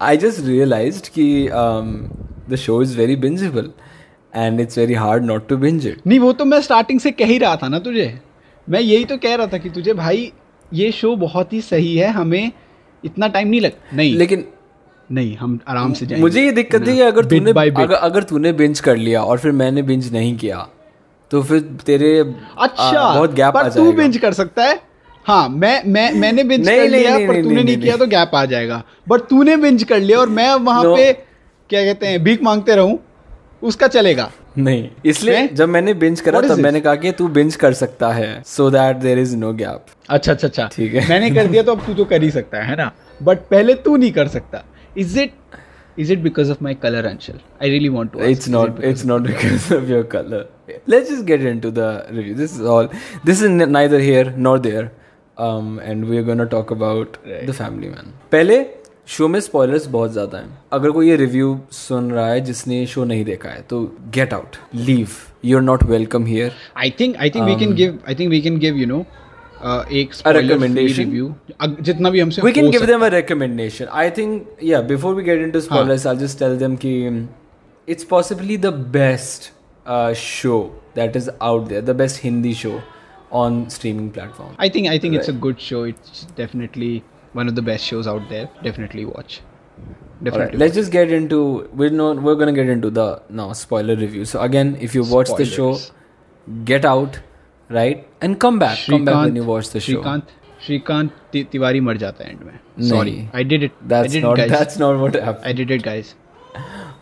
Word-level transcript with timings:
I 0.00 0.16
just 0.16 0.40
realized 0.46 1.08
कि 1.08 1.48
um, 1.50 1.92
the 2.48 2.56
show 2.56 2.80
is 2.82 2.94
very 2.94 3.16
bingeable 3.16 3.70
and 4.34 4.60
it's 4.60 4.78
very 4.78 4.94
hard 4.94 5.24
not 5.24 5.46
to 5.48 5.58
binge 5.62 5.86
it. 5.86 6.06
नहीं 6.06 6.18
वो 6.20 6.32
तो 6.32 6.44
मैं 6.44 6.60
starting 6.60 7.00
से 7.00 7.10
कह 7.10 7.26
ही 7.26 7.38
रहा 7.38 7.56
था 7.56 7.68
ना 7.68 7.78
तुझे। 7.78 8.20
मैं 8.68 8.80
यही 8.80 9.04
तो 9.04 9.16
कह 9.16 9.34
रहा 9.34 9.46
था 9.46 9.58
कि 9.58 9.70
तुझे 9.70 9.94
भाई 9.94 10.32
ये 10.72 10.90
शो 10.92 11.16
बहुत 11.16 11.52
ही 11.52 11.60
सही 11.60 11.96
है 11.96 12.10
हमें 12.12 12.52
इतना 13.04 13.28
टाइम 13.28 13.48
नहीं 13.48 13.60
लग 13.60 13.72
नहीं। 13.94 14.14
लेकिन 14.14 14.44
नहीं 15.12 15.36
हम 15.36 15.58
आराम 15.68 15.92
से 15.92 16.06
जाएँगे। 16.06 16.22
मुझे 16.22 16.44
ये 16.44 16.52
दिक्कत 16.52 16.88
है 16.88 16.94
कि 16.94 17.00
अगर 17.00 17.24
तूने 17.24 17.50
अगर, 17.50 17.92
अगर 17.92 18.22
तूने 18.22 18.52
बिंज 18.52 18.80
कर 18.80 18.96
लिया 18.96 19.22
और 19.22 19.38
फिर 19.38 19.52
मैंने 19.52 19.82
बिंज 19.82 20.12
नहीं 20.12 20.36
किया 20.36 20.68
तो 21.30 21.42
फिर 21.42 21.60
तेरे 21.86 22.18
अच्छा 22.58 23.00
आ, 23.00 23.14
बहुत 23.14 23.34
गैप 23.34 23.56
आ 23.56 23.62
पर 23.62 23.70
तू 23.70 23.92
बिंज 23.92 24.16
कर 24.16 24.32
सकता 24.32 24.64
है। 24.64 24.87
हाँ 25.28 25.48
मैं 25.48 25.82
मैं 25.84 26.10
मैंने 26.20 26.42
बिंज 26.44 26.68
कर 26.68 26.88
लिया 26.88 27.16
नहीं, 27.16 27.26
पर 27.28 27.32
नहीं, 27.32 27.42
तूने 27.42 27.54
नहीं, 27.54 27.64
नहीं 27.64 27.76
किया 27.78 27.96
तो 27.96 28.06
गैप 28.06 28.30
आ 28.34 28.44
जाएगा। 28.52 28.82
बट 29.08 29.20
तूने 29.30 29.56
बिंज 29.64 29.82
कर 29.90 29.98
लिया 30.00 30.18
और 30.18 30.28
मैं 30.28 30.52
वहाँ 30.54 30.84
पे 30.84 31.12
क्या 31.70 31.82
कहते 31.84 32.06
हैं 32.06 32.22
भीख 32.24 32.42
मांगते 32.42 32.74
रहूँ 32.76 32.98
उसका 33.62 33.86
चलेगा। 33.88 34.30
नहीं 34.58 34.88
इसलिए 35.06 35.46
जब 35.48 35.68
मैंने 35.68 35.94
बिंज 35.94 36.20
करा 36.20 36.40
तब 36.40 36.58
मैंने 36.58 36.80
कहा 36.80 36.94
कि 37.02 37.12
तू 37.18 37.26
बिंज 37.28 37.56
कर 37.56 37.72
सकता 37.80 38.12
है 38.12 38.30
so 38.46 38.70
that 38.70 38.96
there 38.96 39.18
is 39.18 39.36
no 39.36 39.52
gap 39.52 39.84
अच्छा 40.08 40.32
अच्छा 40.32 40.48
अच्छा। 40.48 40.68
ठीक 40.72 40.94
है। 40.94 41.08
मैंने 41.08 41.30
कर 41.30 41.46
दिया 41.46 41.62
तो 41.62 41.72
अब 41.72 41.84
तू 41.86 41.94
तो 41.94 42.04
कर 42.04 42.22
ही 42.22 42.30
सकता 42.30 42.62
है 42.66 42.76
ना? 42.76 42.90
बट 43.22 43.38
पहले 43.50 43.74
तू 43.86 43.96
नहीं 43.96 44.12
कर 44.12 44.28
सकता। 44.28 44.64
Is 44.98 45.18
it 45.20 45.32
is 45.98 46.12
it 46.12 46.18
because 46.22 46.50
of 46.50 46.62
my 46.62 46.74
colour 46.82 47.06
Anshal 47.06 47.40
I 47.62 47.70
really 47.70 47.88
want 47.88 48.12
to 48.12 48.18
it's 48.30 48.48
not 48.54 48.80
it's 48.92 49.04
not 49.10 49.28
because 49.32 49.68
of 49.78 49.90
your 49.94 50.04
color. 50.14 50.46
Let's 50.94 51.10
just 51.10 51.26
get 51.32 51.44
into 51.52 51.74
the 51.80 51.90
review. 52.20 52.38
This 52.40 52.56
is 52.60 52.70
all 52.76 52.88
this 53.30 53.42
is 53.42 53.50
neither 53.76 54.00
here 54.06 54.32
nor 54.48 54.56
there. 54.68 54.86
And 55.40 56.04
we 56.04 56.16
are 56.16 56.22
gonna 56.22 56.44
talk 56.44 56.72
about 56.72 57.16
the 57.46 57.50
family 57.50 57.88
man 57.88 58.12
पहले 58.32 58.66
show 59.06 59.28
में 59.28 59.40
spoilers 59.40 59.86
बहुत 59.86 60.12
ज़्यादा 60.12 60.38
हैं। 60.38 60.58
अगर 60.72 60.90
कोई 60.90 61.08
ये 61.10 61.16
review 61.16 61.60
सुन 61.72 62.10
रहा 62.12 62.26
है 62.26 62.40
जिसने 62.40 62.86
शो 62.86 63.04
नहीं 63.04 63.24
देखा 63.24 63.48
है 63.48 63.62
तो 63.62 63.96
get 64.14 64.34
out 64.34 64.56
leave 64.74 65.08
you're 65.44 65.62
not 65.62 65.82
welcome 65.82 66.26
here 66.26 66.52
I 66.76 66.90
think 66.90 67.16
I 67.16 67.30
think 67.30 67.44
we 67.44 67.56
can 67.56 67.74
give 67.74 67.98
I 68.08 68.14
think 68.14 68.30
we 68.30 68.40
can 68.40 68.58
give 68.58 68.76
you 68.76 68.86
know 68.86 69.04
जितना 71.80 72.10
best 78.92 79.52
show 80.16 80.80
that 80.96 81.16
is 81.16 81.30
out 81.42 81.68
there 81.68 81.82
the 81.82 81.90
best 81.90 82.24
Hindi 82.24 82.54
show 82.54 82.80
on 83.41 83.55
streaming 83.75 84.09
platform 84.17 84.55
I 84.67 84.69
think 84.75 84.87
I 84.93 84.97
think 85.03 85.15
it's 85.19 85.29
a 85.33 85.39
good 85.47 85.59
show. 85.67 85.83
It's 85.91 86.25
definitely 86.41 86.91
one 87.39 87.47
of 87.51 87.55
the 87.59 87.63
best 87.69 87.85
shows 87.91 88.07
out 88.11 88.29
there. 88.33 88.49
Definitely 88.65 89.05
watch. 89.11 89.37
Alright, 89.37 90.25
Definitely. 90.25 90.59
let's 90.63 90.75
just 90.79 90.91
get 90.95 91.11
into 91.17 91.39
we're 91.81 91.95
not 92.01 92.21
we're 92.27 92.35
gonna 92.41 92.53
get 92.57 92.69
into 92.73 92.89
the 92.97 93.05
now 93.39 93.47
spoiler 93.61 93.95
review 94.01 94.25
so 94.33 94.41
again 94.47 94.75
if 94.87 94.93
you 94.97 95.03
watch 95.13 95.31
the 95.39 95.47
show 95.53 95.71
Spoilers. 95.73 95.91
get 96.73 96.85
out 96.91 97.17
right 97.77 98.05
and 98.27 98.39
come 98.45 98.59
back 98.65 98.77
come 98.93 99.03
back 99.09 99.17
when 99.25 99.35
you 99.41 99.43
watch 99.49 99.71
the 99.75 99.81
show 99.87 99.91
Shrikant 99.93 100.27
Shrikant 100.65 101.11
ति- 101.33 101.45
तिवारी 101.51 101.79
मर 101.87 101.97
जाता 102.03 102.23
है 102.23 102.29
and 102.31 102.43
में 102.43 102.51
नहीं। 102.53 102.89
Sorry 102.89 103.17
I 103.35 103.43
did 103.53 103.63
it 103.63 103.71
I 103.71 103.87
that's 103.93 104.13
did 104.13 104.23
not 104.25 104.39
it 104.39 104.49
guys 104.49 104.59
that's 104.59 104.79
not 104.83 105.01
what 105.03 105.17
happened 105.25 105.45
I 105.47 105.53
did 105.61 105.71
it 105.71 105.81
guys 105.85 106.13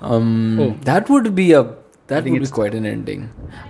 Um, 0.09 0.29
Oh. 0.63 0.67
that 0.85 1.09
would 1.13 1.27
be 1.39 1.43
a 1.55 1.59
that 2.11 2.23
think 2.23 2.35
would 2.35 2.43
be 2.43 2.47
it's- 2.47 2.53
quite 2.59 2.75
an 2.77 2.85
ending. 2.91 3.25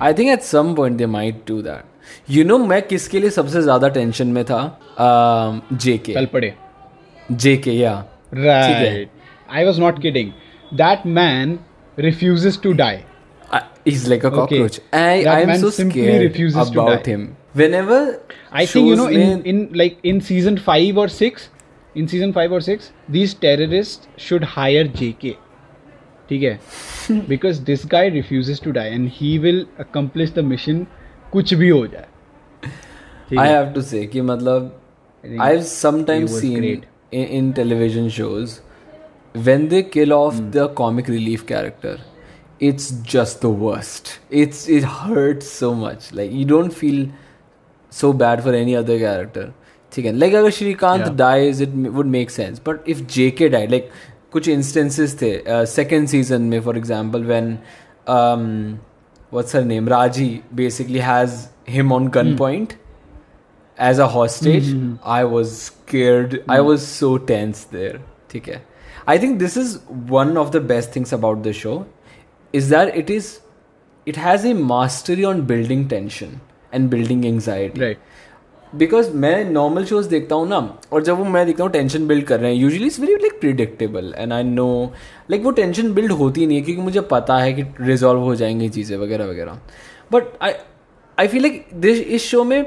I 0.10 0.12
think 0.20 0.32
at 0.36 0.46
some 0.50 0.70
point 0.78 1.02
they 1.02 1.08
might 1.16 1.42
do 1.50 1.58
that. 1.66 1.95
you 2.31 2.43
you 2.43 2.49
know 2.49 2.57
know, 2.57 2.69
मैं 2.69 2.83
किसके 2.83 3.21
लिए 3.21 3.31
सबसे 3.31 3.63
ज़्यादा 3.63 3.89
tension 3.89 4.27
में 4.27 4.45
था? 4.45 4.61
जे 5.73 5.97
के 5.99 6.27
पड़े। 6.27 6.53
जे 7.33 7.63
yeah 7.67 7.93
right 8.35 9.11
I 9.51 9.65
was 9.65 9.81
not 9.81 10.03
kidding 10.03 10.31
that 10.75 11.07
man 11.07 11.59
refuses 11.99 12.61
to 12.63 12.73
die 12.73 12.99
is 13.87 14.09
like 14.09 14.27
a 14.27 14.31
cockroach 14.31 14.81
I 14.95 15.23
I 15.25 15.43
am 15.43 15.57
so 15.57 15.71
scared 15.71 16.57
about 16.57 17.09
him 17.09 17.29
whenever 17.57 18.15
I 18.53 18.67
think 18.67 18.89
you 18.89 18.97
know 18.97 19.09
in 19.09 19.43
in 19.47 19.69
like 19.77 19.99
in 20.05 20.21
season 20.21 20.57
5 20.69 20.99
और 20.99 21.11
6 21.11 21.49
in 21.97 22.07
season 22.07 22.33
5 22.33 22.53
और 22.53 22.63
6 22.63 22.91
these 23.11 23.37
terrorists 23.41 24.21
should 24.21 24.45
hire 24.49 24.87
JK 24.97 25.35
ठीक 26.29 26.43
है? 26.43 26.59
Because 27.29 27.63
this 27.65 27.87
guy 27.87 28.09
refuses 28.09 28.63
to 28.63 28.71
die 28.71 28.89
and 28.89 29.11
he 29.15 29.37
will 29.39 29.67
accomplish 29.81 30.33
the 30.33 30.39
mission 30.45 30.87
कुछ 31.33 31.55
भी 31.55 31.69
हो 31.69 31.87
जाए। 31.87 32.07
I 33.39 33.49
have 33.49 33.67
to 33.67 33.83
say 33.83 34.09
मतलब 34.23 34.81
I 35.41 35.63
sometimes 35.63 36.41
seen 36.41 36.83
in 37.13 37.53
television 37.53 38.09
shows 38.09 38.59
when 39.39 39.69
they 39.69 39.83
kill 39.83 40.13
off 40.13 40.35
the 40.35 40.75
comic 40.77 41.11
relief 41.11 41.43
character 41.43 41.99
it's 42.63 42.93
just 43.13 43.43
the 43.43 43.57
worst 43.61 44.09
it's 44.33 44.69
it 44.71 44.85
hurt 44.87 45.43
so 45.43 45.73
much 45.75 46.11
like 46.15 46.31
you 46.33 46.47
don't 46.49 46.73
feel 46.73 47.09
so 47.93 48.13
bad 48.13 48.41
for 48.41 48.55
any 48.55 48.75
other 48.75 48.99
character 48.99 49.53
ठीक 49.93 50.07
है? 50.07 50.13
Like 50.13 50.35
अगर 50.35 50.51
Shrikant 50.51 51.09
dies 51.17 51.63
it 51.63 51.69
would 51.69 52.07
make 52.07 52.31
sense 52.31 52.61
but 52.67 52.89
if 52.89 53.01
J 53.15 53.31
K 53.31 53.49
die 53.49 53.67
like 53.67 53.91
कुछ 54.33 54.49
instances 54.49 55.17
थे 55.23 55.67
second 55.67 56.09
season 56.09 56.43
में 56.43 56.61
for 56.61 56.79
example 56.79 57.25
when 57.25 57.59
what's 59.31 59.53
her 59.53 59.65
name 59.65 59.87
Raji 59.87 60.43
basically 60.55 61.01
has 61.01 61.51
him 61.65 61.93
on 61.93 62.07
hmm. 62.07 62.13
gunpoint 62.13 62.69
mm. 62.69 62.77
as 63.77 63.99
a 63.99 64.09
hostage. 64.09 64.65
Mm-hmm. 64.65 64.97
I 65.03 65.25
was 65.25 65.63
scared. 65.63 66.31
Mm. 66.33 66.45
I 66.49 66.59
hmm. 66.59 66.67
was 66.67 66.87
so 66.87 67.19
tense 67.19 67.65
there. 67.65 68.01
Okay. 68.35 68.61
I 69.07 69.19
think 69.19 69.39
this 69.39 69.57
is 69.57 69.79
one 69.89 70.37
of 70.37 70.53
the 70.53 70.61
best 70.61 70.93
things 70.93 71.13
about 71.13 71.43
the 71.43 71.53
show 71.53 71.87
is 72.53 72.69
that 72.71 72.97
it 72.97 73.09
is 73.09 73.41
it 74.05 74.17
has 74.17 74.45
a 74.45 74.55
mastery 74.55 75.25
on 75.25 75.43
building 75.47 75.89
tension 75.89 76.41
and 76.73 76.91
building 76.91 77.27
anxiety. 77.27 77.81
Right. 77.81 77.99
Because 78.79 79.11
मैं 79.17 79.45
normal 79.51 79.85
shows 79.85 80.09
देखता 80.09 80.35
हूँ 80.35 80.49
ना 80.49 80.59
और 80.93 81.03
जब 81.03 81.19
वो 81.19 81.25
मैं 81.25 81.45
देखता 81.47 81.65
हूँ 81.65 81.73
टेंशन 81.73 82.07
बिल्ड 82.07 82.25
कर 82.25 82.41
रहे 82.41 82.53
हैं। 82.53 82.61
Usually 82.61 82.87
it's 82.87 82.99
very 83.01 83.15
like 83.15 83.41
predictable 83.41 84.13
and 84.17 84.33
I 84.33 84.43
know 84.43 84.69
like 85.31 85.43
वो 85.45 85.51
टेंशन 85.61 85.93
बिल्ड 85.95 86.13
होती 86.13 86.47
नहीं 86.47 86.59
है 86.59 86.65
क्योंकि 86.65 86.83
मुझे 86.83 87.01
पता 87.11 87.39
है 87.39 87.53
कि 87.53 87.63
रिजॉल्व 87.81 88.21
हो 88.21 88.35
जाएँगी 88.35 88.69
चीज़ें 88.69 88.97
वगैरह 88.99 89.27
वगैरह। 89.27 89.61
But 90.13 90.25
I 90.43 90.53
I 91.19 91.29
feel 91.29 91.43
like 91.43 91.65
this 91.75 92.01
इस 92.01 92.25
शो 92.25 92.45
में 92.45 92.59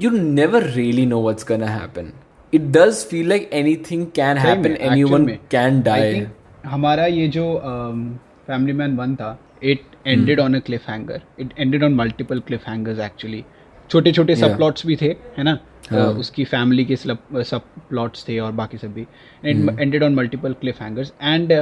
you 0.00 0.10
never 0.10 0.64
really 0.70 1.06
know 1.06 1.20
what's 1.22 1.48
gonna 1.48 1.66
happen 1.66 2.12
it 2.52 2.70
does 2.76 3.04
feel 3.10 3.28
like 3.28 3.50
anything 3.90 4.06
can 4.16 4.38
happen 4.38 4.76
anyone 5.04 5.26
can 5.50 5.80
die 5.82 6.26
हमारा 6.66 7.06
ये 7.06 7.28
जो 7.28 7.44
फैमिली 8.46 8.72
मैन 8.72 8.96
वन 8.96 9.14
था 9.16 9.38
it 9.62 9.80
ended 10.06 10.40
on 10.40 10.54
a 10.54 10.58
cliffhanger 10.88 11.22
it 11.40 11.52
ended 11.58 11.84
on 11.84 11.94
multiple 11.94 12.40
cliffhangers 12.68 13.00
actually 13.00 13.44
छोटे 13.90 14.12
छोटे 14.12 14.36
सब 14.36 14.56
plots 14.56 14.86
भी 14.86 14.96
थे 14.96 15.14
है 15.38 15.44
ना? 15.44 15.58
हाँ. 15.90 16.12
Uh, 16.12 16.18
उसकी 16.20 16.44
फैमिली 16.44 16.84
के 16.84 16.96
सब 16.96 17.62
प्लॉट्स 17.88 18.28
थे 18.28 18.38
और 18.38 18.52
बाकी 18.52 18.78
सब 18.78 18.92
भी। 18.94 19.06
Ended 19.44 20.02
on 20.02 20.14
multiple 20.14 20.52
cliffhangers 20.82 21.12
and 21.22 21.52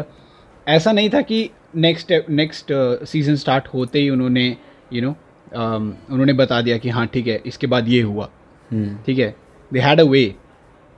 ऐसा 0.66 0.92
नहीं 0.92 1.10
था 1.10 1.20
कि 1.22 1.38
नेक्स्ट 1.76 2.12
नेक्स्ट 2.31 2.72
सीज़न 3.06 3.36
स्टार्ट 3.36 3.69
होते 3.75 3.98
ही 3.98 4.10
उन्होंने 4.10 4.56
यू 4.92 5.03
नो 5.03 5.10
उन्होंने 5.54 6.32
बता 6.32 6.60
दिया 6.62 6.78
कि 6.78 6.88
हाँ 6.88 7.06
ठीक 7.06 7.26
है 7.26 7.41
इसके 7.47 7.66
बाद 7.66 7.88
ये 7.88 8.00
हुआ। 8.03 8.28
ठीक 9.06 9.19
है? 9.19 9.34
They 9.72 9.81
had 9.81 10.00
a 10.00 10.04
way 10.04 10.22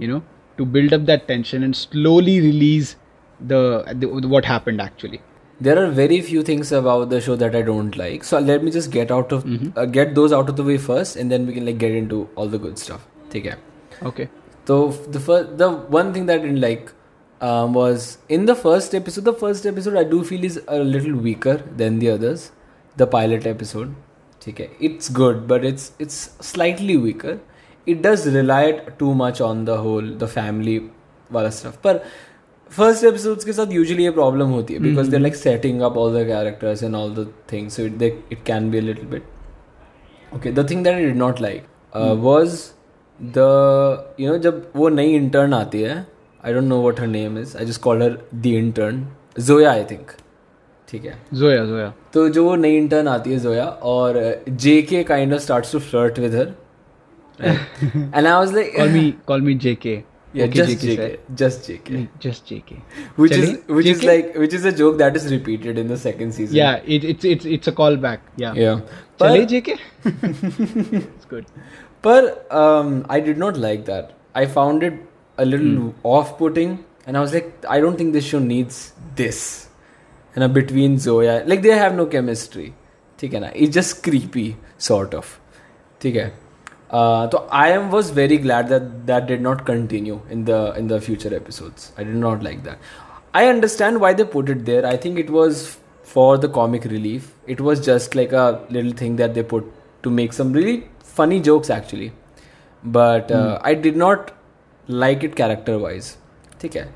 you 0.00 0.08
know 0.08 0.22
to 0.58 0.64
build 0.66 0.94
up 0.94 1.00
that 1.00 1.26
tension 1.28 1.64
and 1.64 1.74
slowly 1.74 2.38
release 2.40 2.94
the 3.40 4.24
what 4.32 4.46
happened 4.46 4.80
actually 4.80 5.20
there 5.60 5.82
are 5.82 5.90
very 5.90 6.20
few 6.20 6.42
things 6.42 6.70
about 6.72 7.10
the 7.10 7.20
show 7.20 7.36
that 7.36 7.54
I 7.54 7.62
don't 7.62 7.96
like. 7.96 8.24
So 8.24 8.38
let 8.38 8.62
me 8.62 8.70
just 8.70 8.90
get 8.90 9.10
out 9.10 9.32
of 9.32 9.44
mm-hmm. 9.44 9.78
uh, 9.78 9.86
get 9.86 10.14
those 10.14 10.32
out 10.32 10.48
of 10.48 10.56
the 10.56 10.64
way 10.64 10.78
first, 10.78 11.16
and 11.16 11.30
then 11.30 11.46
we 11.46 11.54
can 11.54 11.66
like 11.66 11.78
get 11.78 11.92
into 11.92 12.28
all 12.36 12.46
the 12.46 12.58
good 12.58 12.78
stuff. 12.78 13.06
Take 13.30 13.44
care. 13.44 13.58
Okay. 14.02 14.28
So 14.66 14.90
the 14.90 15.20
first, 15.20 15.58
the 15.58 15.70
one 15.70 16.12
thing 16.12 16.26
that 16.26 16.40
I 16.40 16.42
didn't 16.42 16.60
like 16.60 16.92
um, 17.40 17.72
was 17.72 18.18
in 18.28 18.46
the 18.46 18.54
first 18.54 18.94
episode. 18.94 19.24
The 19.24 19.32
first 19.32 19.66
episode 19.66 19.96
I 19.96 20.04
do 20.04 20.22
feel 20.22 20.44
is 20.44 20.60
a 20.68 20.78
little 20.78 21.16
weaker 21.16 21.56
than 21.56 21.98
the 21.98 22.10
others. 22.10 22.52
The 22.96 23.06
pilot 23.06 23.46
episode. 23.46 23.94
Okay, 24.46 24.70
it's 24.80 25.08
good, 25.08 25.46
but 25.46 25.64
it's 25.64 25.92
it's 25.98 26.30
slightly 26.40 26.96
weaker. 26.96 27.40
It 27.86 28.02
does 28.02 28.26
rely 28.26 28.72
too 28.98 29.14
much 29.14 29.40
on 29.40 29.64
the 29.64 29.76
whole 29.78 30.02
the 30.22 30.28
family 30.28 30.90
wala 31.30 31.52
stuff. 31.52 31.78
But 31.82 32.06
first 32.76 33.04
episodes 33.04 33.44
के 33.44 33.52
साथ 33.52 33.72
usually 33.72 34.04
ये 34.04 34.10
problem 34.10 34.48
होती 34.50 34.74
है 34.74 34.80
because 34.80 35.10
there 35.10 35.20
like 35.20 35.36
setting 35.36 35.80
up 35.80 35.96
all 35.98 36.12
the 36.14 36.26
characters 36.26 36.82
and 36.82 36.94
all 36.94 37.14
the 37.14 37.26
things 37.52 37.76
so 37.76 37.82
it 37.82 38.02
it 38.02 38.42
can 38.46 38.70
be 38.70 38.78
a 38.78 38.82
little 38.82 39.06
bit 39.06 39.36
the 40.56 40.62
thing 40.64 40.82
that 40.82 40.94
i 40.94 41.04
did 41.04 41.16
not 41.16 41.38
like 41.40 41.68
uh, 41.92 42.14
was 42.24 42.56
the 43.20 43.46
you 44.18 44.28
know 44.28 44.38
जब 44.38 44.70
वो 44.76 44.88
नई 44.88 45.14
intern 45.14 45.54
आती 45.54 45.80
है 45.82 45.94
I 46.44 46.52
don't 46.52 46.64
know 46.64 46.80
what 46.82 47.00
her 47.00 47.06
name 47.06 47.38
is 47.38 47.56
I 47.56 47.64
just 47.66 47.80
call 47.80 48.02
her 48.02 48.18
the 48.34 48.46
intern 48.46 49.06
Zoya 49.38 49.70
I 49.72 49.84
think 49.84 50.10
ठीक 50.88 51.04
है? 51.04 51.14
Zoya 51.34 51.64
zoya. 51.70 51.90
तो 52.12 52.28
जो 52.28 52.44
वो 52.44 52.54
नई 52.56 52.76
इंटर्न 52.76 53.08
आती 53.08 53.32
है 53.32 53.38
जोया 53.38 53.64
और 53.64 54.20
J 54.50 54.80
K 54.82 55.02
kind 55.04 55.34
of 55.34 55.42
starts 55.42 55.72
to 55.72 55.78
flirt 55.78 56.18
with 56.18 56.34
her 56.34 56.54
and 57.44 58.26
I 58.26 58.32
was 58.32 58.54
like 58.54 58.76
me 58.94 59.04
call 59.30 59.44
me 59.48 59.58
jk 59.64 59.96
Yeah, 60.37 60.45
Okay, 60.45 60.53
just 60.59 60.83
JK 60.83 60.93
JK. 60.97 61.35
Just 61.39 61.67
JK. 61.69 61.97
just 62.19 62.47
JK. 62.51 62.77
Which 63.23 63.31
चलिए, 63.33 63.49
is 63.49 63.67
which 63.79 63.85
is 63.91 63.99
JK? 64.01 64.07
like 64.11 64.35
which 64.43 64.53
is 64.59 64.63
a 64.65 64.71
joke 64.79 64.97
that 65.01 65.15
is 65.19 65.27
repeated 65.33 65.77
in 65.81 65.87
the 65.93 65.97
second 66.03 66.33
season. 66.37 66.55
Yeah, 66.59 66.79
it, 66.95 67.03
it's 67.11 67.25
it's 67.33 67.45
it's 67.57 67.67
a 67.67 67.73
callback. 67.81 68.19
Yeah. 68.43 68.53
Yeah. 68.61 68.79
चले 69.21 69.43
But, 69.43 69.49
JK. 69.53 69.75
it's 71.01 71.25
good. 71.25 71.45
but 72.01 72.51
um, 72.61 73.05
I 73.09 73.19
did 73.19 73.37
not 73.37 73.57
like 73.57 73.85
that. 73.85 74.13
I 74.35 74.45
found 74.57 74.83
it 74.83 74.95
a 75.37 75.45
little 75.45 75.75
Hmm. 75.75 76.07
off-putting, 76.15 76.73
and 77.05 77.17
I 77.17 77.21
was 77.21 77.33
like, 77.33 77.53
I 77.69 77.79
don't 77.79 77.97
think 78.01 78.13
this 78.13 78.25
show 78.25 78.39
needs 78.39 78.79
this. 79.15 79.69
And 80.35 80.43
a 80.43 80.49
between 80.49 80.97
Zoya, 80.97 81.43
like 81.45 81.61
they 81.61 81.77
have 81.83 81.95
no 82.01 82.05
chemistry. 82.17 82.67
ठीक 83.19 83.33
है 83.33 83.39
ना? 83.39 83.51
It's 83.55 83.75
just 83.77 84.01
creepy, 84.07 84.45
sort 84.89 85.13
of. 85.19 85.25
ठीक 86.01 86.15
है. 86.15 86.31
uh, 86.90 87.28
so 87.30 87.46
I 87.50 87.68
am 87.70 87.90
was 87.90 88.10
very 88.10 88.38
glad 88.38 88.68
that 88.68 89.06
that 89.06 89.26
did 89.26 89.42
not 89.42 89.66
continue 89.66 90.20
in 90.30 90.44
the 90.44 90.72
in 90.74 90.88
the 90.88 91.00
future 91.00 91.34
episodes. 91.34 91.92
I 91.98 92.04
did 92.04 92.14
not 92.14 92.42
like 92.42 92.62
that. 92.64 92.78
I 93.34 93.46
understand 93.48 94.00
why 94.00 94.14
they 94.14 94.24
put 94.24 94.48
it 94.48 94.64
there. 94.64 94.86
I 94.86 94.96
think 94.96 95.18
it 95.18 95.28
was 95.30 95.76
for 96.02 96.38
the 96.38 96.48
comic 96.48 96.84
relief. 96.84 97.34
It 97.46 97.60
was 97.60 97.84
just 97.84 98.14
like 98.14 98.32
a 98.32 98.64
little 98.70 98.92
thing 98.92 99.16
that 99.16 99.34
they 99.34 99.42
put 99.42 99.70
to 100.02 100.10
make 100.10 100.32
some 100.32 100.52
really 100.52 100.88
funny 101.00 101.40
jokes 101.40 101.68
actually. 101.68 102.12
But 102.82 103.30
uh, 103.30 103.58
I 103.62 103.74
did 103.74 103.96
not 103.96 104.34
like 104.86 105.22
it 105.22 105.36
character 105.36 105.78
wise. 105.78 106.16
Okay. 106.64 106.86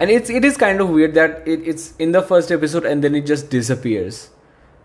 And 0.00 0.10
it's 0.10 0.30
it 0.30 0.44
is 0.44 0.56
kind 0.56 0.80
of 0.80 0.88
weird 0.88 1.14
that 1.14 1.46
it, 1.46 1.66
it's 1.68 1.94
in 1.98 2.12
the 2.12 2.22
first 2.22 2.50
episode 2.50 2.86
and 2.86 3.04
then 3.04 3.14
it 3.14 3.26
just 3.26 3.50
disappears. 3.50 4.30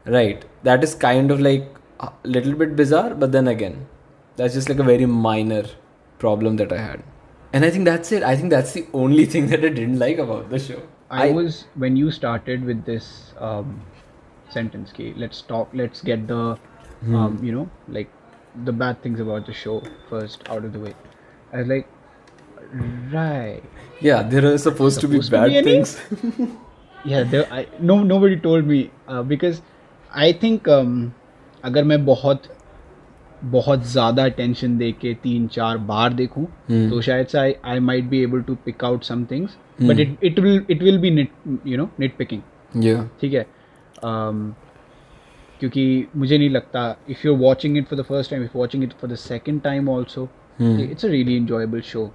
Right. 0.05 0.43
That 0.63 0.83
is 0.83 0.93
kind 0.93 1.31
of 1.31 1.39
like 1.39 1.67
a 1.99 2.11
little 2.23 2.53
bit 2.53 2.75
bizarre, 2.75 3.13
but 3.15 3.31
then 3.31 3.47
again, 3.47 3.87
that's 4.36 4.54
just 4.54 4.68
like 4.68 4.78
a 4.78 4.82
very 4.82 5.06
minor 5.06 5.64
problem 6.18 6.56
that 6.56 6.72
I 6.72 6.78
had. 6.78 7.02
And 7.52 7.64
I 7.64 7.70
think 7.70 7.84
that's 7.84 8.12
it. 8.12 8.22
I 8.22 8.34
think 8.36 8.50
that's 8.50 8.72
the 8.72 8.86
only 8.94 9.26
thing 9.26 9.46
that 9.48 9.60
I 9.64 9.68
didn't 9.68 9.98
like 9.98 10.18
about 10.18 10.50
the 10.50 10.58
show. 10.58 10.82
I, 11.10 11.30
was 11.30 11.64
when 11.74 11.96
you 11.96 12.10
started 12.10 12.64
with 12.64 12.84
this 12.86 13.34
um, 13.38 13.82
sentence. 14.48 14.92
Ki, 14.92 15.12
let's 15.16 15.42
talk. 15.42 15.68
Let's 15.74 16.00
get 16.00 16.26
the 16.26 16.58
um, 17.06 17.38
you 17.42 17.52
know 17.52 17.68
like 17.88 18.10
the 18.64 18.72
bad 18.72 19.02
things 19.02 19.20
about 19.20 19.44
the 19.46 19.52
show 19.52 19.82
first 20.08 20.48
out 20.48 20.64
of 20.64 20.72
the 20.72 20.78
way. 20.78 20.94
I 21.52 21.58
was 21.58 21.66
like, 21.68 21.86
right. 23.12 23.62
yeah, 24.00 24.22
there 24.22 24.46
are 24.52 24.58
supposed, 24.58 25.00
to 25.00 25.08
be 25.08 25.20
Supposed 25.20 25.30
to 25.30 25.36
bad 25.36 25.48
be 25.48 25.56
any- 25.58 25.70
things. 25.72 26.00
yeah 27.04 27.24
there, 27.24 27.52
I, 27.52 27.66
no 27.80 28.02
nobody 28.02 28.38
told 28.38 28.66
me 28.66 28.90
uh, 29.08 29.22
because 29.22 29.60
I 30.14 30.32
think 30.32 30.68
um, 30.68 31.12
अगर 31.64 31.84
मैं 31.84 32.04
बहुत 32.04 32.42
बहुत 33.43 33.85
ज़्यादा 33.87 34.23
attention 34.25 34.77
दे 34.77 34.91
के 34.91 35.13
तीन 35.13 35.47
चार 35.47 35.77
बार 35.77 36.13
देखूँ 36.13 36.45
Hmm. 36.45 36.89
तो 36.89 37.01
शायद 37.01 37.27
से 37.27 37.37
I 37.37 37.53
I 37.65 37.79
might 37.79 38.03
be 38.03 38.21
able 38.23 38.41
to 38.41 38.55
pick 38.55 38.83
out 38.83 39.03
some 39.03 39.25
things 39.25 39.57
but 39.81 39.99
it 39.99 40.23
it 40.23 40.39
will 40.39 40.65
it 40.69 40.83
will 40.83 40.97
be 40.97 41.11
nit 41.11 41.31
you 41.67 41.77
know 41.77 41.89
nit 41.99 42.17
picking 42.17 42.41
ठीक 43.21 43.33
है 43.33 43.45
um, 44.03 44.53
क्योंकि 45.59 46.07
मुझे 46.15 46.37
नहीं 46.37 46.49
लगता 46.49 46.95
if 47.09 47.27
you 47.27 47.33
are 47.33 47.39
watching 47.39 47.77
it 47.77 47.87
for 47.87 47.99
the 47.99 48.03
first 48.03 48.31
time 48.31 48.43
if 48.43 48.57
watching 48.57 48.83
it 48.83 48.93
for 48.93 49.11
the 49.11 49.15
second 49.15 49.61
time 49.61 49.89
also. 49.89 50.27
It's 50.59 51.05
a 51.05 51.07
really 51.07 51.35
enjoyable 51.37 51.81
show 51.81 52.05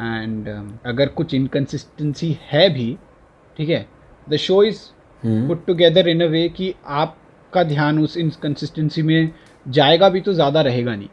and 0.00 0.48
अगर 0.86 1.08
कुछ 1.08 1.34
inconsistency 1.34 2.36
है 2.42 2.68
भी 2.74 2.96
ठीक 3.56 3.68
है 3.68 3.86
the 4.30 4.36
show 4.36 4.62
is. 4.62 4.80
Put 5.22 5.66
together 5.66 6.08
in 6.08 6.20
a 6.20 6.26
way 6.26 6.48
कि 6.48 6.74
आपका 6.86 7.62
ध्यान 7.62 7.98
उस 7.98 8.16
इनकन्सिस्टेंसी 8.16 9.02
में 9.02 9.32
जाएगा 9.66 10.08
भी 10.08 10.20
तो 10.20 10.32
ज़्यादा 10.32 10.60
रहेगा 10.60 10.94
नहीं। 10.96 11.08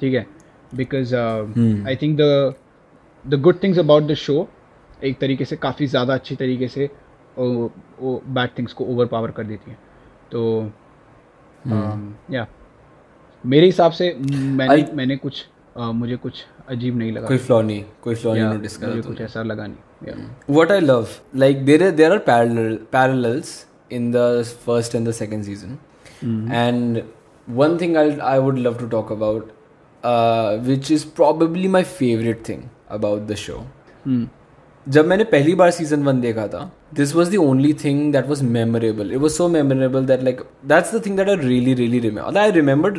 ठीक 0.00 0.14
है? 0.14 0.26
Because. 0.74 1.14
I 1.88 1.96
think 2.02 2.16
the 2.20 2.54
the 3.24 3.40
good 3.42 3.62
things 3.62 3.78
about 3.78 4.02
the 4.02 4.14
show 4.14 4.48
एक 5.04 5.18
तरीके 5.18 5.44
से 5.44 5.56
काफ़ी 5.56 5.86
ज़्यादा 5.86 6.14
अच्छी 6.14 6.36
तरीके 6.36 6.68
से 6.68 6.90
वो 7.38 8.22
बैड 8.26 8.50
थिंग्स 8.58 8.72
को 8.72 8.84
ओवर 8.84 9.06
पावर 9.06 9.30
कर 9.30 9.44
देती 9.46 9.70
है। 9.70 9.76
तो 10.32 10.70
या 12.30 12.46
मेरे 13.44 13.66
हिसाब 13.66 13.92
से 13.92 14.12
मैंने 14.20 14.82
I- 14.82 14.94
मैंने 14.94 15.16
कुछ 15.16 15.44
uh, 15.78 15.92
मुझे 15.94 16.16
कुछ 16.16 16.44
अजीब 16.68 16.96
नहीं 16.98 17.12
लगा। 17.12 17.26
कोई 17.26 17.38
फ्लॉ 17.38 17.60
नहीं 17.62 17.84
कोई 18.02 18.14
फ्लॉ 18.14 18.34
नहीं 18.34 18.44
नोटिस 18.44 18.76
करा 18.76 18.88
मुझे 18.88 19.02
कुछ 19.08 19.20
ऐसा 19.20 19.42
लगा 19.42 19.66
नहीं। 19.66 19.76
Yeah. 20.06 20.18
what 20.56 20.72
I 20.72 20.78
love, 20.80 21.12
like 21.42 21.62
there 21.68 21.82
are 21.84 21.92
there 22.00 22.10
are 22.16 22.20
parallel 22.26 22.74
parallels 22.96 23.48
in 23.98 24.10
the 24.16 24.26
first 24.66 24.96
and 24.98 25.10
the 25.10 25.14
second 25.20 25.46
season, 25.48 25.78
and 26.58 27.00
one 27.48 27.78
thing 27.78 27.96
I 27.96 28.06
I 28.30 28.38
would 28.38 28.58
love 28.58 28.78
to 28.78 28.88
talk 28.88 29.10
about, 29.10 29.50
uh, 30.04 30.58
which 30.58 30.90
is 30.90 31.04
probably 31.04 31.68
my 31.68 31.82
favorite 31.82 32.44
thing 32.44 32.68
about 32.88 33.26
the 33.26 33.36
show. 33.36 33.62
Hmm. 34.04 34.26
जब 34.86 35.06
मैंने 35.06 35.24
पहली 35.24 35.54
बार 35.54 35.70
season 35.70 36.02
one 36.04 36.20
देखा 36.20 36.46
था 36.48 36.60
this 36.94 37.14
was 37.14 37.30
the 37.30 37.36
only 37.36 37.72
thing 37.82 38.12
that 38.12 38.26
was 38.26 38.42
memorable 38.44 39.10
it 39.12 39.18
was 39.20 39.32
so 39.32 39.48
memorable 39.48 40.04
that 40.06 40.22
like 40.22 40.40
that's 40.66 40.94
the 40.94 41.04
thing 41.06 41.16
that 41.16 41.28
I 41.28 41.36
really 41.36 41.74
really 41.74 41.98
remember 42.00 42.38
I 42.40 42.50
remembered 42.50 42.98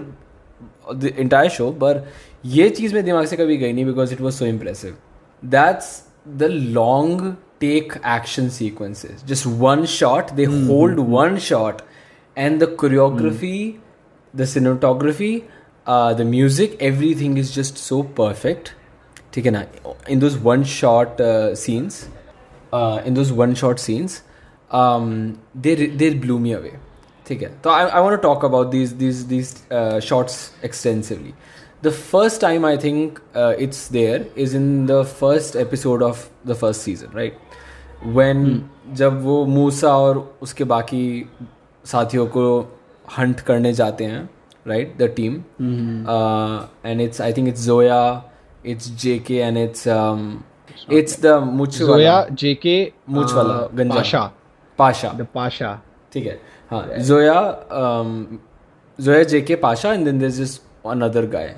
the 0.96 1.14
entire 1.20 1.50
show 1.52 1.72
पर 1.84 2.04
ये 2.46 2.70
चीज़ 2.70 2.94
मेरे 2.94 3.06
दिमाग 3.06 3.26
से 3.26 3.38
कभी 3.38 3.58
गई 3.58 3.74
नहीं 3.74 3.86
because 3.86 4.14
it 4.14 4.22
was 4.22 4.36
so 4.36 4.46
impressive 4.46 4.96
that's 5.44 5.92
the 6.38 6.50
long 6.78 7.36
take 7.60 7.94
action 8.08 8.50
sequences 8.60 9.26
just 9.30 9.48
one 9.64 9.86
shot 9.96 10.32
they 10.32 10.46
hold 10.46 11.00
one 11.10 11.38
shot 11.50 11.82
and 12.38 12.62
the 12.64 12.68
choreography 12.82 13.80
the 14.36 14.46
cinematography 14.46 15.36
the 15.88 16.26
music 16.26 16.78
everything 17.22 17.38
is 17.40 17.54
just 17.54 17.78
so 17.78 18.02
perfect 18.18 18.70
ठीक 19.34 19.46
है 19.46 19.52
ना? 19.52 19.64
In 20.10 20.20
those 20.20 20.38
one 20.44 20.64
short 20.64 21.22
scenes 21.58 22.04
in 22.74 23.14
those 23.14 23.32
one 23.38 23.54
short 23.54 23.80
scenes 23.80 24.22
there 25.58 25.90
there 25.98 26.20
blew 26.20 26.38
me 26.40 26.54
away 26.54 26.74
ठीक 27.28 27.42
है? 27.42 27.50
तो 27.64 27.70
I 27.70 27.86
I 27.86 28.02
want 28.02 28.22
talk 28.22 28.46
about 28.46 28.68
these 28.72 28.92
these 28.94 29.22
these 29.30 29.56
shorts 30.04 30.40
extensively 30.66 31.34
the 31.84 31.90
first 31.90 32.42
time 32.42 32.66
I 32.66 32.78
think 32.78 33.20
it's 33.38 33.92
there 33.92 34.32
is 34.38 34.56
in 34.56 34.86
the 34.86 35.02
first 35.20 35.56
episode 35.56 36.04
of 36.04 36.28
the 36.48 36.54
first 36.54 36.82
season 36.82 37.16
right 37.16 37.38
when 38.06 38.70
जब 38.94 39.22
वो 39.24 39.46
मूसा 39.46 39.98
और 39.98 40.18
उसके 40.42 40.64
बाकी 40.64 41.26
साथियों 41.86 42.26
को 42.28 42.46
हंट 43.18 43.40
करने 43.42 43.74
जाते 43.74 44.06
हैं 44.06 44.30
right 44.68 44.98
the 44.98 45.14
team 45.16 45.36
and 46.86 47.02
it's 47.02 47.22
I 47.22 47.34
think 47.34 47.48
it's 47.48 47.66
Zoya 47.66 48.02
it's 48.66 48.90
J 49.02 49.18
K 49.28 49.36
and 49.36 49.58
it's 49.58 49.88
it's 50.92 51.20
the 51.22 51.40
much 51.44 51.78
Zoya 51.78 52.26
J 52.32 52.54
K 52.66 52.76
much 53.10 53.34
वाला 53.34 53.58
गंजा 53.76 53.96
पाशा 53.96 54.32
पाशा 54.80 55.10
द 55.10 55.28
पाशा 55.36 55.80
ठीक 56.14 56.26
है. 56.26 56.40
हाँ 56.72 56.86
Zoya 57.00 57.40
Zoya 59.00 59.24
J 59.24 59.42
K 59.42 59.56
Pasha 59.66 59.94
and 59.94 60.06
then 60.06 60.20
this 60.20 60.40
is 60.40 60.60
another 60.88 61.26
guy 61.30 61.56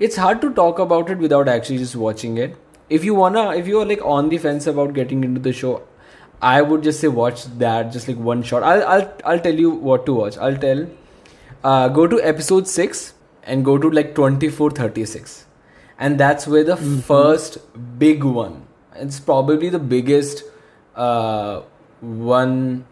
it's 0.00 0.18
hard 0.18 0.40
to 0.40 0.48
talk 0.56 0.80
about 0.80 1.10
it 1.10 1.18
without 1.18 1.48
actually 1.48 1.82
just 1.82 1.96
watching 1.96 2.38
it 2.38 2.56
if 2.90 3.04
you 3.06 3.14
want 3.14 3.54
if 3.56 3.68
you 3.68 3.80
are 3.80 3.86
like 3.86 4.02
on 4.16 4.28
the 4.28 4.38
fence 4.38 4.68
about 4.68 4.92
getting 4.92 5.24
into 5.34 5.50
the 5.50 5.52
show 5.52 5.80
I 6.42 6.62
would 6.62 6.82
just 6.82 7.00
say 7.00 7.08
watch 7.08 7.44
that, 7.58 7.92
just 7.92 8.08
like 8.08 8.16
one 8.16 8.42
shot. 8.42 8.62
I'll 8.62 8.86
I'll 8.86 9.12
I'll 9.24 9.40
tell 9.40 9.54
you 9.54 9.70
what 9.70 10.06
to 10.06 10.14
watch. 10.14 10.38
I'll 10.38 10.56
tell. 10.56 10.86
Uh, 11.62 11.88
go 11.88 12.06
to 12.06 12.20
episode 12.22 12.66
six 12.66 13.12
and 13.42 13.64
go 13.64 13.76
to 13.76 13.90
like 13.90 14.14
twenty 14.14 14.48
four 14.48 14.70
thirty 14.70 15.04
six, 15.04 15.44
and 15.98 16.18
that's 16.18 16.46
where 16.46 16.64
the 16.64 16.76
mm-hmm. 16.76 17.00
first 17.00 17.58
big 17.98 18.24
one. 18.24 18.66
It's 18.96 19.20
probably 19.20 19.68
the 19.68 19.78
biggest 19.78 20.44
uh, 20.94 21.62
one 22.00 22.86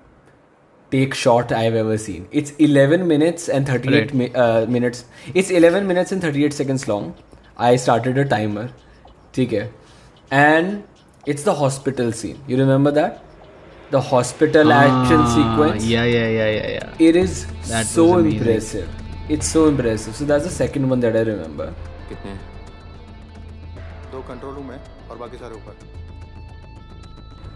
take 0.90 1.14
shot 1.14 1.52
I've 1.52 1.74
ever 1.74 1.98
seen. 1.98 2.28
It's 2.30 2.52
11 2.52 3.06
minutes 3.06 3.48
and 3.48 3.66
38 3.66 3.98
right. 3.98 4.14
mi- 4.14 4.34
uh, 4.34 4.66
minutes. 4.66 5.04
It's 5.34 5.50
11 5.50 5.86
minutes 5.86 6.12
and 6.12 6.22
38 6.22 6.52
seconds 6.52 6.88
long. 6.88 7.14
I 7.56 7.76
started 7.76 8.16
a 8.16 8.24
timer. 8.24 8.70
Okay. 9.38 9.68
And 10.30 10.84
it's 11.26 11.42
the 11.42 11.54
hospital 11.54 12.12
scene. 12.12 12.40
You 12.46 12.56
remember 12.56 12.90
that? 12.92 13.22
The 13.91 14.01
hospital 14.01 14.71
action 14.73 15.23
sequence. 15.35 15.83
या 15.89 16.03
या 16.05 16.27
या 16.35 16.45
या 16.51 16.69
या 16.75 16.85
It 17.09 17.15
is 17.23 17.45
That 17.71 17.85
so 17.85 18.05
was 18.11 18.21
amazing. 18.21 18.37
impressive. 18.39 18.87
It's 19.35 19.51
so 19.55 19.65
impressive. 19.73 20.15
So 20.21 20.25
that's 20.31 20.47
the 20.49 20.53
second 20.55 20.89
one 20.93 21.03
that 21.07 21.17
I 21.19 21.25
remember. 21.31 21.67
कितने 22.09 22.31
हैं 22.31 22.39
दो 24.11 24.21
control 24.29 24.55
room 24.55 24.71
है 24.71 24.79
और 25.11 25.17
बाकी 25.17 25.37
सारे 25.37 25.55
ऊपर 25.55 25.91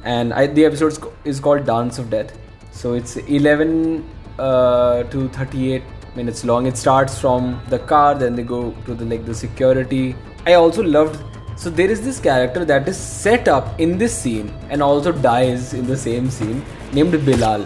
and 0.09 0.33
I, 0.33 0.45
the 0.47 0.63
episode 0.65 0.97
is 1.25 1.39
called 1.45 1.65
Dance 1.65 1.97
of 1.99 2.09
Death. 2.11 2.29
So 2.71 2.93
it's 2.93 3.15
11 3.17 4.05
uh, 4.39 5.03
to 5.15 5.27
38 5.29 5.83
minutes 6.15 6.43
long. 6.45 6.67
It 6.67 6.77
starts 6.77 7.17
from 7.19 7.49
the 7.73 7.79
car, 7.79 8.13
then 8.15 8.35
they 8.35 8.43
go 8.43 8.59
to 8.85 8.93
the 9.01 9.05
like 9.05 9.25
the 9.25 9.35
security. 9.39 10.15
I 10.45 10.53
also 10.53 10.83
loved. 10.83 11.17
So 11.61 11.69
there 11.69 11.89
is 11.89 12.01
this 12.01 12.19
character 12.19 12.63
that 12.65 12.87
is 12.87 12.97
set 12.97 13.47
up 13.47 13.79
in 13.79 13.97
this 13.97 14.15
scene 14.15 14.49
and 14.69 14.83
also 14.83 15.11
dies 15.11 15.73
in 15.73 15.87
the 15.87 15.97
same 15.97 16.29
scene, 16.29 16.63
named 16.93 17.19
Bilal. 17.29 17.65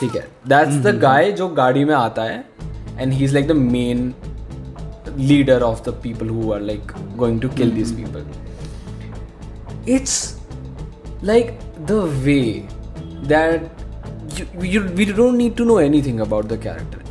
ठीक 0.00 0.14
है 0.16 0.20
that's 0.48 0.74
the 0.84 0.94
guy 1.00 1.30
जो 1.32 1.48
गाड़ी 1.58 1.84
में 1.84 1.94
आता 1.94 2.22
है 2.22 2.44
and 2.98 3.12
he 3.12 3.24
is 3.24 3.34
like 3.34 3.46
the 3.48 3.52
main 3.52 4.14
leader 5.18 5.62
of 5.62 5.84
the 5.84 5.92
people 6.02 6.28
who 6.28 6.52
are 6.52 6.60
like 6.60 6.92
going 7.16 7.40
to 7.40 7.48
kill 7.60 7.70
this 7.74 7.92
people 8.00 8.26
it's 9.94 10.14
like 11.22 11.50
the 11.86 11.98
way 12.22 12.66
that 13.32 13.82
you, 14.38 14.46
you 14.70 14.80
we 15.00 15.04
don't 15.10 15.38
need 15.38 15.56
to 15.56 15.66
know 15.68 15.76
anything 15.82 16.22
about 16.24 16.48
the 16.52 16.58
character 16.64 17.02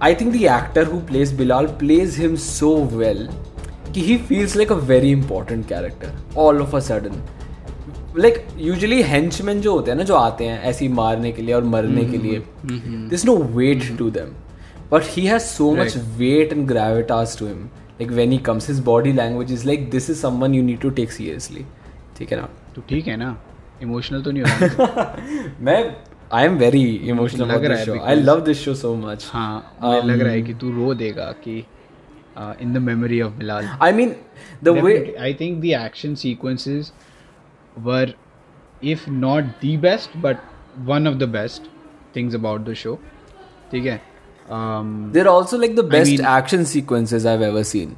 i 0.00 0.12
think 0.22 0.32
the 0.36 0.48
actor 0.54 0.84
who 0.88 0.98
plays 1.10 1.34
bilal 1.40 1.68
plays 1.82 2.16
him 2.22 2.34
so 2.46 2.72
well 3.02 3.22
कि 3.97 4.03
he 4.07 4.17
feels 4.29 4.55
like 4.55 4.71
a 4.71 4.79
very 4.87 5.11
important 5.11 5.67
character 5.67 6.13
all 6.37 6.65
of 6.65 6.79
a 6.79 6.81
sudden. 6.89 7.21
Like 8.17 8.45
usually 8.57 9.01
henchman 9.03 9.61
जो 9.61 9.71
होते 9.71 9.91
हैं 9.91 9.97
ना 9.97 10.03
जो 10.03 10.15
आते 10.15 10.45
हैं 10.45 10.61
ऐसे 10.61 10.85
ही 10.85 10.91
मारने 10.93 11.31
के 11.31 11.41
लिए 11.41 11.55
और 11.55 11.63
मरने 11.63 12.01
mm-hmm. 12.01 12.11
के 12.11 12.27
लिए 12.27 13.07
this 13.09 13.25
no 13.25 13.35
weight 13.35 13.97
to 13.97 14.09
them 14.09 14.31
but 14.91 15.03
he 15.07 15.25
has 15.25 15.43
so 15.43 15.71
much 15.75 15.97
weight 16.17 16.53
and 16.53 16.67
gravitas 16.67 17.37
to 17.39 17.47
him 17.47 17.63
like 17.65 18.11
when 18.11 18.31
he 18.31 18.37
comes 18.37 18.69
his 18.69 18.79
body 18.79 19.13
language 19.13 19.51
is 19.51 19.65
like 19.67 19.89
this 19.89 20.09
is 20.09 20.17
someone 20.17 20.53
you 20.53 20.63
need 20.63 20.79
to 20.79 20.89
take 20.89 21.11
seriously 21.11 21.65
ठीक 22.17 22.31
है 22.31 22.41
ना? 22.41 22.49
तो 22.75 22.81
ठीक 22.89 23.07
है 23.07 23.17
ना? 23.17 23.37
Emotional 23.83 24.21
तो 24.21 24.31
नहीं 24.31 24.43
हो 24.43 24.67
रहा 24.85 25.17
मैं 25.61 25.95
आई 26.33 26.45
एम 26.45 26.57
वेरी 26.57 26.83
इमोशनल 26.83 27.47
लग 27.47 27.65
रहा 27.65 27.79
है 27.79 27.99
I 27.99 28.15
love 28.15 28.39
this 28.39 28.57
show 28.57 28.75
so 28.75 28.95
much 28.95 29.29
हाँ 29.29 29.79
लग 29.83 30.19
रहा 30.19 30.31
है 30.31 30.41
कि 30.41 30.53
तू 30.53 30.71
रो 30.71 30.93
देगा 30.93 31.31
कि 31.43 31.63
uh, 32.37 32.55
in 32.59 32.73
the 32.73 32.79
memory 32.79 33.19
of 33.19 33.37
Bilal. 33.39 33.69
I 33.81 33.91
mean, 33.91 34.15
the 34.61 34.73
Definitely, 34.73 35.11
way 35.13 35.17
I 35.17 35.33
think 35.33 35.61
the 35.61 35.73
action 35.73 36.15
sequences 36.15 36.91
were, 37.83 38.13
if 38.81 39.07
not 39.07 39.59
the 39.61 39.77
best, 39.77 40.09
but 40.21 40.37
one 40.93 41.07
of 41.07 41.19
the 41.19 41.27
best 41.27 41.69
things 42.13 42.33
about 42.33 42.65
the 42.65 42.75
show. 42.75 42.99
Okay. 43.73 44.01
Um, 44.49 45.09
They're 45.11 45.27
also 45.27 45.57
like 45.57 45.75
the 45.75 45.83
best 45.83 46.09
I 46.09 46.11
mean, 46.11 46.25
action 46.25 46.65
sequences 46.65 47.25
I've 47.25 47.41
ever 47.41 47.63
seen. 47.63 47.95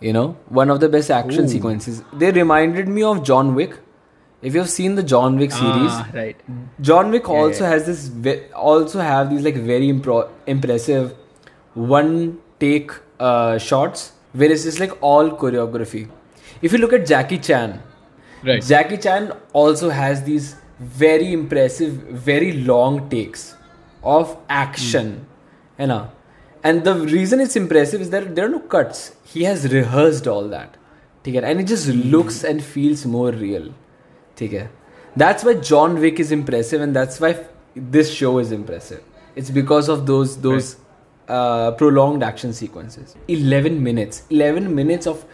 You 0.00 0.12
know, 0.14 0.36
one 0.48 0.70
of 0.70 0.80
the 0.80 0.88
best 0.88 1.10
action 1.10 1.44
ooh. 1.44 1.48
sequences. 1.48 2.02
They 2.12 2.30
reminded 2.30 2.88
me 2.88 3.02
of 3.02 3.22
John 3.22 3.54
Wick. 3.54 3.78
If 4.40 4.54
you've 4.54 4.70
seen 4.70 4.94
the 4.94 5.02
John 5.02 5.36
Wick 5.36 5.50
ah, 5.52 5.58
series, 5.58 5.92
ah, 5.92 6.10
right? 6.14 6.36
John 6.80 7.10
Wick 7.10 7.24
yeah, 7.26 7.34
also 7.34 7.64
yeah. 7.64 7.70
has 7.70 7.86
this, 7.86 8.52
also 8.54 9.00
have 9.00 9.28
these 9.28 9.42
like 9.42 9.56
very 9.56 9.88
impro- 9.88 10.30
impressive 10.46 11.14
one 11.74 12.38
take 12.58 12.92
uh, 13.20 13.58
shots, 13.58 14.12
whereas 14.32 14.66
it's 14.66 14.80
like 14.80 14.96
all 15.00 15.30
choreography. 15.30 16.08
If 16.62 16.72
you 16.72 16.78
look 16.78 16.92
at 16.92 17.06
Jackie 17.06 17.38
Chan, 17.38 17.82
right. 18.42 18.62
Jackie 18.62 18.96
Chan 18.96 19.32
also 19.52 19.90
has 19.90 20.24
these 20.24 20.56
very 20.78 21.32
impressive, 21.32 21.92
very 21.92 22.52
long 22.52 23.08
takes 23.10 23.54
of 24.02 24.36
action. 24.48 25.26
Mm. 25.78 25.88
know 25.88 26.10
And 26.62 26.84
the 26.84 26.94
reason 26.94 27.40
it's 27.40 27.56
impressive 27.56 28.00
is 28.00 28.10
that 28.10 28.34
there 28.34 28.46
are 28.46 28.48
no 28.48 28.60
cuts. 28.60 29.14
He 29.24 29.44
has 29.44 29.70
rehearsed 29.72 30.26
all 30.26 30.48
that. 30.48 30.76
Okay? 31.20 31.36
And 31.38 31.60
it 31.60 31.66
just 31.66 31.88
mm. 31.88 32.10
looks 32.10 32.44
and 32.44 32.62
feels 32.62 33.06
more 33.06 33.30
real. 33.30 33.72
Okay? 34.40 34.68
That's 35.16 35.44
why 35.44 35.54
John 35.54 36.00
Wick 36.00 36.20
is 36.20 36.32
impressive 36.32 36.80
and 36.80 36.94
that's 36.96 37.20
why 37.20 37.44
this 37.74 38.12
show 38.12 38.38
is 38.38 38.52
impressive. 38.52 39.02
It's 39.36 39.50
because 39.50 39.88
of 39.88 40.06
those 40.06 40.40
those 40.40 40.74
right 40.74 40.84
uh, 41.29 41.71
prolonged 41.71 42.23
action 42.23 42.53
sequences. 42.53 43.15
11 43.27 43.81
minutes. 43.83 44.23
11 44.29 44.73
minutes 44.75 45.07
of 45.07 45.25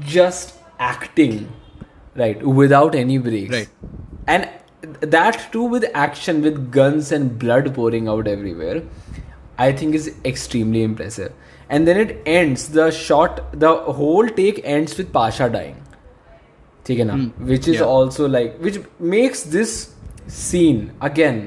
just 0.00 0.54
acting 0.78 1.50
right 2.14 2.42
without 2.42 2.94
any 2.94 3.16
breaks 3.18 3.50
Right. 3.50 3.68
and 4.26 4.48
that 5.00 5.48
too 5.52 5.62
with 5.64 5.84
action 5.94 6.42
with 6.42 6.70
guns 6.70 7.12
and 7.12 7.38
blood 7.38 7.74
pouring 7.74 8.08
out 8.08 8.28
everywhere 8.28 8.82
i 9.58 9.72
think 9.72 9.94
is 9.94 10.14
extremely 10.24 10.82
impressive 10.82 11.32
and 11.70 11.88
then 11.88 11.96
it 11.96 12.22
ends 12.26 12.68
the 12.68 12.90
shot 12.90 13.40
the 13.58 13.74
whole 14.00 14.28
take 14.28 14.60
ends 14.64 14.96
with 14.98 15.12
pasha 15.12 15.48
dying 15.56 15.76
ठीक 16.86 16.98
है 16.98 17.04
ना 17.04 17.14
which 17.52 17.68
is 17.68 17.76
yeah. 17.80 17.86
also 17.92 18.28
like 18.28 18.58
which 18.66 18.76
makes 19.14 19.42
this 19.56 19.72
scene 20.40 20.82
again 21.10 21.40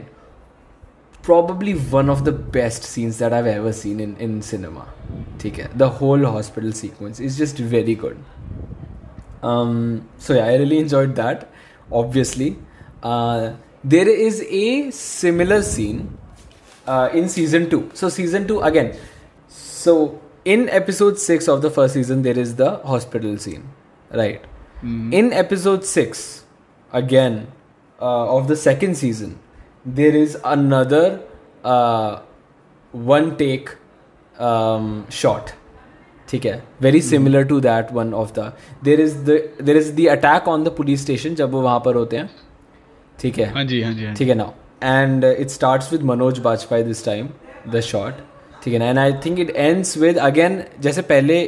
probably 1.24 1.72
one 1.72 2.10
of 2.10 2.24
the 2.24 2.32
best 2.32 2.84
scenes 2.84 3.18
that 3.18 3.32
I've 3.32 3.46
ever 3.46 3.72
seen 3.72 3.98
in, 3.98 4.16
in 4.18 4.42
cinema. 4.42 4.86
Okay? 5.44 5.68
The 5.74 5.88
whole 5.88 6.24
hospital 6.24 6.72
sequence 6.72 7.18
is 7.18 7.38
just 7.38 7.56
very 7.56 7.94
good. 7.94 8.22
Um, 9.42 10.08
so 10.18 10.34
yeah, 10.34 10.44
I 10.44 10.56
really 10.56 10.78
enjoyed 10.78 11.16
that, 11.16 11.50
obviously. 11.90 12.58
Uh, 13.02 13.54
there 13.82 14.08
is 14.08 14.42
a 14.42 14.90
similar 14.90 15.62
scene 15.62 16.16
uh, 16.86 17.08
in 17.12 17.28
season 17.28 17.70
2. 17.70 17.92
So, 17.94 18.08
season 18.08 18.46
2 18.46 18.60
again. 18.60 18.96
So, 19.48 20.20
in 20.44 20.68
episode 20.68 21.18
6 21.18 21.48
of 21.48 21.62
the 21.62 21.70
first 21.70 21.94
season, 21.94 22.22
there 22.22 22.38
is 22.38 22.56
the 22.56 22.78
hospital 22.78 23.36
scene, 23.38 23.68
right? 24.10 24.42
Mm. 24.82 25.12
In 25.12 25.32
episode 25.32 25.84
6, 25.84 26.44
again, 26.92 27.48
uh, 28.00 28.36
of 28.36 28.48
the 28.48 28.56
second 28.56 28.96
season, 28.96 29.38
there 29.84 30.16
is 30.16 30.36
another 30.44 31.20
uh, 31.64 32.20
one 32.94 33.36
take 33.36 33.76
um, 34.36 35.06
shot. 35.10 35.54
ठीक 36.28 36.44
है? 36.46 36.62
Very 36.82 37.00
similar 37.02 37.44
to 37.44 37.58
that 37.60 37.92
one 37.92 38.12
of 38.14 38.32
the 38.38 38.52
there 38.84 39.00
is 39.00 39.16
there 39.24 39.76
is 39.76 39.92
the 39.94 40.06
attack 40.10 40.48
on 40.48 40.64
the 40.64 40.68
police 40.76 41.02
station 41.02 41.34
जब 41.34 41.50
वो 41.50 41.60
वहाँ 41.62 41.80
पर 41.84 41.94
होते 41.94 42.16
हैं। 42.16 42.30
ठीक 43.20 43.38
है? 43.38 43.52
हाँ 43.54 43.64
जी 43.64 43.82
हाँ 43.82 43.92
जी 43.92 44.04
हाँ 44.04 44.14
ठीक 44.14 44.28
है 44.28 44.34
now 44.34 44.50
and 44.82 45.24
it 45.24 45.48
starts 45.50 45.92
with 45.92 46.02
Manoj 46.12 46.38
Bajpayee 46.46 46.84
this 46.84 47.04
time 47.04 47.28
the 47.72 47.80
shot 47.80 48.24
ठीक 48.64 48.72
है 48.74 48.78
ना? 48.78 48.88
And 48.88 48.98
I 48.98 49.12
think 49.26 49.38
it 49.40 49.50
ends 49.50 49.96
with 49.98 50.18
again 50.30 50.62
जैसे 50.80 51.02
पहले 51.12 51.40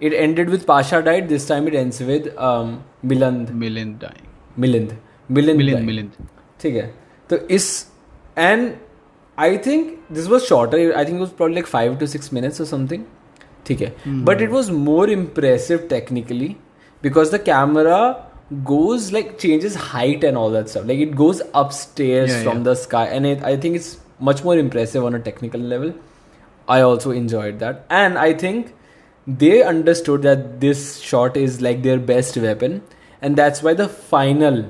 it 0.00 0.12
ended 0.12 0.50
with 0.50 0.60
Pasha 0.68 1.00
died 1.10 1.28
this 1.28 1.48
time 1.48 1.68
it 1.68 1.74
ends 1.74 2.02
with 2.02 2.32
Milind 3.04 3.50
Milind 3.50 4.08
Milind 4.58 4.96
Milind 5.30 5.80
Milind 5.80 6.10
ठीक 6.60 6.74
है? 6.76 6.92
तो 7.29 7.37
इस 7.55 7.69
and 8.37 8.71
I 9.39 9.57
think 9.65 9.97
this 10.11 10.27
was 10.27 10.41
shorter 10.41 10.91
I 10.97 11.05
think 11.05 11.19
was 11.19 11.29
probably 11.37 11.55
like 11.55 11.67
five 11.67 11.95
to 11.99 12.07
six 12.07 12.33
minutes 12.33 12.61
और 12.61 12.67
something 12.67 13.03
ठीक 13.65 13.81
है 13.81 13.93
but 14.07 14.41
it 14.41 14.49
was 14.51 14.69
more 14.69 15.09
impressive 15.09 15.87
technically 15.89 16.55
because 17.03 17.33
the 17.35 17.43
camera 17.45 17.99
goes 18.67 19.11
like 19.11 19.31
changes 19.39 19.73
height 19.75 20.21
and 20.23 20.37
all 20.37 20.49
that 20.51 20.69
stuff 20.69 20.85
like 20.85 20.99
it 20.99 21.15
goes 21.21 21.41
upstairs 21.53 22.29
Yeah, 22.29 22.43
from 22.43 22.59
yeah. 22.59 22.63
the 22.63 22.75
sky 22.75 23.05
and 23.05 23.25
it, 23.25 23.43
i 23.43 23.57
think 23.57 23.75
it's 23.75 23.97
much 24.19 24.43
more 24.43 24.57
impressive 24.57 25.03
on 25.03 25.15
a 25.15 25.19
technical 25.19 25.59
level 25.59 25.93
i 26.67 26.79
also 26.81 27.11
enjoyed 27.11 27.59
that 27.59 27.85
and 27.89 28.17
i 28.17 28.33
think 28.33 28.73
they 29.27 29.63
understood 29.63 30.21
that 30.21 30.61
this 30.61 30.97
shot 30.99 31.35
is 31.35 31.61
like 31.61 31.83
their 31.83 31.99
best 31.99 32.37
weapon 32.37 32.81
and 33.21 33.35
that's 33.35 33.61
why 33.61 33.73
the 33.73 33.89
final 33.89 34.63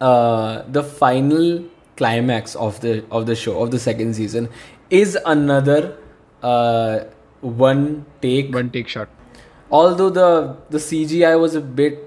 uh, 0.00 0.62
the 0.68 0.82
final 0.82 1.64
climax 1.96 2.54
of 2.56 2.80
the 2.80 3.04
of 3.10 3.26
the 3.26 3.34
show 3.34 3.60
of 3.62 3.70
the 3.70 3.78
second 3.78 4.14
season 4.14 4.48
is 4.90 5.16
another 5.26 5.96
uh, 6.42 7.00
one 7.40 8.04
take 8.22 8.54
one 8.54 8.70
take 8.70 8.88
shot 8.88 9.08
although 9.70 10.10
the 10.10 10.56
the 10.70 10.78
CGI 10.78 11.38
was 11.40 11.54
a 11.54 11.60
bit 11.60 11.98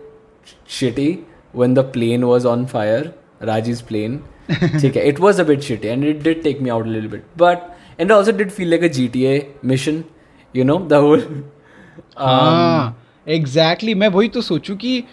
shitty 0.67 1.23
when 1.51 1.75
the 1.75 1.83
plane 1.83 2.27
was 2.27 2.45
on 2.45 2.65
fire 2.75 3.13
Raji's 3.41 3.81
plane 3.81 4.21
ठीक 4.49 4.95
है, 4.95 5.03
it 5.09 5.19
was 5.23 5.39
a 5.39 5.45
bit 5.49 5.61
shitty 5.67 5.91
and 5.93 6.03
it 6.03 6.23
did 6.23 6.43
take 6.43 6.61
me 6.61 6.71
out 6.77 6.85
a 6.85 6.89
little 6.89 7.09
bit 7.11 7.23
but 7.37 7.69
and 7.97 8.09
it 8.09 8.13
also 8.15 8.31
did 8.31 8.51
feel 8.51 8.67
like 8.67 8.81
a 8.81 8.89
GTA 8.89 9.35
mission 9.71 10.03
you 10.53 10.65
know 10.71 10.79
the 10.93 10.99
whole 11.05 11.21
हाँ 12.17 12.99
exactly 13.29 13.93
मैं 13.95 14.07
वही 14.15 14.27
तो 14.29 14.41
सोचूं 14.41 14.75
कि 14.77 15.03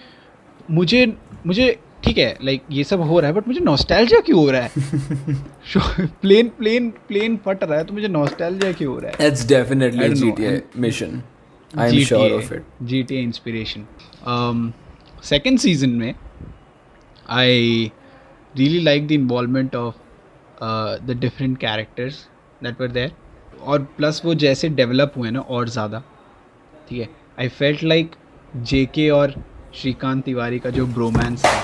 मुझे 0.71 1.07
मुझे 1.47 1.69
ठीक 2.06 2.18
है 2.18 2.38
लाइक 2.44 2.64
ये 2.72 2.84
सब 2.84 3.02
हो 3.02 3.20
रहा 3.20 3.30
है 3.30 3.36
बट 3.36 3.48
मुझे 3.48 3.60
नॉस्टैल्जिया 3.60 4.20
क्यों 4.22 4.40
हो 4.40 4.50
रहा 4.52 4.62
है? 4.62 4.70
प्लेन 6.22 6.50
प्लेन 6.58 6.90
प्लेन 7.08 7.38
फट 7.46 7.64
रहा 7.64 7.78
है 7.78 7.84
तो 7.86 7.94
मुझे 7.94 8.08
नॉस्टैल्जिया 8.08 8.72
क्यों 8.72 8.94
हो 8.94 9.00
रहा 9.00 9.12
है? 9.12 9.28
It's 9.28 9.48
definitely 9.48 10.10
GTA 10.14 10.62
mission 10.78 11.22
I 11.74 11.98
am 11.98 12.04
sure 12.06 12.32
of 12.32 12.54
it 12.54 12.66
GTA 12.84 13.22
inspiration 13.22 13.86
um 14.30 15.24
second 15.26 15.60
season 15.60 15.90
में 15.90 16.14
I 17.30 17.92
really 18.58 18.84
like 18.84 19.08
the 19.08 19.12
involvement 19.12 19.76
of 19.76 19.96
the 21.06 21.18
different 21.22 21.58
characters 21.58 22.28
that 22.64 22.82
were 22.82 22.88
there 22.88 23.12
और 23.64 23.82
प्लस 23.98 24.22
वो 24.26 24.34
जैसे 24.36 24.70
डेवलप 24.70 25.14
हुए 25.18 25.32
ना 25.32 25.40
और 25.40 25.70
ज़्यादा। 25.70 26.04
ठीक 26.90 27.00
है? 27.00 27.10
आई 27.40 27.48
फेल्ट 27.48 27.84
लाइक 27.84 28.12
जेके 28.56 29.10
और 29.10 29.34
श्रीकांत 29.76 30.24
तिवारी 30.24 30.60
का 30.60 30.70
जो 30.70 30.86
ब्रोमांस 30.88 31.46
है 31.46 31.64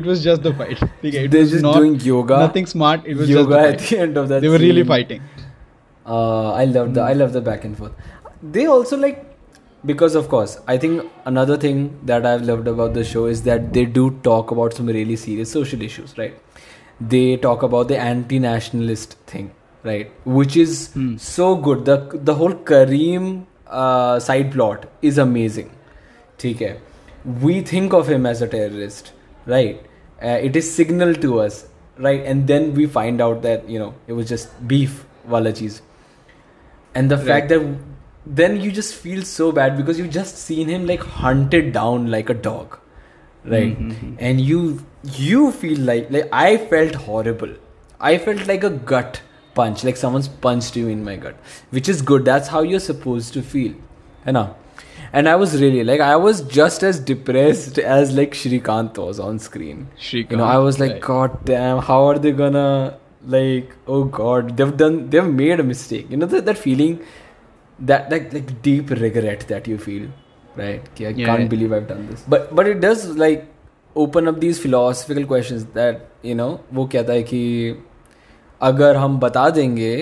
it 0.00 0.04
was 0.10 0.22
just 0.26 0.42
the 0.48 0.52
fight 0.62 0.80
ठीक 1.02 1.14
है 1.14 1.24
it 1.26 1.30
They're 1.34 1.46
was 1.46 1.52
just 1.56 1.64
not 1.66 1.76
doing 1.80 1.94
yoga. 2.08 2.38
nothing 2.44 2.66
smart 2.72 3.06
it 3.14 3.16
was 3.22 3.30
yoga 3.34 3.60
just 3.60 3.66
at 3.68 3.78
the 3.78 3.84
the 3.84 3.88
fight. 3.90 4.02
end 4.08 4.20
of 4.22 4.28
that. 4.32 4.42
they 4.46 4.52
were 4.56 4.62
really 4.68 4.84
scene. 4.84 4.92
fighting 4.94 5.22
Uh, 6.06 6.52
I 6.60 6.64
love 6.64 6.94
the 6.94 7.02
I 7.06 7.12
love 7.18 7.32
the 7.34 7.40
back 7.48 7.64
and 7.66 7.76
forth. 7.80 7.92
They 8.54 8.62
also 8.74 8.96
like 9.00 9.18
because 9.90 10.14
of 10.20 10.28
course 10.30 10.54
I 10.74 10.76
think 10.84 11.02
another 11.30 11.56
thing 11.64 11.82
that 12.10 12.24
I've 12.30 12.42
loved 12.48 12.70
about 12.72 12.94
the 12.94 13.04
show 13.10 13.26
is 13.34 13.42
that 13.48 13.68
they 13.76 13.84
do 13.98 14.04
talk 14.28 14.50
about 14.56 14.74
some 14.78 14.88
really 14.96 15.16
serious 15.24 15.52
social 15.58 15.84
issues, 15.88 16.16
right? 16.22 16.34
They 17.14 17.36
talk 17.44 17.62
about 17.68 17.88
the 17.92 17.98
anti-nationalist 18.06 19.14
thing, 19.34 19.50
right? 19.90 20.10
Which 20.40 20.56
is 20.64 20.74
so 21.28 21.50
good. 21.68 21.84
The 21.90 21.98
the 22.30 22.34
whole 22.40 22.56
Kareem 22.72 23.30
uh, 23.84 24.18
side 24.30 24.50
plot 24.56 24.88
is 25.12 25.22
amazing. 25.28 25.70
ठीक 26.40 26.60
है 26.68 26.76
we 27.46 27.54
think 27.70 27.94
of 27.96 28.08
him 28.16 28.26
as 28.28 28.42
a 28.44 28.46
terrorist 28.52 29.08
right? 29.45 29.81
Uh, 30.21 30.39
it 30.49 30.55
is 30.55 30.73
signal 30.73 31.13
to 31.15 31.39
us 31.39 31.67
right? 31.97 32.23
And 32.25 32.47
then 32.47 32.73
we 32.73 32.85
find 32.85 33.21
out 33.21 33.41
that 33.41 33.69
you 33.69 33.79
know 33.79 33.93
it 34.07 34.13
was 34.13 34.29
just 34.29 34.67
beef 34.67 35.05
wala 35.25 35.51
cheese 35.53 35.81
and 36.93 37.09
the 37.09 37.17
fact 37.17 37.49
that 37.49 37.77
then 38.25 38.59
you 38.59 38.71
just 38.71 38.95
feel 38.95 39.23
so 39.23 39.51
bad 39.51 39.77
because 39.77 39.99
you 39.99 40.07
just 40.07 40.37
seen 40.37 40.67
him 40.67 40.85
like 40.87 41.01
hunted 41.01 41.71
down 41.73 42.09
like 42.09 42.29
a 42.29 42.33
dog 42.33 42.79
right? 43.45 43.77
And 44.19 44.41
you 44.41 44.83
you 45.03 45.51
feel 45.51 45.79
like 45.79 46.09
like 46.09 46.29
i 46.33 46.57
felt 46.57 46.95
horrible. 46.95 47.53
I 47.99 48.17
felt 48.17 48.47
like 48.47 48.63
a 48.63 48.69
gut 48.69 49.21
punch 49.53 49.83
like 49.83 49.97
someone's 49.97 50.27
punched 50.27 50.75
you 50.75 50.87
in 50.89 51.03
my 51.03 51.15
gut 51.15 51.35
which 51.69 51.87
is 51.87 52.01
good. 52.01 52.25
That's 52.25 52.47
how 52.47 52.61
you're 52.61 52.79
supposed 52.79 53.33
to 53.33 53.41
feel 53.41 53.73
you 54.25 54.33
know 54.33 54.55
and 55.14 55.28
i 55.28 55.34
was 55.42 55.54
really 55.60 55.82
like 55.84 56.00
i 56.00 56.16
was 56.24 56.40
just 56.56 56.82
as 56.88 56.98
depressed 57.10 57.78
as 57.78 58.12
like 58.18 58.34
Shrikant 58.40 58.98
was 59.04 59.20
on 59.28 59.38
screen 59.46 59.86
you 60.12 60.36
know 60.40 60.44
i 60.44 60.56
was 60.58 60.78
like 60.82 60.92
right. 60.92 61.00
god 61.08 61.44
damn 61.44 61.78
how 61.90 61.98
are 62.10 62.18
they 62.18 62.32
gonna 62.32 62.96
like 63.36 63.74
oh 63.86 64.04
god 64.04 64.56
they've 64.56 64.76
done 64.76 64.98
they've 65.10 65.32
made 65.40 65.60
a 65.60 65.64
mistake 65.70 66.10
you 66.10 66.16
know 66.16 66.26
that, 66.26 66.46
that 66.46 66.58
feeling 66.58 67.00
that 67.90 68.10
like 68.10 68.32
like 68.32 68.52
deep 68.62 68.90
regret 68.90 69.46
that 69.48 69.66
you 69.66 69.78
feel 69.78 70.08
right 70.56 70.88
Ki, 70.94 71.06
i 71.06 71.10
Yeah. 71.10 71.26
can't 71.26 71.48
believe 71.50 71.72
i've 71.72 71.88
done 71.88 72.06
this 72.12 72.24
but 72.36 72.54
but 72.60 72.66
it 72.66 72.80
does 72.80 73.04
like 73.24 73.46
open 73.96 74.28
up 74.28 74.40
these 74.40 74.58
philosophical 74.64 75.26
questions 75.34 75.66
that 75.80 76.06
you 76.30 76.34
know 76.40 76.50
वो 76.78 76.86
कहता 76.94 77.12
है 77.12 77.22
कि 77.22 77.42
अगर 78.62 78.96
हम 78.96 79.18
बता 79.20 79.48
देंगे 79.58 79.92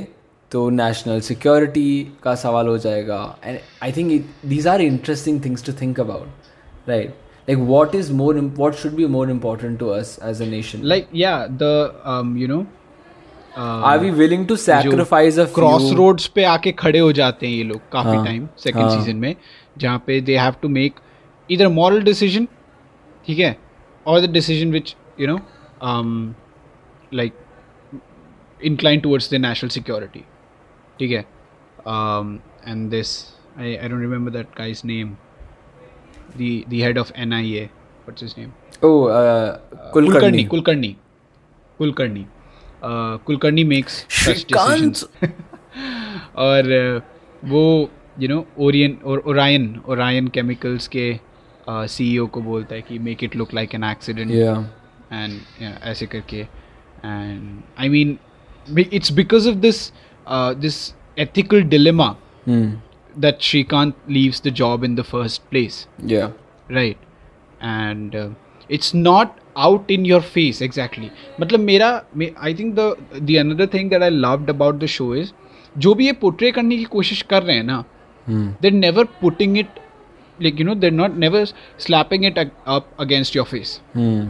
तो 0.54 0.70
national 0.70 1.20
security 1.22 1.90
का 2.24 2.36
सवाल 2.36 2.68
हो 2.68 2.78
जाएगा. 2.78 3.20
And 3.44 3.60
I 3.84 3.92
think 3.92 4.26
these 4.46 4.68
are 4.68 4.82
interesting 4.82 5.44
things 5.46 5.66
to 5.66 5.74
think 5.82 6.00
about 6.00 6.90
right 6.90 7.10
like 7.50 7.60
what 7.60 7.96
is 7.96 8.12
more 8.14 8.40
what 8.40 8.74
should 8.82 8.92
be 8.96 9.06
more 9.16 9.30
important 9.32 9.80
to 9.80 9.88
us 9.90 10.18
as 10.24 10.42
a 10.42 10.46
nation 10.46 10.82
like 10.94 11.08
yeah 11.22 11.38
the 11.62 11.72
um 12.14 12.34
you 12.42 12.50
know 12.52 12.60
uh, 12.62 13.84
are 13.86 14.00
we 14.00 14.12
willing 14.12 14.48
to 14.48 14.56
sacrifice 14.56 15.40
a 15.40 15.46
crossroads 15.96 16.28
पे 16.36 16.44
आके 16.46 16.72
खड़े 16.84 17.00
हो 17.00 17.12
जाते 17.22 17.48
हैं 17.48 17.54
ये 17.54 17.64
लोग 17.64 17.82
काफ़ी 17.92 18.18
time 18.26 18.48
second. 18.64 18.90
Season 18.90 19.18
में 19.18 19.36
जहाँ 19.78 20.04
पे 20.08 20.20
they 20.22 20.38
have 20.38 20.56
to 20.62 20.70
make 20.70 21.00
either 21.50 21.68
moral 21.80 22.02
decision 22.04 22.48
ठीक 23.28 23.40
है 23.40 23.56
और 24.06 24.20
the 24.22 24.30
decision 24.32 24.72
which 24.72 24.96
you 25.20 25.28
know 25.28 25.40
like 27.14 27.34
incline 28.62 29.00
towards 29.00 29.34
the 29.34 29.36
national 29.46 29.70
security. 29.70 30.24
ठीक 30.99 31.11
है 31.11 31.25
um, 31.87 32.39
and 32.67 32.91
this 32.91 33.11
I, 33.57 33.69
I 33.83 33.89
don't 33.89 34.01
remember 34.01 34.31
that 34.31 34.55
guy's 34.55 34.85
name 34.85 35.17
the 36.37 36.51
the 36.69 36.81
head 36.81 36.99
of 36.99 37.13
NIA 37.27 37.69
what's 38.07 38.21
his 38.21 38.37
name 38.37 38.53
Oh, 38.83 39.07
uh, 39.09 39.59
Kulkarni 39.95 40.43
Kulkarni. 40.49 40.49
Kulkarni 40.49 40.97
Kulkarni 41.81 42.27
uh, 42.83 43.19
Kulkarni 43.29 43.67
makes 43.67 44.05
such 44.09 44.45
Shrikant. 44.47 44.53
decisions 44.57 45.05
और 46.37 46.75
uh, 46.81 47.01
वो 47.45 47.63
you 48.21 48.29
know 48.29 48.45
Orion 48.67 48.99
और 49.05 49.19
Orion 49.29 49.65
Orion 49.89 50.29
chemicals 50.37 50.87
के 50.97 51.05
CEO 51.69 52.27
को 52.35 52.41
बोलता 52.43 52.75
है 52.75 52.83
कि 52.83 52.99
make 52.99 53.23
it 53.25 53.37
look 53.37 53.55
like 53.55 53.75
an 53.75 53.85
accident 53.85 54.31
Yeah. 54.31 54.63
And 55.13 55.41
ऐसे 55.91 56.07
करके 56.07 56.41
and 56.41 57.63
I 57.79 57.89
mean 57.89 58.19
it's 58.79 59.13
because 59.13 59.47
of 59.49 59.55
this 59.67 59.81
This 60.65 60.77
ethical 61.27 61.63
dilemma 61.75 62.15
Hmm. 62.49 62.69
that 63.23 63.41
Shrikant 63.47 63.95
leaves 64.17 64.39
the 64.45 64.51
job 64.59 64.85
in 64.87 64.93
the 64.99 65.05
first 65.07 65.41
place 65.53 65.77
Yeah. 66.11 66.29
right 66.77 67.01
and 67.71 68.15
uh, 68.21 68.29
it's 68.77 68.93
not 68.99 69.35
out 69.67 69.91
in 69.97 70.05
your 70.11 70.21
face 70.37 70.61
exactly 70.67 71.09
मतलब 71.41 71.61
मेरा 71.61 71.89
I 72.45 72.55
think 72.55 72.75
the 72.79 72.95
the 73.23 73.37
another 73.41 73.67
thing 73.75 73.91
that 73.91 74.03
I 74.03 74.11
loved 74.11 74.51
about 74.51 74.79
the 74.83 74.87
show 74.95 75.15
is 75.15 75.33
जो 75.87 75.95
भी 75.95 76.07
ये 76.07 76.13
portray 76.23 76.51
करने 76.59 76.77
की 76.77 76.85
कोशिश 76.97 77.23
कर 77.31 77.43
रहे 77.43 77.57
हैं 77.57 77.65
ना 77.65 77.85
Hmm. 78.27 78.47
they're 78.63 78.79
never 78.79 79.05
putting 79.21 79.55
it 79.65 79.77
like 80.47 80.59
you 80.63 80.69
know 80.69 80.75
they're 80.81 80.97
not 81.03 81.15
never 81.27 81.45
slapping 81.87 82.27
it 82.31 82.41
ag- 82.45 82.57
up 82.77 82.89
against 83.07 83.39
your 83.41 83.47
face 83.53 83.77
Hmm. 83.97 84.27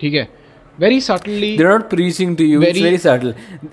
ठीक 0.00 0.14
है 0.14 0.28
very 0.82 0.96
subtly 1.04 1.50
They're 1.58 1.70
not 1.70 1.84
preaching 1.90 2.32
to 2.38 2.44
you. 2.46 2.56
it's 2.62 2.78
Very- 2.78 2.82
very 2.86 2.98
subtle. 3.04 3.30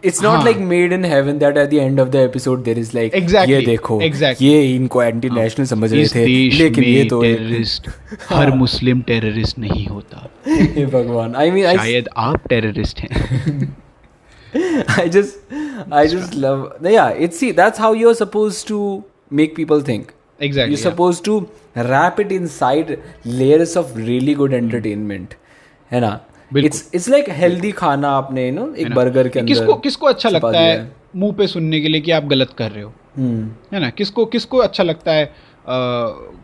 It's 0.10 0.21
not 0.25 0.36
हाँ. 0.38 0.45
like 0.45 0.60
made 0.67 0.93
in 0.97 1.03
heaven 1.13 1.39
that 1.39 1.58
at 1.63 1.69
the 1.73 1.79
end 1.86 1.99
of 2.03 2.12
the 2.12 2.21
episode 2.27 2.63
there 2.67 2.79
is 2.84 2.93
like 2.97 3.17
Exactly, 3.21 3.53
ये 3.53 3.65
देखो 3.65 3.99
exactly. 4.08 4.47
ये 4.47 4.75
इनको 4.75 5.03
anti 5.03 5.29
national 5.39 5.65
समझ 5.73 5.91
रहे 5.93 6.01
इस 6.01 6.15
थे 6.15 6.25
देश 6.25 6.60
लेकिन 6.60 6.84
ये 6.84 6.99
में 6.99 7.08
तो 7.08 7.21
टेररिस्ट 7.21 7.89
हर 8.29 8.51
मुस्लिम 8.63 9.01
टेररिस्ट 9.12 9.60
नहीं 9.65 9.86
होता 9.88 10.27
हे 10.47 10.86
भगवान 10.95 11.36
आई 11.43 11.51
मीन 11.51 11.65
आई 11.65 11.77
शायद 11.77 12.10
आप 12.27 12.47
टेररिस्ट 12.49 12.99
हैं 12.99 13.71
I 14.53 15.08
just 15.13 15.53
I 15.99 16.08
just 16.10 16.36
love 16.41 16.65
yeah 16.95 17.21
it's 17.27 17.39
see 17.43 17.51
that's 17.60 17.79
how 17.84 17.91
you're 17.99 18.17
supposed 18.17 18.67
to 18.71 18.82
make 19.39 19.56
people 19.62 19.82
think 19.91 20.12
exactly 20.41 20.75
you're 20.75 20.84
supposed 20.89 21.23
to 21.27 21.38
wrap 21.88 22.19
it 22.23 22.32
inside 22.36 22.91
layers 23.39 23.73
of 23.82 23.95
really 24.10 24.36
good 24.41 24.53
entertainment 24.60 25.34
है 25.91 25.99
ना 26.01 26.12
it's 26.52 26.90
it's 26.90 27.08
like 27.08 27.28
healthy 27.28 27.72
खाना 27.72 28.11
आपने 28.11 28.52
you 28.52 28.61
know 28.61 28.76
एक 28.76 28.94
burger 28.94 29.28
के 29.28 29.40
अंदर 29.40 29.52
किसको 29.52 29.74
किसको 29.74 30.06
अच्छा 30.06 30.28
लगता 30.28 30.58
है 30.58 30.96
मुँह 31.16 31.32
पे 31.32 31.46
सुनने 31.46 31.80
के 31.80 31.88
लिए 31.88 32.00
कि 32.00 32.11
आप 32.11 32.24
गलत 32.24 32.50
कर 32.58 32.70
रहे 32.70 32.82
हो? 32.82 32.92
हम्म। 33.16 33.50
है 33.72 33.80
ना? 33.80 33.90
किसको 33.90 34.24
किसको 34.26 34.58
अच्छा 34.58 34.84
लगता 34.84 35.12
है 35.12 35.34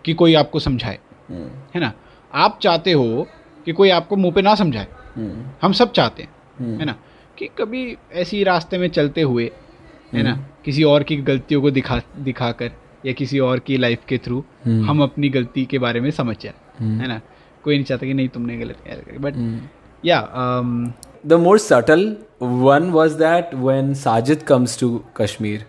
कि 0.05 0.15
कोई 0.15 0.35
आपको 0.35 0.59
समझाए? 0.59 0.99
हम्म। 1.29 1.49
है 1.75 1.81
ना? 1.81 1.93
आप 2.35 2.59
चाहते 2.63 2.93
हो 2.93 3.29
कि 3.65 3.73
कोई 3.73 3.91
आपको 3.91 4.17
मुँह 4.17 4.33
पे 4.33 4.43
ना 4.43 4.55
समझाए। 4.55 4.87
हम्म। 5.17 5.45
हम 5.63 5.73
सब 5.73 5.93
चाहते 5.93 6.23
हैं। 6.23 6.31
है 6.79 6.85
ना? 6.85 6.95
कि 7.39 7.49
कभी 7.59 7.97
ऐसी 8.13 8.45
रास्ते 8.45 8.79
में 8.79 8.89
चलते 8.89 9.23
हुए 9.23 9.51
है 10.15 10.23
ना 10.23 10.49
किसी 10.65 10.83
और 10.83 11.03
की 11.03 11.17
गलतियों 11.17 11.63
को 11.63 11.71
दिखा 11.71 12.03
दिखाकर 12.19 12.71
या 13.07 13.13
किसी 13.13 13.39
और 13.39 13.59
की 13.59 13.77
लाइफ 13.77 13.99
के 14.09 14.19
थ्रू। 14.19 14.45
हम 14.67 15.03
अपनी 15.03 15.29
गलती 15.29 15.65
के 15.65 15.79
बारे 15.79 16.01
में 16.01 16.11
समझ 16.11 16.37
जाए। 16.41 16.55
है 16.85 17.09
ना? 17.09 17.21
कोई 17.65 17.75
नहीं 17.75 17.85
चाहता 17.85 18.07
कि 18.07 18.15
नहीं 18.15 18.29
तुमने 18.29 18.59
गलत 18.59 18.77
किया। 18.87 19.19
बट 19.19 19.35
हम्म 20.13 20.87
या 20.87 21.29
the 21.29 21.37
more 21.39 21.59
subtle 21.59 22.05
one 22.65 22.91
was 22.93 23.17
that 23.19 23.55
when 23.67 23.95
Sajid 23.95 24.45
comes 24.51 24.77
to 24.77 24.89
Kashmir 25.19 25.61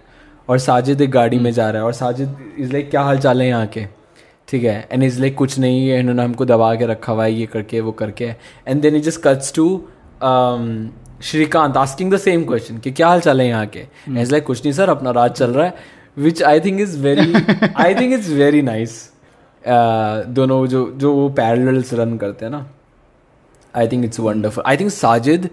और 0.49 0.59
साजिद 0.59 1.01
एक 1.01 1.11
गाड़ी 1.11 1.37
में 1.39 1.51
जा 1.51 1.69
रहा 1.69 1.81
है 1.81 1.85
और 1.85 1.93
साजिद 1.93 2.35
इज़ 2.59 2.71
लाइक 2.73 2.89
क्या 2.89 3.01
हाल 3.01 3.19
चाल 3.19 3.41
है 3.41 3.47
यहाँ 3.47 3.67
के? 3.67 3.85
ठीक 4.47 4.63
है? 4.63 4.87
एंड 4.91 5.03
इज़ 5.03 5.19
लाइक 5.21 5.35
कुछ 5.37 5.57
नहीं 5.59 5.87
है 5.89 5.99
इन्होंने 5.99 6.23
हमको 6.23 6.45
दबा 6.45 6.73
के 6.75 6.85
रखा 6.85 7.13
हुआ 7.13 7.23
है 7.23 7.33
ये 7.33 7.45
करके 7.45 7.79
वो 7.81 7.91
करके. 7.91 8.25
And 8.67 8.81
then 8.81 8.95
it 8.95 9.03
just 9.03 9.21
cuts 9.23 9.53
to 9.55 9.67
Srikant 11.23 11.77
asking 11.77 12.13
the 12.13 12.17
same 12.17 12.43
question 12.45 12.77
कि 12.77 12.91
क्या 12.91 13.07
हाल 13.07 13.19
चाल 13.19 13.41
है 13.41 13.47
यहाँ 13.47 13.65
के? 13.65 13.85
इज़ 14.21 14.31
लाइक 14.31 14.45
कुछ 14.45 14.63
नहीं 14.63 14.73
सर 14.73 14.89
अपना 14.89 15.11
राज 15.11 15.31
चल 15.31 15.53
रहा 15.53 15.65
है 15.65 15.73
which 16.17 16.43
I 16.43 16.59
think 16.59 16.79
is 16.81 16.97
very 17.03 17.33
I 17.75 17.95
think 17.95 18.13
it's 18.13 18.29
very 18.29 18.61
nice 18.61 19.01
दोनों 19.65 20.65
जो 20.67 20.89
जो 20.97 21.13
वो 21.13 21.29
पैरेलल्स 21.29 21.93
रन 21.93 22.17
करते 22.17 22.45
हैं 22.45 22.51
ना। 22.51 22.65
I 23.77 23.87
think 23.87 24.05
it's 24.05 24.19
wonderful 24.19 24.65
I 24.65 24.77
think 24.77 24.89
Sajid 24.91 25.49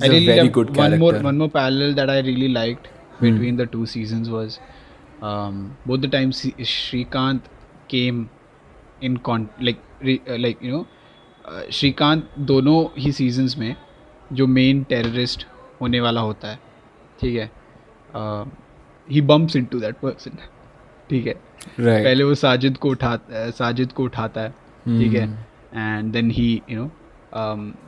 I 0.00 0.08
is 0.08 0.14
a 0.14 0.26
very 0.26 0.48
good 0.48 0.70
one 0.70 0.76
character 0.76 1.00
more 1.02 1.14
one 1.26 1.38
more 1.42 1.50
parallel 1.56 1.94
that 1.94 2.10
I 2.10 2.18
really 2.20 2.48
liked 2.56 2.88
between 3.20 3.56
the 3.56 3.66
two 3.66 3.86
seasons 3.86 4.30
was 4.30 4.58
um, 5.22 5.60
both 5.86 6.00
the 6.00 6.08
times 6.08 6.42
Shrikant 6.72 7.50
came 7.88 8.28
in 9.00 9.16
con 9.18 9.48
like 9.60 9.78
re, 10.00 10.20
uh, 10.28 10.38
like 10.38 10.62
you 10.62 10.72
know 10.72 10.86
uh, 11.44 11.62
Shrikant 11.70 12.22
दोनों 12.52 12.78
ही 12.98 13.12
seasons 13.12 13.58
में 13.58 13.74
जो 14.32 14.46
main 14.46 14.82
terrorist 14.84 15.46
होने 15.80 16.00
वाला 16.00 16.20
होता 16.20 16.48
है 16.48 16.58
ठीक 17.20 17.36
है 17.36 17.50
he 19.08 19.20
bumps 19.22 19.56
into 19.56 19.80
that 19.80 19.96
person 19.96 20.38
ठीक 21.10 21.26
है 21.26 21.34
right 21.34 22.04
पहले 22.04 22.24
वो 22.24 22.34
साजिद 22.34 22.76
को 22.76 22.90
उठा 22.90 23.18
साजिद 23.32 23.92
को 23.92 24.04
उठाता 24.04 24.40
है 24.40 24.50
ठीक 24.98 25.12
है 25.12 25.26
and 25.74 26.12
then 26.12 26.30
he 26.30 26.50
you 26.70 26.78
know 26.80 26.90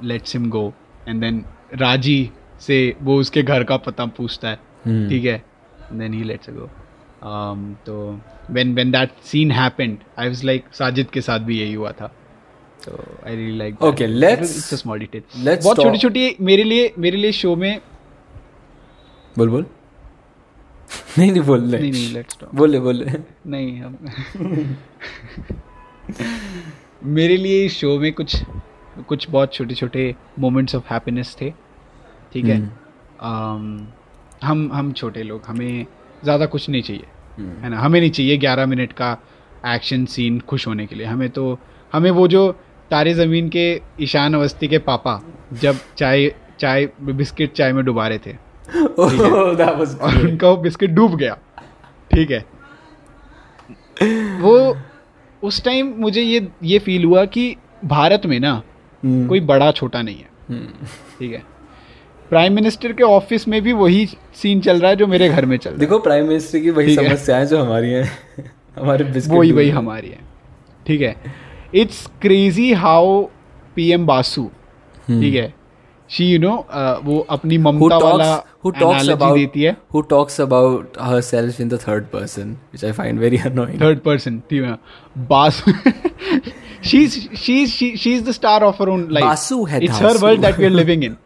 lets 0.05 0.35
him 0.37 0.49
go 0.51 0.73
and 1.09 1.21
then 1.21 1.45
Raazi 1.81 2.19
से 2.67 2.79
वो 3.03 3.19
उसके 3.21 3.43
घर 3.43 3.65
का 3.65 3.77
पता 3.89 4.07
पूछता 4.19 4.49
है 4.49 4.67
Hmm. 4.87 5.09
ठीक 5.09 5.25
है 5.25 5.43
देन 5.93 6.13
ही 6.15 6.23
लेट्स 6.25 6.51
गो 6.51 6.69
तो 7.87 7.95
when 8.51 8.75
when 8.75 8.91
that 8.91 9.11
scene 9.25 9.51
happened 9.53 9.97
I 10.19 10.29
was 10.29 10.45
like 10.45 10.65
Sajid 10.75 11.11
के 11.13 11.21
साथ 11.21 11.41
भी 11.49 11.59
यही 11.61 11.73
हुआ 11.75 11.93
था 12.01 12.11
so 12.83 12.91
I 12.91 13.31
really 13.31 13.57
like 13.61 13.79
that. 13.79 13.87
Okay, 13.89 14.07
let's- 14.25 14.53
it's 14.59 14.73
a 14.73 14.79
small 14.83 15.01
detail. 15.05 15.23
let's 15.47 15.65
बहुत 15.65 15.83
छोटी 15.83 15.99
छोटी 15.99 16.37
मेरे 16.51 16.65
लिए 16.65 16.93
मेरे 16.99 17.17
लिए 17.17 17.33
शो 17.39 17.55
में 17.63 17.81
बोल 19.39 19.49
बोल 19.49 19.65
नहीं 21.19 21.31
नहीं 21.33 21.43
बोल 21.43 21.65
ले 21.65 21.79
नहीं 21.79 21.91
नहीं 21.93 22.13
let's 22.15 22.39
talk. 22.43 22.55
बोले 22.55 22.81
बोले 22.81 23.07
नहीं 23.47 23.81
हम 23.81 23.97
मेरे 27.17 27.37
लिए 27.37 27.69
शो 27.69 27.99
में 28.01 28.13
कुछ 28.13 28.37
कुछ 29.03 29.31
बहुत 29.31 29.55
छोटे 29.55 29.75
छोटे 29.75 30.15
मोमेंट्स 30.39 30.75
ऑफ़ 30.75 30.93
हैप्पीनेस 30.93 31.37
थे 31.41 31.51
ठीक 32.33 32.45
है? 32.45 32.61
अम, 33.21 33.87
हम 34.43 34.71
हम 34.73 34.93
छोटे 34.93 35.23
लोग 35.23 35.43
हमें 35.47 35.87
ज़्यादा 36.25 36.47
कुछ 36.47 36.69
नहीं 36.71 36.83
चाहिए 36.83 37.07
है 37.63 37.69
ना? 37.69 37.81
हमें 37.81 38.01
नहीं 38.01 38.11
चाहिए 38.11 38.37
ग्यारह 38.37 38.67
मिनट 38.67 38.93
का 38.93 39.19
एक्शन 39.67 40.05
सीन 40.05 40.41
खुश 40.41 40.67
होने 40.67 40.87
के 40.87 40.97
लिए। 40.97 41.07
हमें 41.07 41.31
तो 41.31 41.59
हमें 41.93 42.11
वो 42.11 42.29
जो 42.29 42.53
तारे 42.91 43.15
ज़मीन 43.15 43.49
के 43.49 43.83
ईशान 44.01 44.35
अवस्थी 44.35 44.69
के 44.69 44.79
पापा 44.79 45.23
जब 45.53 45.77
चाय 45.97 46.35
चाय 46.61 46.89
बिस्किट 47.01 47.53
चाय 47.53 47.73
में 47.73 47.85
डुबा 47.85 48.09
रहे 48.09 48.19
थे 48.19 48.49
Oh, 48.99 50.01
और 50.03 50.17
उनका 50.27 50.49
वो 50.49 50.57
बिस्किट 50.57 50.91
डूब 50.91 51.17
गया 51.17 51.35
ठीक 52.15 52.31
है? 52.31 52.45
वो 54.41 54.77
उस 55.43 55.65
टाइम 55.65 55.95
मुझे 55.99 56.23
ये 56.23 56.49
ये 56.63 56.79
फील 56.79 57.05
हुआ 57.05 57.25
कि 57.25 57.57
भारत 57.85 58.23
में 58.27 58.41
ना 58.41 58.51
हम्म, 58.53 58.68
कोई 59.05 59.41
बड़ा 59.41 59.71
छोटा 59.73 60.03
नहीं 60.03 60.17
है। 60.17 60.29
हम्म। 60.49 60.87
ठीक 61.19 61.33
है? 61.33 61.43
प्राइम 62.31 62.53
मिनिस्टर 62.53 62.93
के 62.93 63.03
ऑफ़िस 63.03 63.49
में 63.49 63.63
भी 63.63 63.73
वही 63.73 64.07
सीन 64.35 64.61
चल 64.61 64.81
रहा 64.81 64.91
है 64.91 64.97
जो 64.97 65.07
मेरे 65.07 65.29
घर 65.29 65.47
में 65.47 65.57
चल 65.57 65.71
रहा 65.71 65.75
है। 65.75 65.81
देखो 65.81 65.99
प्राइम 65.99 66.27
मिनिस्टर 66.27 66.59
की 66.59 66.71
वही 66.71 66.95
समस्या 66.95 67.11
समस्याएँ 67.11 67.47
जो 67.47 67.63
हमारी 67.63 67.91
हैं 67.91 68.11
हमारे 68.79 69.05
वही 69.29 69.53
वही 69.53 69.71
हमारी 69.71 70.09
है। 70.09 70.19
ठीक 70.87 71.01
है? 71.01 71.17
It's 71.75 72.07
crazy 72.23 72.73
how 72.73 73.23
P 73.75 73.91
M 73.93 74.07
Basu 74.07 74.51
ठीक 75.09 75.35
है 75.35 75.55
शी 76.11 76.25
यू 76.25 76.39
नो 76.39 76.53
वो 77.05 77.19
अपनी 77.31 77.59
ममता 77.59 77.97
वाला 77.99 78.33
हु 78.65 78.71
टॉक्स 78.71 79.09
अबाउट 79.11 79.39
देती 79.39 79.63
है। 79.63 79.77
Who 79.95 80.01
talks 80.11 80.41
about 80.41 80.97
her 81.01 81.53
in 81.61 81.69
the 81.69 81.79
third 81.89 82.05
person 82.13 82.51
which 82.51 82.85
I 82.85 82.93
find 82.93 83.19
very 83.21 83.39
annoying 83.47 83.81
third 83.81 83.99
person 84.01 84.39
ठीक 84.51 84.63
बास 85.31 85.63
she 86.85 87.07
she 87.07 87.67
she 87.67 88.13
is 88.15 88.25
the 88.25 88.33
star 88.33 88.63
of 88.65 88.83
her 88.83 88.89
own 88.89 89.07
life 89.11 89.27
Basu 89.27 89.65
है 89.65 89.83
it's 89.85 90.03
her 90.03 90.17
world 90.23 90.41
that 90.43 90.59
we 90.59 90.65
are 90.65 90.71
living 90.71 91.05
in 91.05 91.17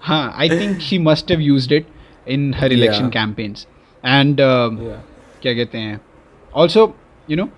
हाँ 0.00 0.34
I 0.36 0.50
think 0.50 0.78
she 0.80 0.98
must 0.98 1.30
have 1.30 1.40
used 1.40 1.72
it 1.72 1.86
in 2.28 2.52
her 2.58 2.72
election 2.72 3.08
campaigns 3.10 3.66
and 4.04 4.36
क्या 4.40 5.52
कहते 5.54 5.78
हैं? 5.78 6.00
Also 6.50 6.94
you 7.28 7.36
no 7.36 7.48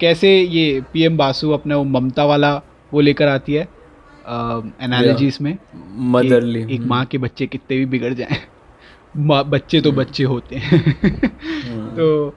कैसे 0.00 0.28
ये 0.40 0.80
PM 0.92 1.16
Basu 1.16 1.50
अपना 1.50 1.76
वो 1.76 1.84
ममता 1.84 2.24
वाला 2.24 2.54
वो 2.92 3.00
लेकर 3.00 3.28
आती 3.28 3.54
है? 3.54 3.68
एनालॉजीज 4.26 5.38
में 5.40 5.58
motherly. 6.12 6.56
एक, 6.56 6.70
एक 6.70 6.80
माँ 6.80 7.04
के 7.04 7.18
बच्चे 7.18 7.46
कितने 7.46 7.76
भी 7.76 7.86
बिगड़ 7.86 8.14
जाएँ। 8.14 8.36
माँ 9.16 9.44
बच्चे 9.44 9.80
तो 9.80 9.92
बच्चे 9.92 10.24
होते 10.24 10.56
हैं। 10.56 10.92
तो 11.98 12.32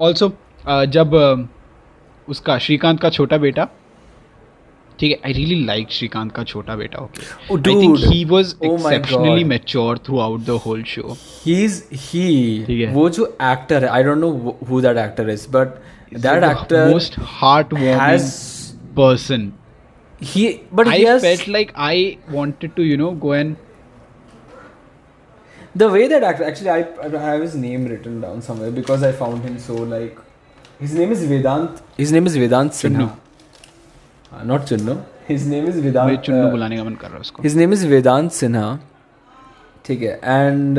ऑल्सो 0.00 0.32
जब 0.68 1.48
उसका 2.28 2.58
श्रीकांत 2.58 3.00
का 3.00 3.10
छोटा 3.10 3.36
बेटा 3.36 3.68
ठीक 4.98 5.10
है 5.10 5.18
आई 5.26 5.32
रियली 5.32 5.64
लाइक 5.64 5.90
श्रीकांत 5.90 6.32
का 6.32 6.42
छोटा 6.44 6.76
बेटा 6.76 6.98
okay 6.98 7.22
I 7.68 7.74
think 7.82 7.96
he 7.98 8.24
was 8.24 8.54
exceptionally. 8.64 9.44
Mature 9.44 9.98
throughout 10.18 10.40
the 10.40 10.50
whole 10.50 10.82
show 10.82 11.16
he 11.46 11.68
ठीक 12.66 12.68
है। 12.68 12.92
वो 12.92 13.10
जो 13.10 13.26
एक्टर 13.42 13.84
है 13.84 13.90
I 13.90 14.02
don't 14.02 14.18
know 14.18 14.56
who 14.70 14.82
that 14.82 14.96
actor 14.96 15.26
is 15.34 15.48
but 15.56 15.66
that 16.26 16.42
actor 16.42 16.86
most 16.90 17.14
heart 17.20 17.74
has 17.74 18.30
person. 18.98 19.50
He 20.22 20.62
but 20.70 20.88
I 20.88 20.96
he 20.98 21.04
has 21.04 21.22
felt 21.22 21.46
like 21.48 21.72
I 21.74 22.18
wanted 22.30 22.76
to, 22.76 22.82
you 22.82 22.96
know, 22.96 23.12
go 23.12 23.32
and 23.32 23.56
the 25.74 25.88
way 25.90 26.06
that 26.08 26.22
actor 26.22 26.44
actually 26.44 26.70
I, 26.70 26.80
I 27.02 27.08
have 27.18 27.40
his 27.40 27.54
name 27.54 27.86
written 27.86 28.20
down 28.20 28.42
somewhere 28.42 28.70
because 28.70 29.02
I 29.02 29.12
found 29.12 29.42
him 29.42 29.58
so 29.58 29.74
like 29.74 30.18
his 30.78 30.94
name 30.94 31.12
is 31.12 31.24
Vedant 31.24 31.80
his 31.96 32.12
name 32.12 32.26
is 32.26 32.36
Vedant 32.36 32.78
Sinha 32.80 33.16
uh, 34.32 34.44
not 34.44 34.66
Chunnu 34.66 35.02
his 35.26 35.46
name 35.46 35.66
is 35.66 35.76
मुझे 35.76 35.90
Vedant 35.90 36.22
Chunnu 36.26 36.46
uh, 36.46 36.50
बुलाने 36.50 36.76
का 36.76 36.84
मन 36.84 36.94
कर 36.94 37.08
रहा 37.08 37.14
है 37.14 37.20
उसको 37.20 37.42
his 37.42 37.56
name 37.56 37.72
is 37.72 37.84
Vedant 37.94 38.40
Sinha 38.40 38.78
ठीक 39.84 40.02
है 40.02 40.18
एंड 40.24 40.78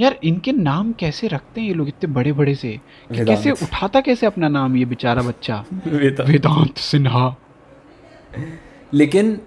यार 0.00 0.18
इनके 0.24 0.52
नाम 0.52 0.92
कैसे 1.00 1.28
रखते 1.28 1.60
हैं 1.60 1.68
ये 1.68 1.74
लोग 1.74 1.88
इतने 1.88 2.12
बड़े 2.12 2.32
बड़े 2.32 2.54
से 2.54 2.70
कि 3.12 3.24
कैसे 3.24 3.50
उठाता 3.50 4.00
कैसे 4.06 4.26
अपना 4.26 4.48
नाम 4.48 4.76
ये 4.76 4.84
बेचारा 4.92 5.22
बच्चा 5.22 5.64
वेदांत 5.86 6.78
सिन्हा 6.84 7.26
लेकिन 8.94 9.38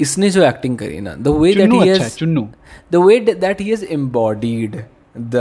इसने 0.00 0.30
जो 0.30 0.42
एक्टिंग 0.44 0.78
करी 0.78 1.00
ना 1.00 1.14
the 1.14 1.28
way 1.28 1.54
that 1.54 1.72
he 1.72 2.96
way 2.98 3.20
that 3.34 3.60
he 3.60 3.68
has 3.70 3.84
embodied 3.84 4.76
the 5.16 5.36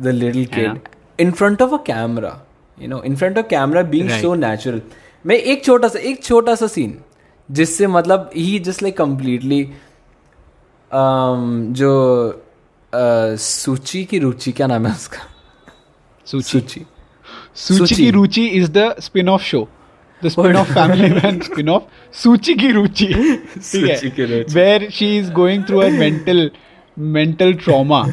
the 0.00 0.06
little 0.06 0.46
kid 0.46 0.78
in 1.20 1.30
front 1.30 1.62
of 1.62 1.74
a 1.74 1.82
camera 1.86 2.40
you 2.78 2.88
know 2.88 3.02
in 3.02 3.16
front 3.16 3.38
of 3.38 3.46
camera 3.46 3.82
being 3.82 4.10
so 4.10 4.34
natural 4.34 4.80
मैं 5.24 5.36
एक 5.36 5.64
छोटा 5.64 5.88
सा 5.88 5.98
एक 5.98 6.22
छोटा 6.24 6.54
सा 6.54 6.66
सीन 6.66 6.98
जिससे 7.48 7.86
मतलब 7.86 8.30
ही 8.36 8.58
जस्ट 8.58 8.82
लाइक 8.82 8.96
कम्प्लीटली 8.96 9.62
जो 10.90 11.92
uh, 12.92 13.36
सूची 13.36 14.04
की 14.04 14.18
रुचि 14.18 14.52
क्या 14.52 14.66
नाम 14.66 14.86
है 14.86 14.92
उसका? 14.92 15.18
सूची 16.26 16.60
सूची 16.60 16.86
सूची 17.56 17.94
की 17.94 18.10
Ruchi 18.10 18.46
is 18.46 18.70
the 18.70 18.94
spin 19.00 19.28
off 19.28 19.42
show 19.42 19.68
of 20.24 20.72
Family 20.72 21.10
Man 21.14 21.40
spin 21.40 21.68
off 21.68 21.82
Suchi 22.12 22.54
की 22.54 22.70
रुचि 22.72 23.06
ठीक 23.06 23.62
सूची 23.62 24.10
की 24.10 24.22
है 24.22 24.38
Ruchi. 24.38 24.54
Where 24.54 24.90
she 24.90 25.18
is 25.18 25.32
going 25.32 25.64
through 25.64 25.78
a 25.78 25.88
mental 25.88 26.50
mental 26.98 27.54
trauma 27.54 28.06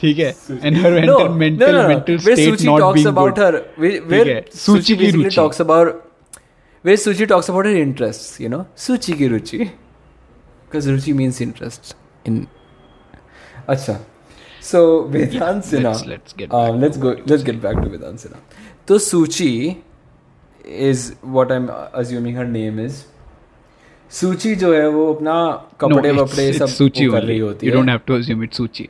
ठीक 0.00 0.18
है 0.18 0.36
and 0.62 0.76
her 0.76 0.92
mental 0.92 1.28
mental. 1.28 1.86
Mental 1.88 2.18
where 2.18 2.32
state 2.32 2.54
Suchi 2.54 2.64
not 2.64 2.80
talks 2.80 2.94
being 2.94 3.08
about 3.08 3.20
good 3.20 3.38
her 3.38 3.52
where, 3.52 4.12
where 4.12 4.28
है, 4.28 4.44
Suchi 4.44 4.56
सूची 4.56 4.96
की 4.96 5.10
रुचि। 5.10 5.36
talks 5.36 5.60
about 5.60 5.86
where 6.86 6.96
Suchi 6.96 7.26
talks 7.26 7.48
about 7.48 7.64
her 7.66 7.76
interests 7.76 8.40
you 8.40 8.48
know 8.48 8.64
Suchi 8.86 9.16
की 9.18 9.26
रुचि 9.26 9.58
because 9.58 10.88
Ruchi 10.88 11.12
means 11.12 11.40
interest 11.40 11.94
in 12.28 12.46
अच्छा 13.68 14.00
so 14.62 15.08
Vedant 15.08 15.64
Sinha 15.64 15.92
let's- 15.92 16.06
let's 16.06 16.32
get 16.32 16.48
back 16.48 16.70
um, 16.70 16.80
let's 16.80 16.96
go 16.96 17.14
let's 17.26 17.44
Suchi 20.60 20.80
is 20.80 21.14
what 21.22 21.50
I'm 21.50 21.70
assuming 21.94 22.34
her 22.34 22.44
name 22.44 22.78
is. 22.78 23.06
सूची 24.10 24.54
जो 24.56 24.72
है 24.74 24.88
वो 24.88 25.12
अपना 25.14 25.34
कपड़े 25.80 26.10
वपड़े 26.12 26.52
सब 26.52 26.66
सूची 26.66 27.06
कर 27.06 27.22
रही 27.22 27.38
होती 27.38 27.66
यू 27.66 27.72
है। 27.72 27.78
Don't 27.78 27.88
have 27.88 28.00
to 28.06 28.14
assume 28.14 28.42
it 28.44 28.52
Suchi 28.52 28.88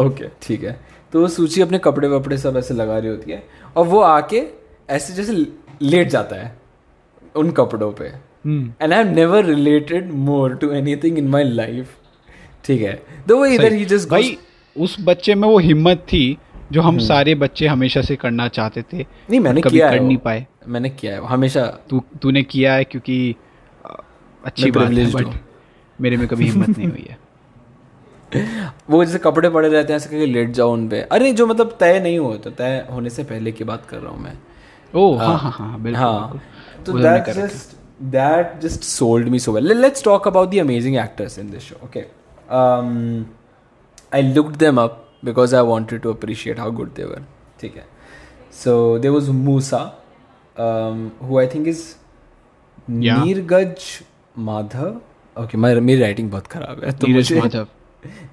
okay 0.00 0.28
ठीक 0.42 0.62
है। 0.64 0.80
तो 1.12 1.20
वो 1.20 1.28
सूची 1.28 1.60
अपने 1.60 1.78
कपड़े 1.78 2.08
वपड़े 2.08 2.38
सब 2.38 2.56
ऐसे 2.56 2.74
लगा 2.74 2.98
रही 2.98 3.10
होती 3.10 3.30
है 3.30 3.42
और 3.76 3.86
वो 3.86 4.00
आके 4.00 4.42
ऐसे 4.90 5.14
जैसे 5.14 5.32
लेट 5.82 6.08
जाता 6.08 6.36
है 6.36 6.56
उन 7.36 7.50
कपड़ों 7.50 7.92
पे। 7.92 8.04
And 8.04 8.92
I 8.92 8.98
have 8.98 9.14
never 9.14 9.44
related 9.44 10.10
more 10.12 10.54
to 10.54 10.70
anything 10.72 11.18
in 11.18 11.28
my 11.28 11.44
life 11.44 11.96
ठीक 12.64 12.82
है। 12.82 13.02
तो 13.28 13.36
वो 13.36 13.46
इधर 13.46 13.72
ही 13.72 13.84
जस्ट 13.84 14.08
भाई 14.08 14.38
उस 14.76 14.96
बच्चे 15.00 15.34
में 15.34 15.48
वो 15.48 15.58
हिम्मत 15.58 15.98
थी 15.98 16.38
जो 16.72 16.82
हम 16.82 16.98
सारे 16.98 17.34
बच्चे 17.34 17.66
हमेशा 17.66 18.02
से 18.02 18.16
करना 18.16 18.46
चाहते 18.48 18.82
थे 18.92 18.98
नहीं 19.02 19.40
मैंने 19.40 19.60
कभी 19.60 19.70
किया 19.70 19.90
कर 19.90 20.00
नहीं 20.00 20.16
पाए। 20.18 20.46
मैंने 20.68 20.90
किया 20.90 21.14
है 21.14 21.26
हमेशा। 21.26 21.64
तू 21.90 22.02
तूने 22.22 22.42
किया 22.42 22.74
है 22.74 22.84
क्योंकि 22.84 23.16
अच्छी 24.44 24.70
बात 24.70 24.90
है 24.90 25.10
बट 25.12 25.34
मेरे 25.98 26.16
में 26.16 26.26
कभी 26.28 26.44
हिम्मत 26.44 26.78
नहीं 26.78 26.88
हुई 26.88 27.06
है। 27.10 27.18
वो 28.90 29.04
जैसे 29.04 29.18
कपड़े 29.18 29.48
पड़े 29.50 29.68
रहते 29.68 29.92
हैं 29.92 29.96
ऐसे 29.96 30.08
करके 30.10 30.26
लेट 30.26 30.50
जाओ 30.54 30.72
उन 30.72 30.88
पे। 30.88 31.00
अरे 31.12 31.32
जो 31.32 31.46
मतलब 31.46 31.76
तय 31.80 31.98
नहीं 32.00 32.18
हुआ 32.18 32.36
तो 32.36 32.50
तय 32.50 32.86
होने 32.92 33.10
से 33.10 33.24
पहले 33.24 33.52
की 33.52 33.64
बात 33.64 33.86
कर 33.86 33.98
रहा 33.98 34.12
हूँ 34.12 34.22
मैं। 34.22 34.36
ओ 34.94 35.14
हाँ। 35.16 35.36
हाँ 35.38 35.50
हाँ 35.50 35.82
बिल्कुल 35.82 36.02
हाँ। 36.02 36.40
तो 36.86 36.98
दैट 36.98 37.28
है। 37.28 37.34
Just 37.34 37.76
that 38.12 38.58
just 38.62 38.82
sold 38.84 39.28
me 39.28 39.38
so 39.38 39.52
well 39.52 39.72
let's 39.80 40.04
talk 40.04 40.28
about 40.28 40.50
the 40.50 40.58
amazing 40.58 40.96
actors 40.96 41.38
in 41.38 41.50
this 41.50 41.62
show 41.62 41.76
okay 41.84 42.00
I 44.14 44.22
looked 44.22 44.56
them 44.56 44.80
up 44.80 45.06
because 45.22 45.56
I 45.56 45.62
wanted 45.66 46.00
to 46.00 46.12
appreciate 46.12 46.58
how 46.58 46.70
good 46.72 46.92
they 46.94 47.04
were 47.04 47.24
ठीक 47.60 47.76
है? 47.76 47.86
So 48.54 48.98
there 48.98 49.14
was 49.14 49.28
Musa 49.28 49.82
who 51.22 51.38
I 51.38 51.46
think 51.54 51.68
is 51.68 51.88
Yeah. 52.90 53.18
Neeraj 53.24 53.82
Madhav 54.38 55.00
okay 55.36 55.58
मेरी 55.58 56.00
writing 56.00 56.30
बहुत 56.30 56.46
खराब 56.46 56.80
है 56.84 56.92
तो 56.92 57.06
नीरज 57.06 57.32
माधव 57.32 57.66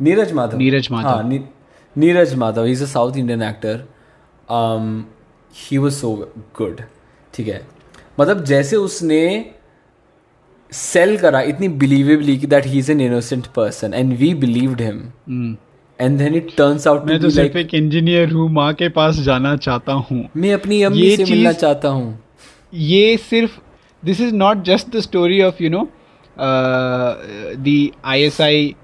नीरज 0.01 0.31
माधव 0.33 0.57
नीरज 0.57 0.87
माधव। 0.91 1.07
हाँ 1.07 1.23
नी, 1.23 1.39
Neeraj 1.95 2.33
Madhav 2.35 2.65
is 2.65 2.83
a 2.83 2.87
south 2.87 3.17
Indian 3.17 3.41
actor 3.43 3.85
he 5.53 5.77
was 5.77 5.93
so 5.93 6.13
good 6.57 6.81
ठीक 7.33 7.47
है? 7.47 7.61
मतलब 8.19 8.43
जैसे 8.43 8.75
उसने 8.77 9.21
सेल 10.71 11.17
करा 11.17 11.41
इतनी 11.51 11.67
बिलीवेबली 11.83 12.37
कि 12.37 12.47
that 12.47 12.65
he 12.65 12.79
is 12.79 12.91
an 12.91 13.01
innocent 13.01 13.47
person 13.55 13.93
and 13.93 14.13
we 14.17 14.33
believed 14.35 14.81
him. 14.81 15.55
And 15.99 16.17
then 16.19 16.35
it 16.35 16.49
turns 16.57 16.87
out 16.87 17.05
मैं 17.05 17.17
टू 17.17 17.23
तो 17.23 17.29
सिर्फ़ 17.35 17.57
एक 17.57 17.73
इंजीनियर 17.73 18.31
हूँ 18.31 18.49
माँ 18.53 18.73
के 18.73 18.89
पास 18.89 19.19
जाना 19.19 19.55
चाहता 19.57 19.93
हूँ। 19.93 20.27
मैं 20.37 20.53
अपनी 20.53 20.81
अम्मी 20.83 21.15
से 21.15 21.23
मिलना 21.23 21.51
चाहता 21.53 21.89
हूँ। 21.89 22.17
ये 22.73 23.17
सिर्फ़ 23.29 23.59
this 24.03 24.21
is 24.21 24.35
not 24.35 24.63
just 24.65 24.95
the 24.95 24.99
story 24.99 25.41
of 25.41 25.63
you 25.63 25.69
know 25.69 25.87
the 26.37 27.89
I 28.05 28.21
S 28.23 28.41
I 28.41 28.75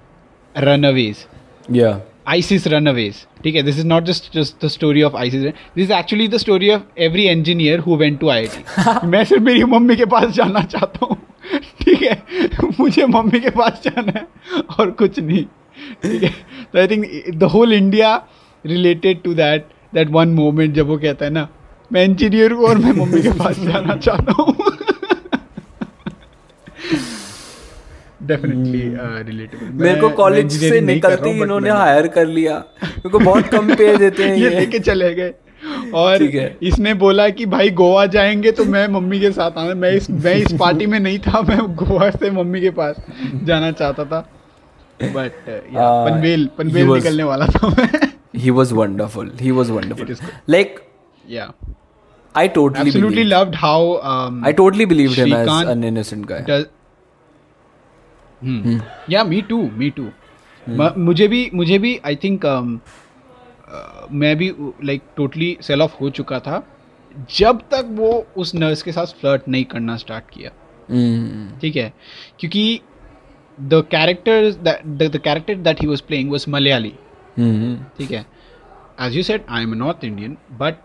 runaways 0.84 1.26
Yeah. 1.72 2.00
ISIS 2.32 2.66
runaways. 2.72 3.16
ठीक 3.44 3.56
है 3.56 3.62
this 3.64 3.78
is 3.80 3.86
not 3.88 4.04
just 4.06 4.34
just 4.34 4.66
the 4.66 4.68
story 4.68 5.02
of 5.04 5.16
ISIS 5.18 5.42
this 5.44 5.84
is 5.84 5.92
actually 5.94 6.28
the 6.28 6.38
story 6.38 6.70
of 6.72 6.82
every 7.02 7.28
engineer 7.30 7.80
who 7.80 7.96
went 7.98 8.20
to 8.20 8.30
IIT 8.30 9.08
मैं 9.08 9.24
सिर्फ़ 9.24 9.44
मेरी 9.44 9.64
mummy 9.74 9.96
के 9.96 10.06
पास 10.14 10.34
जाना 10.36 10.62
चाहता 10.64 11.06
हूँ। 11.06 11.18
ठीक 11.82 12.02
है 12.02 12.70
मुझे 12.80 13.06
मम्मी 13.06 13.40
के 13.40 13.50
पास 13.50 13.82
जाना 13.86 14.20
है 14.20 14.26
और 14.80 14.92
कुछ 14.92 15.20
नहीं। 15.20 15.46
ठीक 16.04 16.24
है? 16.24 16.30
तो 16.74 16.80
I 16.80 16.88
think 16.88 17.06
the 17.36 17.44
whole 17.44 17.74
India 17.74 18.16
related 18.66 19.22
to 19.24 19.34
that 19.34 19.68
that 19.94 20.10
one 20.10 20.30
moment 20.30 20.74
जब 20.76 20.88
वो 20.88 20.98
कहता 20.98 21.26
है 21.26 21.32
ना 21.32 21.48
मैं 21.94 22.04
इंजीनियर 22.06 22.52
हूँ 22.52 22.66
और 22.66 22.78
मैं 22.78 22.92
मम्मी 22.92 23.22
के 23.22 23.30
पास 23.30 23.60
जाना 23.60 23.96
चाहता 23.96 24.34
हूँ. 24.34 24.56
डेफिनेटली 28.24 28.82
रिलेटेबल 29.28 29.84
मेरे 29.84 30.02
को 30.02 30.10
कॉलेज 30.10 30.52
से 30.60 30.82
निकलते 30.82 31.30
ही 31.30 31.42
इन्होंने 31.42 31.70
हायर 31.70 32.08
कर 32.08 32.28
लिया। 32.28 32.54
मेरे 32.84 33.10
को 33.10 33.20
बहुत 33.20 33.48
कम 33.48 33.74
पे 33.76 33.96
देते 33.98 34.24
हैं 34.24 34.36
ये 34.38 34.44
ये। 34.44 34.50
लेके 34.50 34.80
चले 34.80 35.14
गए। 35.14 35.34
और 35.94 36.24
इसने 36.64 36.94
बोला 36.94 37.28
कि 37.30 37.46
भाई 37.46 37.70
गोवा 37.70 38.06
जाएँगे 38.06 38.52
तो 38.52 38.66
मैं 38.66 38.88
मम्मी 38.88 39.20
के 39.20 39.32
साथ 39.32 39.58
आना। 39.58 39.74
मैं 39.74 39.92
इस 39.92 40.10
मैं 40.10 40.36
इस 40.36 40.54
पार्टी 40.54 40.86
में 40.86 41.00
नहीं 41.00 41.20
था 41.20 41.42
मैं 41.42 41.60
गोवा 41.76 42.10
से 42.10 42.32
मम्मी 42.32 42.62
के 42.62 42.70
पास 42.70 43.06
जाना 43.44 43.72
चाहता 43.72 44.06
था। 44.06 44.28
But 45.14 45.46
Uh, 45.48 45.76
Panvel 45.76 46.46
Panvel 46.58 46.88
was- 46.88 47.04
निकलने 47.04 47.24
वाला 47.24 47.48
था 47.56 47.68
मैं 47.78 48.12
he 48.44 48.52
was 48.60 48.72
wonderful 48.82 49.28
he 49.42 49.52
was 49.60 49.72
wonderful 49.78 50.14
like 50.56 50.80
या 51.30 51.52
I 52.36 52.44
totally 52.54 52.92
absolutely 52.92 53.24
believed, 53.24 53.32
loved 53.34 53.56
how 53.64 53.80
um, 54.12 54.38
I 54.50 54.54
totally 54.60 54.86
believed 54.94 55.18
Shrikant 55.18 55.50
him 55.50 55.50
as 55.64 55.74
an 55.74 55.84
innocent 55.90 56.26
guy 56.32 56.40
does 56.48 56.66
Hmm. 58.42 58.80
या 59.10 59.24
मी 59.24 59.42
टू 59.50 59.62
मी 59.82 59.90
टू 60.00 60.08
मुझे 61.04 61.28
भी 61.28 61.50
मुझे 61.54 61.78
भी 61.86 61.92
आई 62.06 62.16
थिंक 62.24 62.46
मैं 64.22 64.36
भी 64.38 64.52
लाइक 64.86 65.02
टोटली 65.18 65.58
सेल 65.68 65.82
ऑफ़ 65.82 65.96
हो 66.02 66.10
चुका 66.18 66.40
था 66.48 66.64
जब 67.38 67.60
तक 67.72 67.88
वो 68.00 68.10
उस 68.38 68.54
नर्स 68.56 68.82
के 68.84 68.92
साथ 68.92 69.14
फ्लर्ट 69.22 69.48
नहीं 69.48 69.66
करना 69.76 69.98
स्टार्ट 70.06 70.30
किया 70.34 70.52
Mm. 70.92 71.62
ठीक 71.62 71.76
है 71.76 71.92
क्योंकि 72.40 72.64
the 73.60 73.84
character 73.92 74.50
the 74.52 75.20
character 75.24 75.56
that 75.56 75.82
he 75.82 75.88
was 75.88 76.02
playing 76.02 76.32
was 76.32 76.46
Malayali. 76.50 76.94
ठीक 77.98 78.12
है? 78.12 78.26
As 79.02 79.16
you 79.16 79.24
said 79.24 79.42
I 79.50 79.64
am 79.64 79.74
north 79.76 80.04
Indian 80.06 80.38
but 80.60 80.76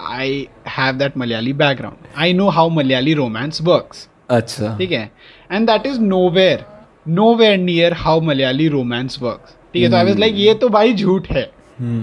I 0.00 0.46
have 0.68 0.96
that 0.96 1.16
Malayali 1.18 1.52
background 1.52 2.06
I 2.16 2.32
know 2.32 2.48
how 2.48 2.68
Malayali 2.70 3.14
romance 3.14 3.62
works 3.62 4.08
अच्छा। 4.30 4.76
ठीक 4.78 4.92
है? 4.92 5.10
And 5.52 5.66
that 5.70 5.86
is 5.86 6.00
nowhere 6.00 6.64
nowhere 7.08 7.56
near 7.58 7.92
how 7.98 8.20
Malayali 8.20 8.68
romance 8.68 9.18
works 9.22 9.56
ठीक 9.74 9.82
है? 9.82 9.90
तो 9.90 9.96
आई 9.96 10.04
was 10.04 10.18
like 10.18 10.34
ये 10.36 10.54
तो 10.54 10.68
भाई 10.68 10.94
झूठ 10.94 11.30
है। 11.30 11.50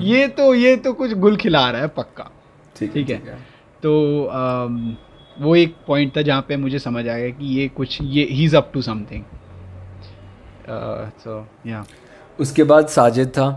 ये 0.03 0.27
तो 0.27 0.53
ये 0.55 0.75
तो 0.75 0.93
कुछ 0.93 1.13
गुल 1.15 1.35
खिला 1.37 1.69
रहा 1.71 1.81
है 1.81 1.87
पक्का. 1.97 2.31
ठीक 2.75 3.09
है 3.09 3.17
तो 3.83 3.91
um, 4.31 4.95
वो 5.37 5.55
एक 5.55 5.75
पॉइंट 5.87 6.15
था 6.17 6.21
जहाँ 6.21 6.41
पे 6.47 6.55
मुझे 6.57 6.79
समझ 6.79 7.07
आ 7.07 7.15
गया 7.15 7.29
कि 7.29 7.45
ये 7.57 7.67
कुछ 7.75 7.97
ये 8.01 8.23
he 8.29 8.45
is 8.45 8.55
up 8.57 8.71
to 8.73 8.81
something 8.81 9.23
उसके 12.39 12.63
बाद 12.63 12.87
साजिद 12.87 13.27
था। 13.37 13.47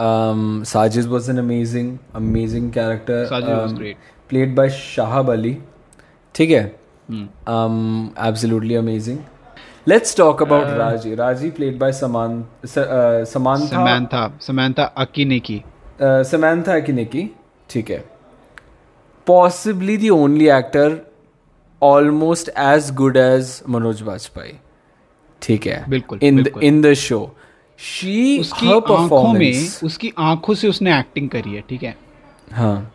Sajid 0.00 1.06
was 1.06 1.30
an 1.30 1.38
amazing 1.38 1.96
amazing 2.14 2.70
character 2.72 3.94
played 4.30 4.54
by 4.56 4.70
Shahab 4.70 5.30
Ali 5.30 5.56
ठीक 6.34 6.50
है? 6.50 6.64
Absolutely 7.08 8.74
amazing 8.74 9.18
let's 9.88 10.16
talk 10.16 10.42
about 10.42 10.66
Razi 10.78 11.14
Razi 11.14 11.50
played 11.50 11.78
bye 11.78 11.92
समान 11.92 12.44
समानता 12.66 14.30
समानता 14.40 14.84
अकिनेकी 14.96 15.62
समानता 16.02 16.76
अकिनेकी 16.76 17.30
ठीक 17.70 17.90
है. 17.90 18.04
Possibly 19.26 19.96
the 19.96 20.08
only 20.10 20.48
actor 20.50 20.98
almost 21.82 22.48
as 22.58 22.90
good 22.94 23.16
as 23.16 23.60
Manoj 23.68 24.02
Vajpayee 24.02 24.52
ठीक 25.44 25.66
है? 25.66 25.84
बिल्कुल, 25.90 26.18
the 26.18 26.50
in 26.68 26.80
the 26.84 26.94
show 27.00 27.22
she 27.80 28.40
उसकी 28.40 28.72
आँखों 28.72 29.32
में 29.32 29.68
उसकी 29.84 30.12
आँखों 30.18 30.54
से 30.54 30.68
उसने 30.68 30.98
एक्टिंग 30.98 31.28
करी 31.30 31.54
है 31.54 31.62
ठीक 31.68 31.82
है? 31.82 31.96
हाँ। 32.52 32.90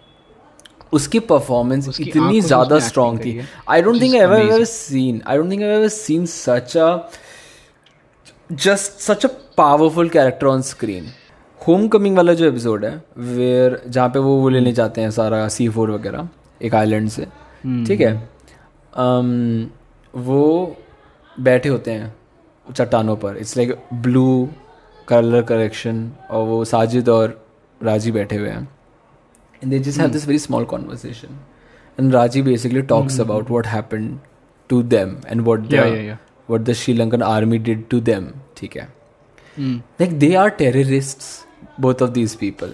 उसकी 0.94 1.20
परफॉर्मेंस 1.30 2.00
इतनी 2.02 2.42
ज़्यादा 2.42 2.80
स्ट्रांग 2.80 3.20
थी। 3.20 3.40
I 3.70 3.82
don't 3.82 4.02
think 4.02 4.16
ever 4.16 4.42
ever 4.42 4.64
seen 4.66 5.22
I 5.28 5.38
don't 5.38 5.52
think 5.52 5.62
ever 5.62 5.88
seen 5.88 6.26
such 6.26 6.78
a 6.78 7.10
just 8.52 9.00
such 9.02 9.26
a 9.26 9.30
powerful 9.58 10.10
character 10.10 10.48
on 10.48 10.62
screen 10.72 11.12
home 11.62 11.88
coming 11.88 12.16
वाला 12.18 12.34
जो 12.34 12.48
एपिसोड 12.48 12.86
है 12.86 12.94
वेयर 13.18 13.82
जहाँ 13.88 14.10
पे 14.10 14.20
वो 14.20 14.36
वो 14.42 14.50
लेने 14.50 14.72
जाते 14.74 15.02
हैं 15.02 15.12
सारा 15.12 15.48
सी 15.48 15.68
फोर 15.70 15.92
वगैरह 15.92 16.28
एक 16.62 16.76
आइलैंड 16.76 17.10
से 17.10 17.26
ठीक 17.88 18.02
है? 18.02 18.14
Um, 18.94 19.68
वो 20.14 20.76
बैठे 21.38 21.70
होते 21.70 21.92
हैं। 21.92 22.14
चट्टानों 22.72 23.16
पर। 23.16 23.38
It's 23.38 23.56
like 23.58 23.78
blue 23.94 24.50
colour 25.08 25.42
correction 25.44 26.12
और 26.30 26.46
वो 26.48 26.64
साजिद 26.66 27.10
और 27.10 27.42
राज़ी 27.82 28.12
बैठे 28.12 28.36
हुए 28.36 28.50
हैं। 28.50 28.68
And 29.64 29.72
they 29.72 29.80
just 29.80 30.00
have 30.00 30.10
this 30.12 30.28
very 30.28 30.40
small 30.40 30.66
conversation 30.66 31.40
and 32.00 32.14
Razi 32.14 32.42
basically 32.42 32.82
talks 32.92 33.20
about 33.20 33.52
what 33.52 33.68
happen 33.68 34.20
to 34.70 34.82
them 34.84 35.16
and 35.28 35.42
what 35.48 35.74
what 36.50 36.62
the 36.62 36.74
Sri Lankan 36.74 37.24
army 37.24 37.58
did 37.60 37.88
to 37.90 38.00
them 38.02 38.30
ठीक 38.58 38.78
है? 38.78 38.88
Like 39.60 40.18
they 40.20 40.34
are 40.36 40.50
terrorist 40.60 41.24
both 41.82 42.02
of 42.02 42.10
these 42.12 42.36
people 42.36 42.74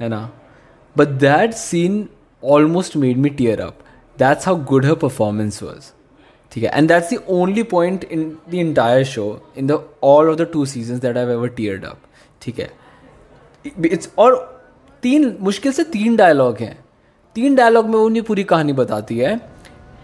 है 0.00 0.08
ना? 0.08 0.28
But 0.96 1.08
that 1.20 1.54
scene 1.54 2.08
almost 2.42 2.96
made 2.96 3.16
me 3.18 3.30
tear 3.30 3.60
up 3.60 3.78
that's 4.16 4.46
how 4.48 4.64
good 4.64 4.84
her 4.86 4.94
performance 4.96 5.62
was 5.62 5.92
ठीक 6.52 6.64
है. 6.64 6.70
And 6.70 6.88
that's 6.88 7.10
the 7.10 7.18
only 7.34 7.64
point 7.72 8.04
in 8.14 8.22
the 8.52 8.60
entire 8.60 9.04
show, 9.10 9.28
in 9.56 9.70
the, 9.70 9.78
all 10.02 10.30
of 10.32 10.38
the 10.40 10.46
two 10.54 10.64
seasons 10.70 11.02
that 11.06 11.18
I've 11.20 11.34
ever 11.36 11.50
teared 11.58 11.84
up. 11.90 12.06
ठीक 12.42 12.58
है. 12.58 12.70
It's 13.66 14.10
और 14.18 14.38
तीन, 15.02 15.36
मुश्किल 15.40 15.72
से 15.72 15.84
तीन 15.84 16.16
dialogue 16.16 16.58
हैं. 16.58 16.78
तीन 17.36 17.54
डायलॉग 17.54 17.86
में 17.86 17.94
वो 17.94 18.04
उन्हें 18.06 18.24
पूरी 18.24 18.44
कहानी 18.44 18.72
बताती 18.72 19.18
है. 19.18 19.40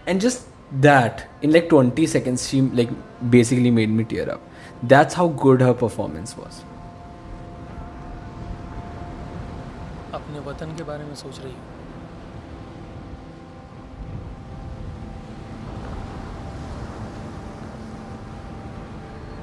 And 0.07 0.19
just 0.21 0.73
that 0.73 1.21
in 1.43 1.51
like 1.51 1.67
twenty 1.69 2.07
seconds 2.07 2.47
she 2.47 2.61
like 2.75 2.89
basically 3.31 3.71
made 3.71 3.89
me 3.89 4.03
tear 4.03 4.29
up 4.29 4.41
that's 4.85 5.17
how 5.17 5.29
good 5.43 5.63
her 5.63 5.73
performance 5.81 6.35
was 6.39 6.61
अपने 10.15 10.39
वतन 10.49 10.75
के 10.77 10.83
बारे 10.83 11.03
में 11.03 11.15
सोच 11.15 11.39
रही 11.39 11.51
हूँ? 11.51 11.76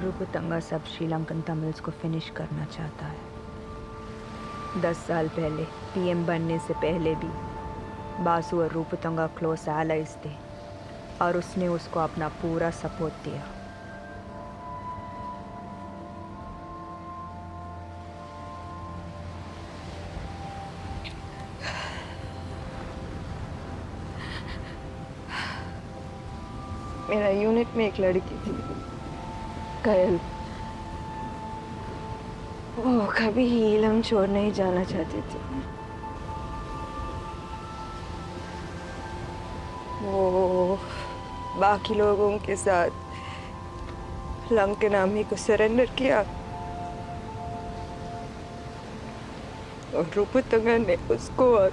रूपतंगा 0.04 0.58
सब 0.60 0.84
श्रीलंकन 0.86 1.40
तमिल्स 1.40 1.80
को 1.80 1.90
फिनिश 1.92 2.28
करना 2.36 2.64
चाहता 2.66 3.06
है। 3.06 4.80
दस 4.82 5.06
साल 5.06 5.28
पहले 5.28 5.64
पीएम 5.94 6.24
बनने 6.26 6.58
से 6.58 6.74
पहले 6.74 7.14
भी, 7.14 7.28
बासु 8.24 8.60
और 8.60 8.72
रूपतंगा 8.72 9.26
क्लोज 9.38 9.68
एलाइज 9.70 10.16
थे, 10.24 10.32
और 11.22 11.36
उसने 11.36 11.68
उसको 11.68 12.00
अपना 12.00 12.28
पूरा 12.42 12.70
सपोर्ट 12.72 13.24
दिया। 13.24 13.42
मेरा 27.08 27.28
यूनिट 27.30 27.74
में 27.76 27.86
एक 27.86 28.00
लड़की 28.00 28.36
थी। 28.36 28.63
कयल 29.84 30.18
वो 32.76 32.92
कभी 33.18 33.44
हीलम 33.46 34.00
छोड़ 34.02 34.26
नहीं 34.28 34.52
जाना 34.52 34.84
चाहती 34.84 35.20
थी। 35.20 35.38
वो 40.02 40.78
बाकी 41.60 41.94
लोगों 41.94 42.30
के 42.38 42.56
साथ 42.56 42.90
लंकन 44.52 44.94
आर्मी 44.94 45.24
को 45.24 45.36
सरेंडर 45.36 45.86
किया। 45.98 46.18
और 49.94 50.10
रूपतंगा 50.16 50.76
ने 50.78 50.96
उसको 51.10 51.44
और 51.56 51.72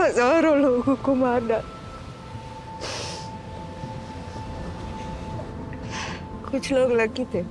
हज़ारों 0.00 0.56
लोगों 0.58 0.96
को 0.96 1.14
मार। 1.14 1.40
डाला 1.40 1.73
कुछ 6.53 6.71
लोग 6.73 6.91
लकी 7.01 7.25
थे 7.33 7.43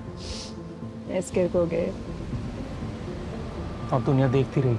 एस्केप 1.18 1.56
हो 1.56 1.64
गए 1.72 1.90
और 3.92 4.00
दुनिया 4.08 4.28
देखती 4.28 4.60
रही 4.60 4.78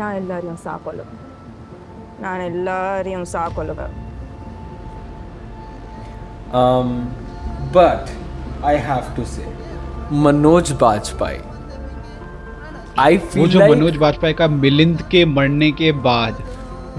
நான் 0.00 0.18
எல்லாரையும் 0.20 0.62
சாக்கொள்ளுவேன் 0.66 1.18
நான் 2.24 2.46
எல்லாரையும் 2.52 3.28
சாக்கொள்ளுவேன் 3.36 3.94
Um, 6.60 6.88
but 7.72 8.10
I 8.62 8.74
have 8.86 9.06
to 9.18 9.22
say, 9.26 9.44
Manoj 10.24 10.72
Bajpayee. 10.82 11.44
I 12.98 13.12
वो 13.16 13.28
feel 13.34 13.48
जो 13.48 13.60
like 13.60 13.70
मनोज 13.70 13.96
बाजपेयी 13.96 14.34
का 14.40 14.48
मिलिंद 14.56 15.00
के 15.12 15.24
मरने 15.36 15.70
के 15.72 15.92
बाद 16.06 16.42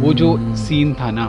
वो 0.00 0.12
जो 0.14 0.36
सीन 0.56 0.94
था 0.94 1.10
ना 1.10 1.26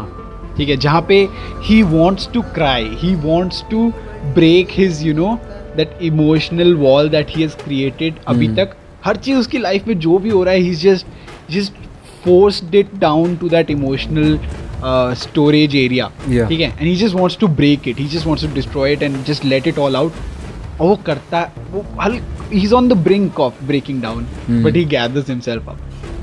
ठीक 0.58 0.70
है 0.70 0.76
जहाँ 0.78 1.02
पे 1.08 1.18
he 1.64 1.82
wants 1.84 2.30
to 2.34 2.42
cry 2.54 2.90
he 3.02 3.14
wants 3.26 3.64
to 3.72 3.92
break 4.36 4.68
his 4.72 5.06
you 5.06 5.14
know 5.14 5.38
that 5.78 5.98
emotional 6.02 6.74
wall 6.76 7.10
that 7.10 7.36
he 7.36 7.42
has 7.42 7.56
created 7.64 8.16
अभी 8.28 8.48
तक। 8.56 8.76
हर 9.06 9.16
चीज़ 9.18 9.38
उसकी 9.38 9.58
लाइफ 9.58 9.88
में 9.88 9.98
जो 10.00 10.18
भी 10.20 10.30
हो 10.30 10.44
रहा 10.44 10.54
है 10.54 10.60
he 10.60 10.74
just 10.76 11.06
just 11.52 11.74
forced 12.24 12.76
it 12.76 12.96
down 13.00 13.36
to 13.36 13.50
that 13.50 13.72
emotional 13.72 14.40
storage 15.22 15.76
area 15.76 16.12
ठीक 16.48 16.60
है? 16.60 16.68
And 16.70 16.88
he 16.88 16.96
just 16.96 17.16
wants 17.16 17.38
to 17.38 17.48
break 17.48 17.88
it 17.88 18.00
he 18.00 18.06
just 18.08 18.28
wants 18.28 18.46
to 18.46 18.54
destroy 18.56 18.94
it 18.94 19.04
and 19.04 19.24
just 19.28 19.46
let 19.46 19.68
it 19.68 19.80
all 19.80 19.96
out 19.96 20.14
और 20.80 20.88
वो 20.88 20.96
करता 21.06 21.40
है 21.40 21.68
वो 21.72 21.86
हल 22.02 22.20
he 22.54 22.62
is 22.62 22.74
on 22.74 22.88
the 22.90 22.94
brink 23.08 23.40
of 23.40 23.64
breaking 23.68 24.02
down 24.02 24.26
but 24.64 24.76
he 24.76 24.84
gathers 24.96 25.30
himself 25.30 25.70
up 25.70 25.78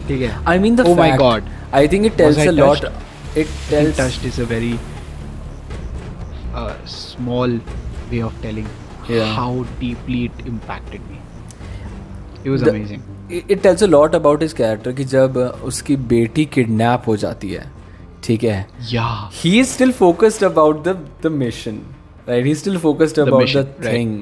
ठीक 0.08 0.20
है? 0.22 0.34
I 0.46 0.58
mean 0.62 0.76
the 0.78 0.84
oh 0.88 0.96
my 0.98 1.10
god. 1.20 1.48
I 1.81 1.87
think 1.87 2.05
it 2.11 2.17
tells 2.17 2.37
Was 2.37 2.47
I 2.47 2.49
a 2.49 2.57
lot. 2.59 2.81
touched? 2.81 3.37
It 3.43 3.47
tells 3.69 3.95
touched 3.97 4.25
is 4.31 4.39
a 4.39 4.45
very 4.45 4.73
uh, 6.53 6.73
small 6.85 7.59
way 8.11 8.21
of 8.29 8.33
telling 8.47 8.67
Yeah. 9.09 9.29
how 9.35 9.65
deeply 9.79 10.17
it 10.25 10.41
impacted 10.49 11.05
me 11.11 11.17
it 12.43 12.49
was 12.55 12.61
The- 12.65 12.69
amazing 12.73 13.01
it 13.37 13.49
it 13.55 13.63
tells 13.63 13.81
a 13.85 13.87
lot 13.93 14.13
about 14.19 14.43
his 14.45 14.53
character 14.59 14.93
कि 14.99 15.05
जब 15.13 15.37
उसकी 15.69 15.95
बेटी 16.11 16.45
kidnap 16.57 17.07
हो 17.07 17.15
जाती 17.23 17.49
है 17.53 17.63
ठीक 18.27 18.43
है 18.49 18.59
yeah 18.91 19.15
he 19.39 19.53
is 19.63 19.71
still 19.77 19.93
focused 20.01 20.45
about 20.49 20.83
the 20.89 20.93
the 21.25 21.31
mission 21.41 21.81
right 22.29 22.49
he's 22.51 22.61
still 22.65 22.79
focused 22.85 23.19
The 23.21 23.25
about 23.27 23.43
mission, 23.45 23.67
the 23.79 23.87
right. 23.87 23.95
thing 23.97 24.13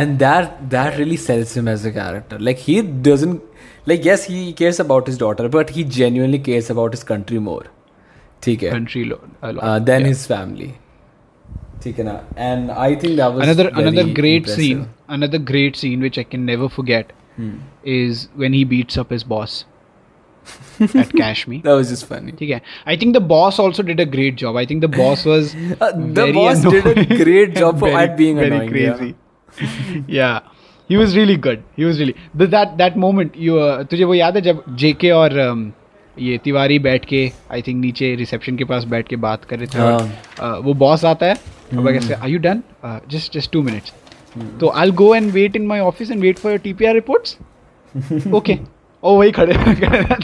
and 0.00 0.18
that 0.24 0.54
that 0.76 0.98
really 1.02 1.18
sells 1.26 1.56
him 1.60 1.72
as 1.74 1.88
a 1.92 1.94
character 1.98 2.38
like 2.50 2.64
he 2.68 2.76
doesn't 3.10 3.49
like 3.92 4.08
yes 4.10 4.24
he 4.32 4.40
cares 4.62 4.80
about 4.84 5.06
his 5.12 5.18
daughter 5.24 5.48
but 5.58 5.70
he 5.78 5.84
genuinely 5.98 6.40
cares 6.50 6.70
about 6.76 6.96
his 6.98 7.04
country 7.12 7.38
more 7.50 7.62
ठीक 8.42 8.62
है 8.62 8.70
country 8.72 9.04
lo- 9.12 9.20
a 9.42 9.52
lot. 9.52 9.62
uh, 9.68 9.78
than 9.90 10.06
Yeah. 10.06 10.12
his 10.14 10.24
family 10.32 10.70
ठीक 11.84 11.98
है 11.98 12.04
ना 12.04 12.16
and 12.48 12.70
I 12.86 12.88
think 13.04 13.16
that 13.22 13.34
was 13.38 13.44
another 13.48 13.64
very 13.70 13.82
another 13.84 14.04
great 14.20 14.36
impressive. 14.42 14.60
scene 14.64 14.82
another 15.16 15.40
great 15.52 15.80
scene 15.84 16.04
which 16.08 16.18
i 16.24 16.28
can 16.34 16.44
never 16.52 16.68
forget 16.80 17.12
Hmm. 17.38 17.54
is 17.94 18.20
when 18.42 18.54
he 18.56 18.60
beats 18.74 18.98
up 19.04 19.10
his 19.14 19.24
boss 19.32 19.56
at 21.02 21.10
cash 21.20 21.42
me 21.52 21.58
that 21.66 21.78
was 21.80 21.88
just 21.94 22.06
funny 22.12 22.32
ठीक 22.38 22.50
है 22.50 22.60
I 22.92 22.96
think 23.02 23.16
the 23.18 23.22
boss 23.32 23.58
also 23.64 23.84
did 23.90 24.00
a 24.04 24.06
great 24.16 24.36
job 24.42 24.58
I 24.62 24.64
think 24.72 24.84
the 24.86 24.90
boss 24.96 25.24
was 25.32 25.54
Uh, 25.56 25.90
the 25.96 26.12
very 26.20 26.34
boss 26.38 26.62
did 26.66 26.86
a 26.86 26.92
annoying 26.94 27.22
great 27.24 27.56
job 27.62 27.80
for- 27.82 27.90
very- 27.90 28.02
at 28.04 28.16
being 28.22 28.40
very 28.42 28.58
annoying, 28.60 28.76
yeah. 28.82 29.00
crazy 29.00 29.14
yeah 30.18 30.38
he 30.38 30.59
Was 30.97 31.15
really 31.15 31.37
good. 31.37 31.63
He 31.75 31.85
was 31.85 31.99
really 31.99 32.15
the, 32.35 32.47
that 32.47 32.77
that 32.77 32.97
moment 32.97 33.35
you 33.35 33.59
uh, 33.59 33.83
तुझे 33.83 34.03
वो 34.03 34.13
याद 34.13 34.35
है 34.35 34.41
जब 34.41 34.63
जेके 34.75 35.11
और 35.11 35.39
um, 35.49 35.71
ये 36.19 36.37
तिवारी 36.37 36.79
बैठ 36.79 37.05
के 37.05 37.31
I 37.51 37.61
think 37.61 37.81
नीचे 37.81 38.15
रिसेप्शन 38.15 38.55
के 38.57 38.63
पास 38.63 38.83
बैठ 38.83 39.07
के 39.07 39.15
बात 39.15 39.45
कर 39.45 39.59
रहे 39.59 39.67
थे 39.67 39.79
और 39.79 39.91
हाँ। 39.91 40.57
uh, 40.57 40.65
वो 40.65 40.73
बॉस 40.73 41.05
आता 41.05 41.25
है 41.25 41.33
और 41.77 41.91
वो 41.91 42.15
are 42.15 42.29
you 42.29 42.39
done 42.39 42.61
just 43.11 43.33
just 43.33 43.51
two 43.51 43.61
minutes 43.61 43.93
तो 44.59 44.69
I 44.69 44.91
go 44.91 45.15
and 45.15 45.31
wait 45.31 45.55
in 45.55 45.67
my 45.67 45.79
office 45.79 46.11
and 46.11 46.21
wait 46.21 46.37
for 46.37 46.51
your 46.51 46.59
TPR 46.59 46.93
reports 46.93 47.37
okay 48.33 48.57
ओ 49.03 49.17
वही 49.17 49.31
खड़े 49.31 49.53
है 49.53 50.17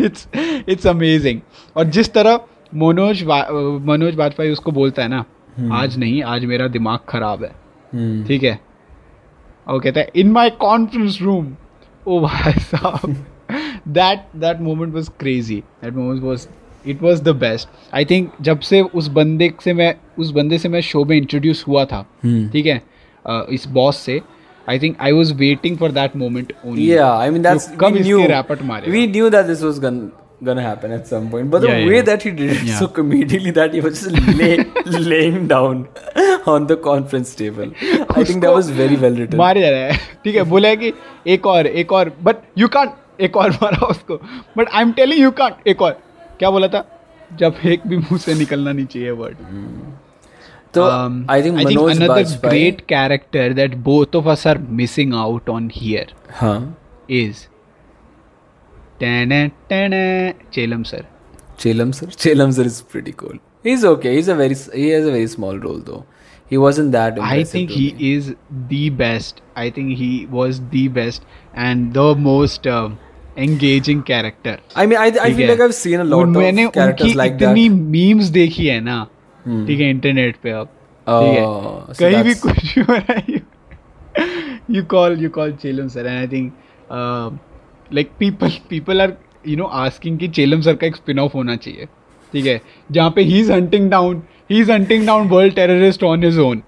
इट्स 0.00 0.28
इट्स 0.68 0.86
अमेजिंग 0.86 1.40
और 1.76 1.84
जिस 1.84 2.12
तरह 2.12 2.40
मनोज 2.74 3.22
मनोज 3.88 4.14
वाजपेयी 4.14 4.50
उसको 4.50 4.72
बोलता 4.72 5.02
है 5.02 5.08
ना 5.08 5.24
आज 5.72 5.98
नहीं 5.98 6.22
आज 6.22 6.44
मेरा 6.44 6.68
दिमाग 6.68 6.98
खराब 7.08 7.44
है। 7.44 7.50
Hmm. 7.94 8.28
ठीक 8.28 8.42
है? 8.42 8.58
और 9.66 9.80
कहता 9.80 10.00
है 10.00 10.10
इन 10.16 10.30
माई 10.32 10.50
कॉन्फ्रेंस 10.60 11.18
रूम 11.22 11.54
ओ 12.06 12.20
भाई 12.20 12.52
साहब 12.60 13.16
that 13.88 14.26
that 14.36 14.60
moment 14.60 14.94
was 14.94 15.08
crazy 15.20 15.62
that 15.84 15.94
moment 15.94 16.22
was 16.22 16.46
it 16.88 17.02
was 17.02 17.20
the 17.22 17.34
best 17.36 17.68
I 17.94 18.04
think 18.04 18.30
जब 18.40 18.60
से 18.70 18.80
उस 19.00 19.08
बंदे 19.18 19.52
से 19.64 19.72
मैं 19.72 19.94
उस 20.18 20.30
बंदे 20.30 20.58
से 20.58 20.68
मैं 20.68 20.80
शो 20.90 21.04
में 21.04 21.16
इंट्रोड्यूस 21.16 21.64
हुआ 21.68 21.84
था 21.84 22.04
Hmm. 22.24 22.52
ठीक 22.52 22.66
है 22.66 22.82
इस 23.54 23.66
बॉस 23.72 23.96
से 23.96 24.20
I 24.66 24.78
think 24.78 24.96
I 25.00 25.12
was 25.12 25.32
waiting 25.36 25.76
for 25.78 25.92
that 25.92 26.16
moment 26.16 26.52
only 26.66 26.88
Yeah, 26.90 27.12
I 27.20 27.30
mean 27.34 27.46
that's 27.46 27.68
कब 27.80 27.96
we 27.96 28.02
knew. 28.06 28.20
we 28.94 29.06
knew 29.06 29.30
that 29.30 29.48
this 29.48 29.62
was 29.62 29.80
gonna 29.84 30.10
gonna 30.42 30.62
happen 30.62 30.92
at 30.92 31.06
some 31.06 31.28
point. 31.30 31.50
But 31.50 31.62
the 31.62 31.68
Yeah, 31.68 31.86
way 31.90 31.96
yeah. 31.96 32.02
that 32.08 32.22
he 32.22 32.30
did 32.38 32.50
it 32.56 32.62
Yeah. 32.70 32.78
so 32.78 32.88
comedically 32.98 33.52
that 33.58 33.74
he 33.74 33.80
was 33.80 34.00
just 34.02 34.34
lay, 34.40 34.56
laying 35.12 35.46
down 35.52 35.86
on 36.54 36.66
the 36.72 36.76
conference 36.88 37.34
table. 37.34 37.70
I 37.82 38.24
think 38.24 38.42
that 38.42 38.54
was 38.58 38.70
very 38.80 38.96
well 39.04 39.16
written. 39.20 39.38
मारे 39.38 39.60
जा 39.60 39.70
रहा 39.70 39.86
है 39.92 39.98
ठीक 40.24 40.36
है 40.36 40.42
बोला 40.54 40.68
है 40.68 40.76
कि 40.82 40.92
एक 41.36 41.46
और 41.54 41.66
एक 41.84 41.92
और 42.00 42.12
बट 42.28 42.42
यू 42.58 42.68
कांट 42.76 43.20
एक 43.28 43.36
और 43.44 43.50
मारा 43.62 43.86
उसको 43.86 44.16
but 44.56 44.68
I 44.68 44.82
am 44.82 44.92
telling 45.00 45.20
you 45.22 45.30
can't 45.42 45.68
एक 45.74 45.82
और 45.82 45.98
क्या 46.38 46.50
बोला 46.50 46.68
था 46.74 46.84
जब 47.40 47.54
एक 47.74 47.86
भी 47.86 47.96
मुँह 47.96 48.18
से 48.26 48.34
निकलना 48.34 48.72
नहीं 48.72 48.86
चाहिए 48.86 49.10
word 49.22 49.36
so 50.76 50.84
um, 50.92 51.18
I 51.32 51.34
think 51.42 51.58
I 51.62 51.64
think 51.66 51.78
Manoj 51.80 51.90
another 51.96 52.14
Bajpayee- 52.20 52.50
great 52.52 52.78
character 52.92 53.42
that 53.58 53.74
both 53.88 54.16
of 54.20 54.30
us 54.32 54.40
are 54.52 54.56
missing 54.78 55.12
out 55.24 55.50
on 55.56 55.68
here 55.74 56.06
Huh. 56.38 56.56
is 57.18 57.42
ta-na, 58.93 58.93
Chelam 59.04 60.86
sir. 60.92 61.02
Chelam 61.64 61.94
sir. 61.94 62.06
Chelam 62.24 62.52
sir 62.58 62.66
is 62.72 62.82
pretty 62.94 63.12
cool. 63.22 63.38
He's 63.62 63.84
okay. 63.84 64.14
He's 64.16 64.28
a 64.28 64.34
very 64.34 64.56
he 64.82 64.88
has 64.90 65.06
a 65.06 65.12
very 65.16 65.26
small 65.26 65.58
role 65.68 65.78
though. 65.92 66.04
He 66.52 66.58
wasn't 66.58 66.92
that. 66.92 67.18
I 67.18 67.44
think 67.44 67.70
he 67.70 67.84
me. 67.92 68.10
is 68.14 68.34
the 68.72 68.82
best. 68.90 69.40
I 69.56 69.70
think 69.78 69.96
he 70.00 70.10
was 70.38 70.60
the 70.74 70.82
best 70.88 71.24
and 71.54 71.94
the 71.98 72.14
most 72.24 72.66
uh, 72.66 72.90
engaging 73.36 74.02
character. 74.02 74.58
I 74.76 74.86
mean, 74.86 74.98
I, 74.98 75.06
I 75.28 75.32
feel 75.38 75.48
like 75.52 75.60
I've 75.60 75.74
seen 75.74 76.00
a 76.00 76.04
lot 76.04 76.28
मैंने 76.34 76.66
of 76.66 76.72
characters 76.74 77.14
like 77.22 77.38
that. 77.38 77.56
इतनी 77.56 77.68
memes 77.94 78.26
देखी 78.36 78.66
है 78.66 78.80
ना 78.80 78.98
ठीक 79.46 79.80
है 79.80 79.88
internet 79.90 80.36
पे 80.42 80.50
अब 80.50 80.68
ठीक 81.08 81.38
है 81.38 81.44
Oh, 81.46 81.98
कहीं 81.98 82.22
भी 82.24 82.34
कुछ 82.42 82.60
भी 82.74 82.80
हो 82.82 82.94
है 83.08 83.40
you 84.76 84.84
call 84.92 85.18
you 85.22 85.30
call 85.30 85.52
Chellam 85.62 85.88
sir 85.94 86.06
and 86.06 86.18
I 86.18 86.28
think 86.36 86.52
like 87.94 88.10
people 88.18 88.50
people 88.70 89.00
are 89.02 89.12
you 89.48 89.56
know 89.56 89.64
asking 89.82 90.18
कि 90.18 90.28
चेलम 90.38 90.60
सर 90.60 90.74
का 90.74 90.86
एक 90.86 90.96
स्पिन 90.96 91.18
ऑफ़ 91.18 91.32
होना 91.34 91.56
चाहिए। 91.56 91.86
ठीक 92.32 92.46
है? 92.46 92.60
जहाँ 92.92 93.10
पे 93.16 93.22
he 93.22 93.38
is 93.40 93.52
hunting 93.52 93.90
down 93.90 94.22
he 94.50 94.60
is 94.60 94.72
hunting 94.72 95.06
down 95.06 95.28
world 95.28 95.54
terrorist 95.54 96.04
on 96.04 96.24
his 96.24 96.38
own 96.38 96.58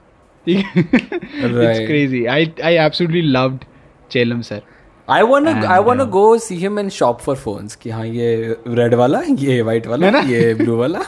ठीक 0.47 0.59
है? 0.59 0.81
It's 0.81 1.87
crazy 1.87 2.25
I 2.25 2.51
I 2.65 2.75
absolutely 2.87 3.23
loved 3.23 3.65
Chellam 4.11 4.41
sir 4.51 4.62
I 5.09 5.17
wanna 5.31 5.51
And, 5.51 5.65
I 5.73 5.75
wanna 5.87 6.05
uh, 6.05 6.11
go 6.15 6.21
see 6.45 6.57
him 6.61 6.79
and 6.81 6.93
shop 6.95 7.21
for 7.25 7.35
phones 7.43 7.75
कि 7.83 7.91
हाँ 7.91 8.07
ये 8.07 8.57
red 8.69 8.95
वाला 9.01 9.21
ये 9.41 9.61
white 9.62 9.87
वाला 9.87 10.11
ना? 10.11 10.21
ये 10.29 10.55
ब्लू 10.55 10.77
वाला। 10.77 11.03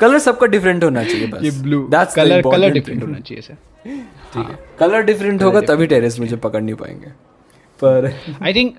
कलर 0.00 0.18
सबका 0.26 0.46
डिफरेंट 0.46 0.84
होना 0.84 1.02
चाहिए 1.04 1.26
बस। 1.26 1.42
ये 1.44 1.50
blue 1.62 1.80
That's 1.94 2.16
the 2.18 2.42
colour 2.44 2.70
different 2.70 3.00
thing. 3.00 3.08
होना 3.08 3.18
चाहिए 3.18 3.42
सर 3.42 3.54
ठीक 4.34 4.48
है 4.50 4.58
कलर 4.78 5.02
डिफरेंट 5.10 5.42
होगा 5.42 5.60
तभी 5.70 5.86
टेरेस 5.86 6.18
मुझे 6.20 6.36
पकड़ 6.46 6.62
नहीं 6.62 6.74
पाएँगे। 6.74 7.10
पर 7.84 8.12
आई 8.42 8.54
थिंक 8.54 8.76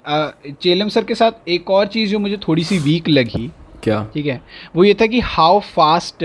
चेलम 0.62 0.90
सर 0.96 1.04
के 1.04 1.16
साथ 1.16 1.48
एक 1.56 1.70
और 1.72 1.88
चीज़ 1.96 2.12
जो 2.12 2.20
मुझे 2.20 2.38
थोड़ी 2.48 2.64
सी 2.64 2.78
वीक 2.90 3.10
लगी 3.10 3.50
क्या 3.84 4.04
ठीक 4.14 4.26
है 4.26 4.42
वो 4.76 4.84
ये 4.84 4.94
था 5.02 5.06
कि 5.14 5.20
how 5.36 5.60
fast 5.76 6.24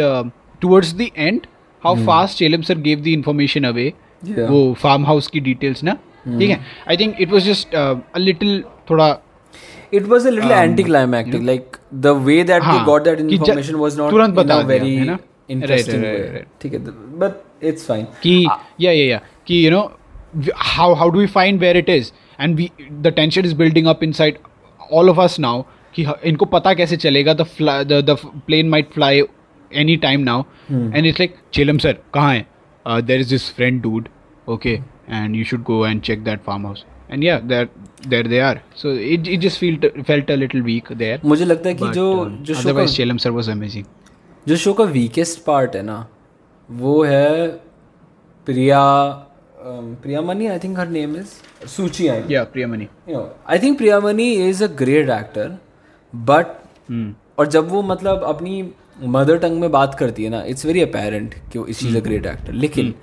towards 0.63 0.95
the 0.95 1.09
end 1.17 1.47
how 1.83 2.05
fast 2.07 2.39
Chellam 2.39 2.63
sir 2.69 2.79
gave 2.89 3.01
the 3.01 3.07
information 3.07 3.65
away 3.65 3.93
वो 4.27 4.73
फार्म 4.83 5.07
हाउस 5.07 5.27
की 5.33 5.41
डिटेल्स 5.41 5.85
ना 5.85 5.95
ठीक 6.29 6.51
है 6.51 6.61
I 6.89 6.97
think 6.97 7.21
it 7.21 7.33
was 7.33 7.49
just 7.49 7.75
a 7.75 8.19
little 8.19 8.63
थोड़ा 8.91 9.17
it 9.97 10.09
was 10.09 10.25
a 10.27 10.31
little 10.33 10.51
Um, 10.53 10.59
anticlimactic 10.63 11.35
you 11.35 11.39
know? 11.41 11.51
like 11.51 11.77
the 12.07 12.13
way 12.15 12.43
that 12.43 12.65
they 12.65 12.73
हाँ, 12.79 12.85
got 12.87 13.05
that 13.05 13.21
information 13.27 13.79
was 13.83 13.95
not 14.01 14.11
तुरंत 14.11 14.35
बता 14.35 14.57
very 14.71 14.95
है 14.97 15.05
ना? 15.05 15.19
interesting 15.51 16.03
Right, 16.03 16.19
right, 16.19 16.35
right. 16.35 16.49
ठीक 16.63 16.75
है 16.75 16.81
but 17.23 17.39
it's 17.71 17.87
fine 17.91 18.05
कि 18.23 18.35
या 18.81 18.93
या 18.93 19.05
या 19.05 19.21
कि 19.47 19.65
you 19.65 19.71
know 19.71 19.81
how 20.71 20.89
how 20.95 21.09
do 21.15 21.23
we 21.23 21.29
find 21.37 21.65
where 21.67 21.77
it 21.83 21.89
is 21.93 22.13
and 22.39 22.57
we 22.57 22.71
the 22.93 23.13
tension 23.17 23.45
is 23.45 23.55
building 23.57 23.87
up 23.87 24.03
inside 24.13 24.39
all 24.81 25.11
of 25.11 25.21
us 25.21 25.39
now 25.41 25.63
कि 25.95 26.07
इनको 26.25 26.45
पता 26.47 26.75
कैसे 26.75 26.97
चलेगा 26.97 27.35
the 27.35 27.47
the 28.05 28.17
plane 28.47 28.69
might 28.69 28.93
fly 28.93 29.23
any 29.71 29.97
time 29.97 30.21
now 30.21 30.43
and 30.71 31.07
it's 31.07 31.21
like 31.21 31.35
Chellam 31.53 31.79
sir 31.79 31.97
कहाँ 32.15 32.35
है? 32.35 32.47
There 32.87 33.21
is 33.21 33.31
this 33.31 33.51
friend 33.55 33.83
dude 33.83 34.09
okay 34.49 34.79
and 35.11 35.37
you 35.37 35.45
should 35.45 35.63
go 35.63 35.87
and 35.87 36.01
check 36.03 36.23
that 36.25 36.41
farm 36.43 36.67
house 36.67 36.85
and 37.11 37.25
या 37.25 37.39
there 37.41 37.69
there 38.09 38.27
they 38.27 38.39
are 38.41 38.61
so 38.77 38.93
it 38.93 39.29
it 39.29 39.41
just 39.41 39.61
feel 39.61 39.79
felt 39.99 40.31
a 40.31 40.35
little 40.35 40.63
weak 40.63 40.93
there 40.93 41.21
मुझे 41.25 41.45
लगता 41.45 41.69
है 41.69 41.75
कि 41.75 41.89
जो 41.95 42.09
जो 42.43 42.55
show 42.55 42.75
का 42.75 42.87
Chelam 42.87 43.17
sir 43.17 43.31
was 43.31 43.51
amazing 43.51 43.85
जो 44.47 44.57
show 44.57 44.73
का 44.73 44.85
वीकेस्ट 44.91 45.45
पार्ट 45.45 45.77
है 45.77 45.83
ना 45.83 46.07
वो 46.69 47.03
है 47.05 47.47
Priya 48.47 48.81
Priyamani 50.23 50.47
I 50.47 50.59
think 50.59 50.79
her 50.79 50.89
name 50.89 51.17
is 51.17 51.67
Suchi 51.69 52.09
I 52.09 52.23
yeah 52.31 52.45
Priyamani. 52.55 52.89
You 53.09 53.15
know 53.15 53.25
i 53.49 53.59
think 53.59 53.79
priyamani 53.81 54.29
is 54.49 54.63
a 54.63 54.69
great 54.83 55.11
actor 55.15 55.49
but 56.13 56.57
और 57.39 57.47
जब 57.47 57.69
वो 57.69 57.83
मतलब 57.85 58.23
अपनी 58.27 58.63
मदर 59.17 59.39
टंग 59.39 59.61
में 59.61 59.71
बात 59.71 59.95
करती 59.99 60.25
है 60.25 60.31
ना 60.31 60.43
इट्स 60.49 60.67
वेरी 60.67 60.81
अपेरेंट 60.83 61.35
कि 61.53 61.73
she 61.73 61.89
is 61.89 61.97
a 61.97 62.01
great 62.01 62.27
actor 62.27 62.53
लेकिन 62.55 62.95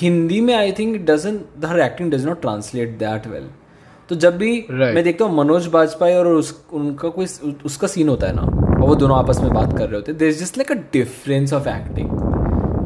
हिंदी 0.00 0.40
में 0.40 0.54
I 0.54 0.72
think 0.78 0.96
doesn't 1.06 1.40
her 1.66 1.80
acting 1.80 2.10
does 2.12 2.26
not 2.26 2.40
translate 2.40 2.98
that 2.98 3.26
well 3.26 3.48
तो 4.10 4.16
जब 4.16 4.36
भी 4.38 4.50
Right. 4.60 4.94
मैं 4.94 5.02
देखता 5.04 5.24
हूँ 5.24 5.34
मनोज 5.36 5.66
बाजपेयी 5.74 6.14
और 6.16 6.26
उस 6.28 6.52
उनका 6.74 7.08
कोई 7.16 7.26
उसका 7.66 7.86
सीन 7.88 8.08
होता 8.08 8.26
है 8.26 8.34
ना 8.36 8.42
और 8.42 8.80
वो 8.80 8.94
दोनों 9.02 9.18
आपस 9.18 9.40
में 9.42 9.52
बात 9.52 9.76
कर 9.78 9.86
रहे 9.88 9.96
होते 9.96 10.12
हैं 10.12 10.18
there 10.18 10.32
just 10.34 10.58
like 10.58 10.72
a 10.72 10.82
difference 10.92 11.52
of 11.52 11.68
acting 11.68 12.08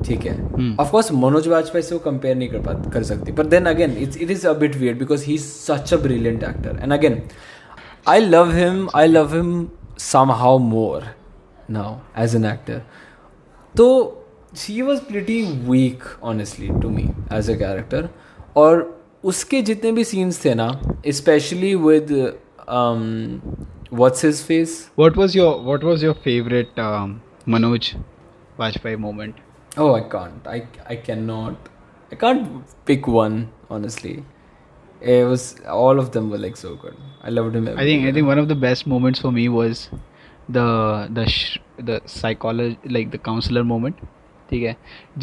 ठीक 0.04 0.26
है। 0.26 0.76
ऑफ़ 0.80 0.90
कोर्स 0.90 1.12
मनोज 1.12 1.48
वाजपेयी 1.48 1.82
से 1.82 1.94
वो 1.94 2.00
कंपेयर 2.00 2.36
नहीं 2.36 2.48
कर 2.48 2.58
पा 2.58 2.72
कर 2.90 3.02
सकती 3.02 3.32
पर 3.32 3.46
then 3.46 3.66
again 3.66 3.96
it's 3.98 4.16
it 4.16 4.30
is 4.30 4.46
a 4.48 4.52
bit 4.58 4.76
weird 4.76 4.98
because 4.98 5.24
he 5.24 5.34
is 5.34 5.44
such 5.44 5.94
a 5.94 5.96
brilliant 6.02 6.42
actor 6.44 6.78
and 6.82 6.92
again 6.92 7.22
I 8.08 8.20
love 8.20 8.52
him 8.52 8.88
I 8.94 9.06
love 9.06 9.34
him 9.34 9.66
somehow 10.02 10.52
more 10.60 11.02
now 11.74 11.90
as 12.22 12.32
an 12.34 12.46
actor. 12.48 12.78
तो 13.74 13.84
she 14.56 14.80
was 14.82 15.00
pretty 15.00 15.42
weak 15.68 16.02
honestly 16.22 16.68
to 16.82 16.88
me 16.90 17.02
as 17.32 17.50
a 17.50 17.56
character. 17.60 18.02
और 18.56 18.82
उसके 19.24 19.60
जितने 19.62 19.92
भी 19.92 20.04
scenes 20.04 20.44
थे 20.44 20.54
ना 20.54 20.68
especially 21.08 21.74
with 21.74 22.12
what's 23.92 24.24
his 24.24 24.42
face 24.42 24.76
What 25.00 25.18
was 25.18 25.36
your 25.36 25.64
What 25.68 25.88
was 25.90 26.04
your 26.04 26.14
favourite 26.24 26.80
Manoj 27.48 27.92
Vajpayee 28.60 28.96
moment? 28.96 29.43
oh 29.77 29.93
i 29.95 30.01
can't 30.13 30.47
i 30.47 30.59
i 30.93 30.95
cannot 31.07 31.69
i 32.11 32.15
can't 32.23 32.47
pick 32.89 33.07
one 33.07 33.37
honestly 33.69 34.13
it 35.01 35.25
was 35.31 35.43
all 35.79 35.99
of 36.03 36.11
them 36.17 36.29
were 36.29 36.41
like 36.45 36.57
so 36.61 36.75
good 36.85 36.95
i 37.23 37.29
loved 37.29 37.55
him 37.55 37.67
I 37.67 37.71
think 37.71 37.79
I 37.79 37.83
everywhere. 37.83 38.13
think 38.13 38.27
one 38.27 38.39
of 38.39 38.47
the 38.47 38.55
best 38.67 38.87
moments 38.93 39.21
for 39.25 39.31
me 39.31 39.47
was 39.57 39.83
the 40.57 40.65
the 41.19 41.25
sh- 41.27 41.59
the 41.89 42.01
psychology 42.05 42.77
like 42.97 43.11
the 43.15 43.21
counselor 43.29 43.63
moment. 43.71 43.95
ठीक 44.49 44.63
है 44.63 44.75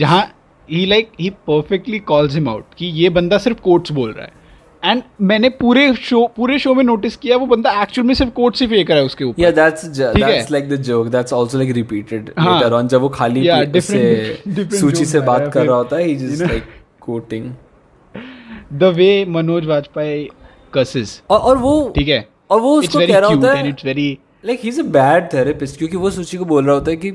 जहाँ 0.03 0.23
he 0.69 0.85
like 0.93 1.12
he 1.21 1.31
perfectly 1.51 1.99
calls 2.11 2.37
him 2.39 2.49
out 2.53 2.75
कि 2.79 2.87
ये 3.01 3.09
बंदा 3.19 3.39
सिर्फ 3.47 3.61
quotes 3.61 3.93
बोल 3.99 4.12
रहा 4.12 4.25
है 4.25 4.39
एंड 4.84 5.02
मैंने 5.22 5.50
पूरे 5.50 5.94
शो 5.94 6.26
पूरे 6.36 6.58
शो 6.60 6.74
में 6.74 6.84
नोटिस 6.84 7.16
किया 7.16 7.38
वो 7.38 7.46
बंदा 7.46 7.72
एक्चुअल 7.82 8.08
में 8.08 8.14
सिर्फ़ 8.16 8.32
कोट 8.32 8.56
से 8.56 8.68
फेंक 8.68 8.92
रहा 8.92 9.02
उसके 9.02 9.24
ऊपर। 9.24 9.42
या 9.42 9.52
that's 9.52 9.86
that's 9.86 10.52
like 10.52 10.70
the 10.70 10.76
joke 10.82 11.08
that's 11.08 11.34
also 11.34 11.58
like 11.58 11.72
repeated 11.72 12.30
later 12.30 12.74
on 12.74 12.88
जब 12.88 13.02
वो 13.02 13.10
खाली 13.10 13.82
से 13.82 14.04
सूची 14.80 15.06
से 15.06 15.20
बात 15.20 15.52
कर 15.54 15.66
रहा 15.66 15.76
होता 15.76 15.98
है 15.98 16.04
he 16.04 16.12
is 16.12 16.44
like 16.44 16.64
quoting 17.02 17.52
the 18.74 18.94
way 18.96 19.26
Manoj 19.26 19.66
Vajpayee 19.66 20.30
cusses 20.74 21.22
और, 21.30 21.40
और 21.40 21.58
वो 21.58 21.94
ठीक 21.96 22.08
है? 22.08 22.28
और 22.50 22.62
वो 22.62 22.76
उसको 22.80 23.00
कह 23.00 23.18
रहा 23.20 23.30
होता 23.30 23.54
है 23.54 23.68
it's 23.70 23.86
very 23.86 24.18
like 24.46 24.60
he 24.64 24.70
is 24.70 24.80
a 24.80 24.84
bad 24.84 25.34
therapist 25.34 25.78
क्योंकि 25.78 25.98
वो 25.98 26.10
सूची 26.12 26.38
को 26.38 26.46
बोल 26.46 26.66
रहा 26.66 26.76
होता 26.76 26.92
है 26.92 26.98
कि 26.98 27.12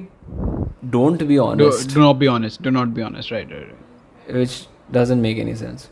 don't 0.85 1.23
be 1.23 1.37
honest 1.39 1.95
do 1.95 2.01
not 2.01 2.17
be 2.17 2.27
honest 2.27 2.63
do 2.63 2.71
not 2.71 2.89
be 2.89 3.03
honest 3.03 3.33
right 3.33 3.75
which 4.33 4.51
doesn't 4.93 5.23
make 5.23 5.39
any 5.39 5.55
sense 5.55 5.89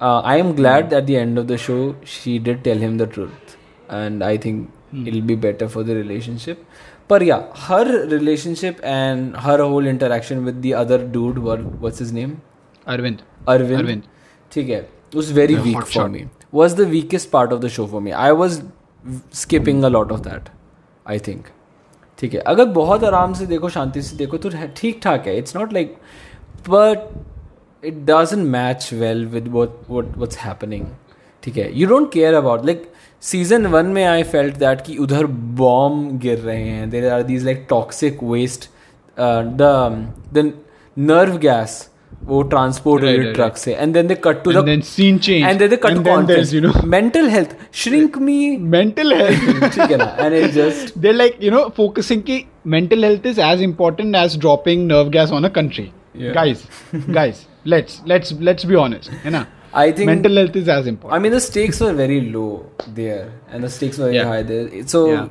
Uh, 0.00 0.20
I 0.20 0.36
am 0.36 0.54
glad 0.54 0.92
at 0.92 1.06
the 1.06 1.16
end 1.16 1.38
of 1.38 1.46
the 1.48 1.56
show 1.56 1.94
she 2.04 2.38
did 2.38 2.64
tell 2.64 2.76
him 2.76 2.98
the 2.98 3.06
truth, 3.06 3.56
and 3.88 4.24
I 4.24 4.36
think 4.36 4.70
mm. 4.92 5.06
it'll 5.06 5.22
be 5.22 5.36
better 5.36 5.68
for 5.68 5.82
the 5.82 5.94
relationship. 5.94 6.64
But 7.06 7.22
yeah, 7.22 7.42
her 7.68 8.06
relationship 8.08 8.80
and 8.82 9.36
her 9.36 9.58
whole 9.58 9.86
interaction 9.86 10.44
with 10.44 10.60
the 10.62 10.74
other 10.74 10.98
dude, 10.98 11.38
what 11.38 11.62
what's 11.86 11.98
his 11.98 12.12
name? 12.12 12.40
Arvind 12.86 13.18
Arvind. 13.48 13.80
Arvind. 13.80 14.02
ठीक 14.52 14.68
है 14.68 14.86
was 15.14 15.30
very 15.30 15.54
The 15.54 15.62
weak 15.62 15.80
for 15.80 15.90
shot. 15.90 16.10
me. 16.10 16.26
Was 16.52 16.74
the 16.80 16.86
weakest 16.86 17.30
part 17.30 17.52
of 17.52 17.60
the 17.60 17.70
show 17.76 17.86
for 17.86 18.00
me. 18.06 18.12
I 18.12 18.32
was 18.32 18.62
skipping 19.30 19.84
a 19.84 19.90
lot 19.90 20.10
of 20.16 20.22
that. 20.28 20.50
I 21.14 21.18
think. 21.28 21.52
ठीक 22.18 22.34
है 22.34 22.40
अगर 22.40 22.64
बहुत 22.80 23.04
आराम 23.04 23.32
से 23.34 23.46
देखो 23.46 23.68
शांति 23.68 24.02
से 24.02 24.16
देखो 24.16 24.38
तो 24.38 24.50
ठीक 24.76 25.00
ठाक 25.04 25.26
है 25.26 25.36
it's 25.38 25.56
not 25.56 25.72
like 25.72 25.96
but 26.68 27.08
it 27.86 28.04
doesn't 28.10 28.46
match 28.56 28.88
well 28.92 29.24
with 29.36 29.48
what 29.56 30.18
what's 30.22 30.42
happening 30.46 30.84
ठीक 31.42 31.56
है 31.56 31.70
you 31.78 31.86
don't 31.88 32.12
care 32.12 32.34
about 32.34 32.64
like 32.66 32.90
season 33.22 33.66
one 33.76 33.86
में 33.96 34.04
आई 34.04 34.22
फेल्ट 34.34 34.56
दैट 34.58 34.80
कि 34.86 34.96
उधर 35.06 35.26
बॉम्ब 35.62 36.18
गिर 36.20 36.38
रहे 36.38 36.62
हैं 36.68 36.88
there 36.90 37.08
are 37.12 37.22
these 37.32 37.44
like 37.44 37.66
toxic 37.70 38.22
waste 38.22 38.68
the 39.18 39.68
the 40.34 40.52
nerve 40.96 41.36
gas 41.38 41.88
वो 42.28 42.40
transport 42.52 43.02
Right, 43.04 43.16
हुई 43.16 43.24
right, 43.24 43.34
ट्रक 43.34 43.56
से 43.56 43.72
and 43.74 43.92
then 43.94 44.06
they 44.06 44.14
cut 44.24 44.42
to 44.44 44.50
And 44.50 44.58
the 44.58 44.64
then 44.68 44.82
scene 44.90 45.18
change. 45.26 45.46
and 45.48 45.62
then 45.62 45.70
they 45.72 45.78
cut 45.84 45.90
And 45.90 45.98
to 45.98 46.04
then 46.04 46.14
conference. 46.14 46.52
there's, 46.52 46.52
you 46.56 46.60
know- 46.66 46.84
mental 46.94 47.28
health 47.32 47.54
shrink 47.80 48.16
me 48.28 48.36
mental 48.74 49.14
health 49.16 49.74
ठीक 49.74 49.90
है 49.90 49.96
ना 50.02 50.06
and 50.26 50.36
it 50.40 50.54
just 50.58 50.94
they're 51.04 51.18
like 51.22 51.42
you 51.46 51.52
know 51.56 51.64
focusing 51.80 52.22
ki 52.30 52.38
mental 52.76 53.06
health 53.08 53.26
is 53.32 53.40
as 53.48 53.64
important 53.68 54.20
as 54.22 54.38
dropping 54.46 54.86
nerve 54.92 55.10
gas 55.18 55.34
on 55.40 55.48
a 55.50 55.52
country 55.58 55.86
Yeah. 56.22 56.32
guys 56.38 56.64
guys 57.18 57.42
let's 57.72 58.00
let's 58.12 58.32
let's 58.48 58.64
be 58.72 58.76
honest 58.84 59.10
है 59.24 59.30
ना 59.36 59.44
I 59.82 59.90
think 59.98 60.06
mental 60.08 60.36
health 60.40 60.56
is 60.58 60.68
as 60.72 60.86
important 60.90 61.14
I 61.16 61.18
mean 61.22 61.32
the 61.34 61.40
stakes 61.44 61.80
were 61.84 61.92
very 62.00 62.18
low 62.34 62.50
there 62.98 63.24
and 63.50 63.64
the 63.66 63.70
stakes 63.76 63.98
were 64.02 64.10
very 64.10 64.18
Yeah. 64.18 64.28
high 64.32 64.42
there 64.50 64.66
so 64.92 65.00
Yeah. 65.12 65.24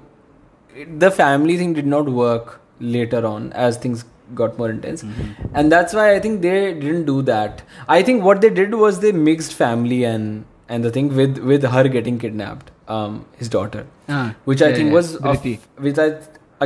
the 1.06 1.12
family 1.20 1.56
thing 1.62 1.74
did 1.74 1.88
not 1.94 2.10
work 2.10 2.60
later 2.96 3.22
on 3.26 3.46
as 3.54 3.78
things 3.78 4.04
got 4.42 4.58
more 4.58 4.70
intense 4.74 5.04
Mm-hmm. 5.04 5.56
and 5.62 5.72
that's 5.72 5.94
why 6.00 6.06
I 6.16 6.20
think 6.20 6.42
they 6.42 6.58
didn't 6.74 7.06
do 7.12 7.22
that 7.30 7.62
I 7.88 8.02
think 8.10 8.24
what 8.30 8.42
they 8.46 8.50
did 8.60 8.74
was 8.84 9.00
they 9.06 9.12
mixed 9.12 9.54
family 9.54 10.04
and 10.12 10.46
and 10.70 10.84
the 10.90 10.92
thing 10.98 11.10
with 11.22 11.38
with 11.54 11.64
her 11.78 11.84
getting 11.98 12.18
kidnapped 12.24 12.72
um 13.00 13.18
his 13.42 13.50
daughter 13.58 13.84
Ah, 14.10 14.36
which 14.52 14.62
I 14.62 14.74
think 14.78 14.88
yeah, 14.90 14.94
was 15.00 15.16
a 15.16 15.20
Dhriti. 15.28 15.54
f- 15.60 15.68
which 15.88 16.00
I 16.06 16.08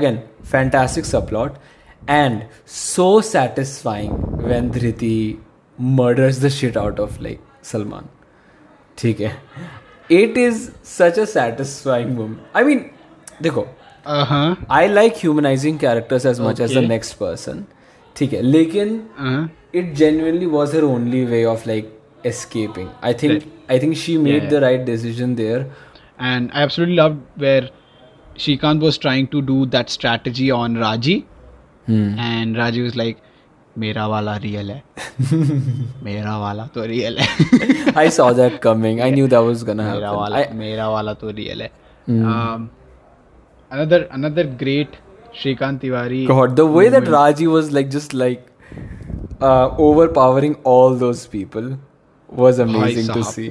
again 0.01 0.22
fantastic 0.53 1.03
subplot 1.13 1.57
and 2.07 2.45
so 2.65 3.07
satisfying 3.34 4.13
when 4.51 4.72
Dhriti 4.78 5.15
murders 5.98 6.40
the 6.40 6.50
shit 6.50 6.76
out 6.76 6.98
of 7.07 7.20
like 7.20 7.40
Salman. 7.70 8.09
ठीक 8.98 9.20
है 9.20 9.32
it 10.16 10.36
is 10.40 10.62
such 10.94 11.18
a 11.18 11.26
satisfying 11.34 12.11
moment. 12.16 12.40
I 12.61 12.62
mean, 12.68 12.82
देखो 13.42 13.66
uh-huh 14.07 14.57
I 14.78 14.86
like 14.94 15.16
humanizing 15.24 15.78
characters 15.84 16.24
as 16.32 16.40
much 16.46 16.61
as 16.66 16.74
the 16.74 16.80
Okay. 16.80 16.88
next 16.94 17.18
person. 17.22 17.64
ठीक 18.16 18.32
है 18.32 18.42
लेकिन 18.42 18.96
uh-huh 19.18 19.48
it 19.80 19.94
genuinely 20.03 20.48
was 20.55 20.72
her 20.78 20.84
only 20.88 21.24
way 21.34 21.44
of 21.55 21.66
like 21.72 21.92
escaping. 22.30 22.88
I 23.11 23.12
think 23.22 23.46
I 23.76 23.78
think 23.84 23.96
she 24.05 24.16
made 24.26 24.42
Yeah, 24.42 24.50
the 24.57 24.61
right 24.68 24.84
decision 24.90 25.36
there. 25.42 25.61
and 26.30 26.50
I 26.53 26.62
absolutely 26.68 26.96
loved 26.96 27.40
where 27.44 27.68
Shrikant 28.42 28.84
was 28.88 28.98
trying 29.05 29.26
to 29.36 29.40
do 29.46 29.55
that 29.76 29.90
strategy 29.94 30.50
on 30.57 30.76
Raji 30.82 31.14
and 32.26 32.57
Raji 32.57 32.82
was 32.82 32.94
like 33.00 33.18
मेरा 33.84 34.05
वाला 34.07 34.36
real 34.43 34.69
है 34.71 34.84
मेरा 36.03 36.38
वाला 36.39 36.65
तो 36.75 36.84
real 36.91 37.17
है 37.19 37.93
I 38.03 38.07
saw 38.17 38.28
that 38.39 38.55
coming. 38.65 39.01
I 39.07 39.09
knew 39.15 39.28
that 39.34 39.43
was 39.49 39.63
gonna 39.69 39.88
मेरा 39.89 40.07
happen. 40.07 40.19
वाला 40.19 40.38
I, 40.38 40.45
Hmm. 40.47 40.57
मेरा 40.59 40.88
वाला 40.89 41.13
तो 41.23 41.30
रियल 41.39 41.61
है 41.61 41.69
um, 42.09 42.67
another 43.71 43.99
another 44.19 44.45
great 44.63 44.97
Shrikant 45.41 45.82
Tiwari 45.86 46.21
God, 46.28 46.55
the 46.59 46.65
way 46.78 46.86
that 46.89 47.07
moment. 47.07 47.13
Raji 47.15 47.47
was 47.55 47.71
like 47.78 47.89
just 47.95 48.13
like 48.13 48.45
uh, 49.41 49.67
overpowering 49.88 50.55
all 50.73 50.95
those 51.05 51.25
people 51.36 51.67
was 52.30 52.61
amazing 52.67 53.07
to 53.07 53.23
साहब. 53.23 53.34
see. 53.34 53.49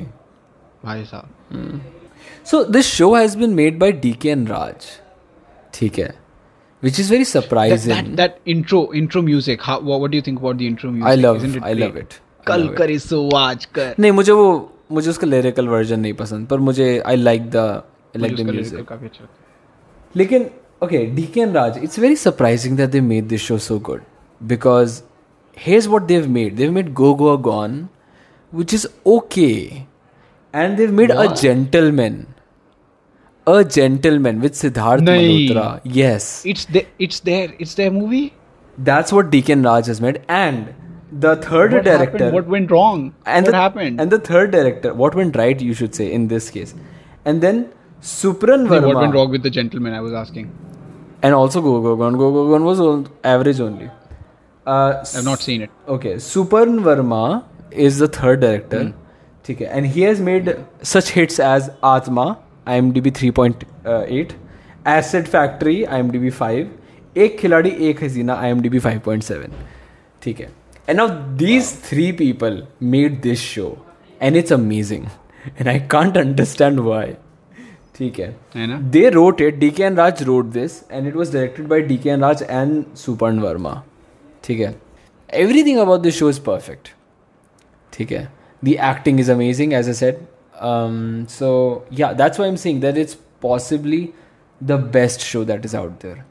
भाई 0.84 1.04
साहब 1.12 1.80
So 2.50 2.58
this 2.76 2.88
show 2.96 3.06
has 3.14 3.36
been 3.42 3.54
made 3.60 3.78
by 3.84 3.90
DK 4.06 4.32
and 4.36 4.50
Raj. 4.54 4.84
ठीक 5.74 5.98
है. 5.98 6.08
Which 6.82 6.98
is 6.98 7.08
very 7.10 7.24
that, 7.24 7.30
surprising. 7.32 7.94
that 7.94 8.16
that 8.16 8.38
intro 8.54 8.80
intro 8.92 9.22
music 9.22 9.62
how 9.62 9.80
what, 9.80 10.00
what 10.00 10.10
do 10.10 10.16
you 10.16 10.22
think 10.22 10.38
about 10.40 10.58
the 10.58 10.66
intro 10.66 10.90
music 10.90 11.08
I 11.08 11.14
love 11.14 11.36
Isn't 11.38 11.56
it 11.56 11.62
I 11.64 11.72
love 11.72 11.92
great? 11.92 12.04
it. 12.04 12.20
I 12.40 12.44
कल 12.50 12.62
love 12.62 12.72
it. 12.72 12.76
करी 12.78 12.98
सो 12.98 13.28
आज 13.36 13.64
कर 13.78 13.94
नहीं 14.00 14.12
मुझे 14.12 14.32
वो 14.32 14.46
मुझे 14.92 15.10
उसका 15.10 15.26
lyrical 15.26 15.68
version 15.68 16.00
नहीं 16.00 16.12
पसंद 16.20 16.46
पर 16.48 16.58
मुझे 16.68 16.88
आई 17.06 17.16
लाइक 17.16 17.50
द 17.50 17.56
मुझे 17.56 18.20
लाइक 18.20 18.36
द 18.36 18.40
उसका 18.40 18.52
म्यूज़िक 18.52 18.72
lyrical 18.72 18.88
काफ़ी 18.88 19.06
अच्छा 19.06 19.22
लगता 19.24 19.34
है 19.34 20.16
लेकिन 20.16 20.48
okay 20.84 21.02
DK 21.16 21.42
and 21.46 21.54
Raj 21.58 21.76
it's 21.88 21.98
very 22.06 22.16
surprising 22.26 22.76
that 22.80 22.92
they 22.96 23.00
made 23.10 23.28
this 23.34 23.40
show 23.48 23.56
so 23.66 23.78
good 23.90 24.02
because 24.52 25.02
here's 25.66 25.88
what 25.94 26.06
they've 26.12 26.28
made 26.38 26.56
they've 26.58 26.74
made 26.78 26.94
Go 27.02 27.14
Go 27.22 27.36
Gone 27.48 27.78
which 28.52 28.74
is 28.78 28.86
okay 29.14 29.86
and 30.54 30.78
they've 30.78 30.92
made 30.92 31.14
A 33.46 33.64
Gentleman 33.64 34.40
with 34.40 34.54
Siddharth 34.54 35.00
Nahin. 35.00 35.50
Malhotra. 35.50 35.80
Yes. 35.84 36.44
It's 36.44 36.64
there. 36.64 36.86
It's 36.98 37.20
there. 37.20 37.54
It's 37.58 37.74
their 37.74 37.90
movie. 37.90 38.34
That's 38.78 39.12
what 39.12 39.30
Deacon 39.30 39.62
Raj 39.62 39.86
has 39.86 40.00
made. 40.00 40.20
And 40.28 40.74
the 41.12 41.36
third 41.36 41.72
what 41.72 41.84
director. 41.84 42.18
Happened? 42.18 42.34
What 42.34 42.46
went 42.46 42.70
wrong? 42.70 43.14
And 43.24 43.46
what 43.46 43.52
the, 43.52 43.56
happened? 43.56 44.00
And 44.00 44.10
the 44.10 44.18
third 44.18 44.50
director. 44.50 44.92
What 44.94 45.14
went 45.14 45.36
right? 45.36 45.60
You 45.60 45.74
should 45.74 45.94
say 45.94 46.12
in 46.12 46.28
this 46.28 46.50
case. 46.50 46.74
And 47.24 47.40
then 47.40 47.72
Supran 48.00 48.66
Verma. 48.66 48.86
What 48.86 48.96
went 48.96 49.14
wrong 49.14 49.30
with 49.30 49.42
the 49.42 49.50
Gentleman? 49.50 49.94
I 49.94 50.00
was 50.00 50.12
asking. 50.12 50.50
And 51.22 51.34
also 51.34 51.62
Go 51.62 51.80
Go 51.80 51.96
Gone. 51.96 52.18
Go 52.18 52.32
Go 52.32 52.50
Gone 52.50 52.64
was 52.64 52.80
old, 52.80 53.10
average 53.24 53.60
only. 53.60 53.90
Uh, 54.66 55.04
I've 55.14 55.24
not 55.24 55.38
seen 55.38 55.62
it. 55.62 55.70
Okay, 55.86 56.14
Supran 56.14 56.80
Verma 56.80 57.44
is 57.70 57.98
the 57.98 58.08
third 58.08 58.40
director. 58.40 58.80
Mm. 58.80 58.94
Okay, 59.48 59.66
and 59.66 59.86
he 59.86 60.02
has 60.02 60.20
made 60.20 60.56
such 60.82 61.10
hits 61.10 61.38
as 61.38 61.70
Atma, 61.82 62.38
I 62.68 62.78
M 62.78 62.90
D 62.92 63.00
B 63.00 63.10
three 63.10 63.30
point 63.30 63.64
eight 63.86 64.32
asset 64.88 65.26
factory 65.26 65.82
I 65.84 66.00
M 66.00 66.10
D 66.10 66.18
B 66.18 66.30
five 66.30 66.70
Ek 67.16 67.38
Khiladi 67.38 67.70
Ek 67.88 68.02
Haseena 68.04 68.34
I 68.34 68.50
M 68.50 68.60
D 68.62 68.68
B 68.68 68.78
five 68.78 69.00
point 69.04 69.22
seven. 69.22 69.52
ठीक 70.22 70.40
है। 70.40 70.48
And 70.88 71.00
of 71.00 71.10
these 71.38 71.72
three 71.84 72.10
people 72.12 72.62
made 72.82 73.20
this 73.20 73.40
show 73.40 73.76
and 74.20 74.36
it's 74.36 74.52
amazing 74.52 75.04
and 75.46 75.68
I 75.68 75.80
can't 75.92 76.18
understand 76.18 76.80
why 76.80 77.12
ठीक 77.98 78.18
है। 78.20 78.34
They 78.90 79.08
wrote 79.10 79.40
it 79.40 79.54
D 79.58 79.70
K 79.70 79.82
and 79.82 79.96
Raj 79.96 80.22
wrote 80.22 80.46
this 80.52 80.82
and 80.92 81.06
it 81.08 81.16
was 81.16 81.32
directed 81.32 81.66
by 81.68 81.82
D 81.82 81.96
K 81.96 82.10
and 82.10 82.20
Raj 82.20 82.42
and 82.42 82.84
Suparn 82.96 83.40
Varma 83.40 83.82
ठीक 84.44 84.60
है। 84.60 84.74
Everything 85.30 85.78
about 85.78 86.00
this 86.00 86.14
show 86.14 86.30
is 86.30 86.40
perfect 86.40 86.88
ठीक 87.92 88.12
है। 88.12 88.28
The 88.62 88.72
acting 88.84 89.20
is 89.20 89.30
amazing 89.32 89.72
as 89.72 89.88
a 89.88 89.92
set 89.92 90.20
um, 90.60 91.26
so 91.28 91.84
yeah 91.90 92.12
that's 92.12 92.38
why 92.38 92.46
i'm 92.46 92.56
saying 92.56 92.80
that 92.80 92.96
it's 92.96 93.16
possibly 93.40 94.14
the 94.60 94.78
best 94.78 95.20
show 95.20 95.44
that 95.44 95.64
is 95.64 95.74
out 95.74 96.00
there 96.00 96.24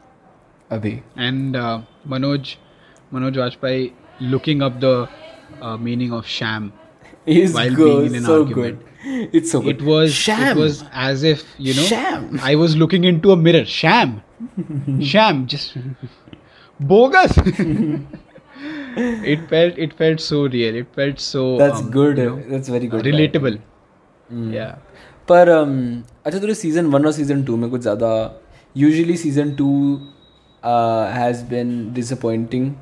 abhi 0.72 1.02
and 1.16 1.56
uh, 1.56 1.82
Manoj 2.08 2.56
Manoj 3.14 3.36
Vajpayee 3.36 3.94
looking 4.20 4.62
up 4.62 4.80
the 4.80 5.08
uh, 5.62 5.78
meaning 5.78 6.12
of 6.12 6.26
sham. 6.26 6.74
is 7.26 7.54
While 7.54 7.74
good, 7.76 8.02
being 8.02 8.16
in 8.16 8.16
an 8.16 8.24
so 8.26 8.42
argument. 8.42 8.80
good 9.06 9.30
it's 9.34 9.52
so 9.52 9.62
good 9.62 9.80
It 9.82 9.82
was 9.84 10.14
sham 10.14 10.58
it 10.58 10.60
was 10.60 10.84
as 10.92 11.24
if 11.24 11.44
you 11.58 11.74
know 11.76 11.84
Sham. 11.84 12.40
I 12.42 12.56
was 12.56 12.76
looking 12.76 13.04
into 13.04 13.32
a 13.32 13.36
mirror. 13.38 13.66
Sham, 13.66 14.22
sham, 15.02 15.46
just 15.48 15.78
bogus. 16.80 17.38
it 18.98 19.50
felt 19.50 19.78
it 19.78 19.94
felt 19.94 20.20
so 20.20 20.48
real. 20.48 20.76
It 20.76 20.88
felt 20.96 21.20
so 21.20 21.58
that's 21.58 21.80
um, 21.82 21.92
good 21.92 22.18
you 22.18 22.26
know, 22.26 22.44
that's 22.50 22.70
very 22.70 22.88
good 22.88 23.04
relatable. 23.06 23.60
Yeah. 24.57 24.73
पर 25.29 25.49
um, 25.57 25.75
अच्छा 26.27 26.39
तुझे 26.39 26.55
season 26.55 26.87
one 26.91 27.07
और 27.07 27.12
season 27.12 27.43
two 27.45 27.57
में 27.57 27.68
कुछ 27.71 27.81
ज़्यादा 27.81 28.11
usually 28.77 29.16
season 29.16 29.55
two 29.61 29.68
has 31.18 31.45
been 31.51 31.73
disappointing 31.95 32.73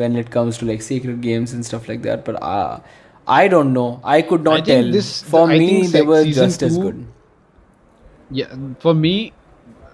when 0.00 0.14
it 0.18 0.28
comes 0.34 0.58
to 0.60 0.66
like 0.68 0.82
sacred 0.84 1.16
games 1.24 1.52
and 1.56 1.66
stuff 1.68 1.88
like 1.88 1.98
that 2.04 2.20
but 2.28 2.36
uh, 2.50 2.78
I 3.38 3.48
don't 3.54 3.74
know 3.78 3.88
I 4.12 4.22
could 4.30 4.46
not 4.48 4.54
I 4.60 4.62
think 4.68 4.84
tell 4.84 4.92
this- 4.94 5.10
for 5.32 5.42
I 5.48 5.58
me 5.62 5.66
think 5.70 5.90
they 5.96 6.00
se- 6.04 6.06
were 6.10 6.20
season 6.28 6.46
just 6.48 6.62
as 6.68 6.76
two- 6.78 6.84
good 6.84 7.02
Yeah. 8.40 8.52
For 8.82 8.92
me, 8.98 9.12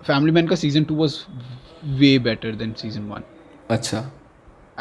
Family 0.08 0.32
Man 0.34 0.48
ka 0.50 0.56
season 0.60 0.84
two 0.90 0.98
was 0.98 1.14
way 2.02 2.10
better 2.26 2.50
than 2.60 2.74
season 2.82 3.08
one. 3.14 3.24
अच्छा 3.76 4.02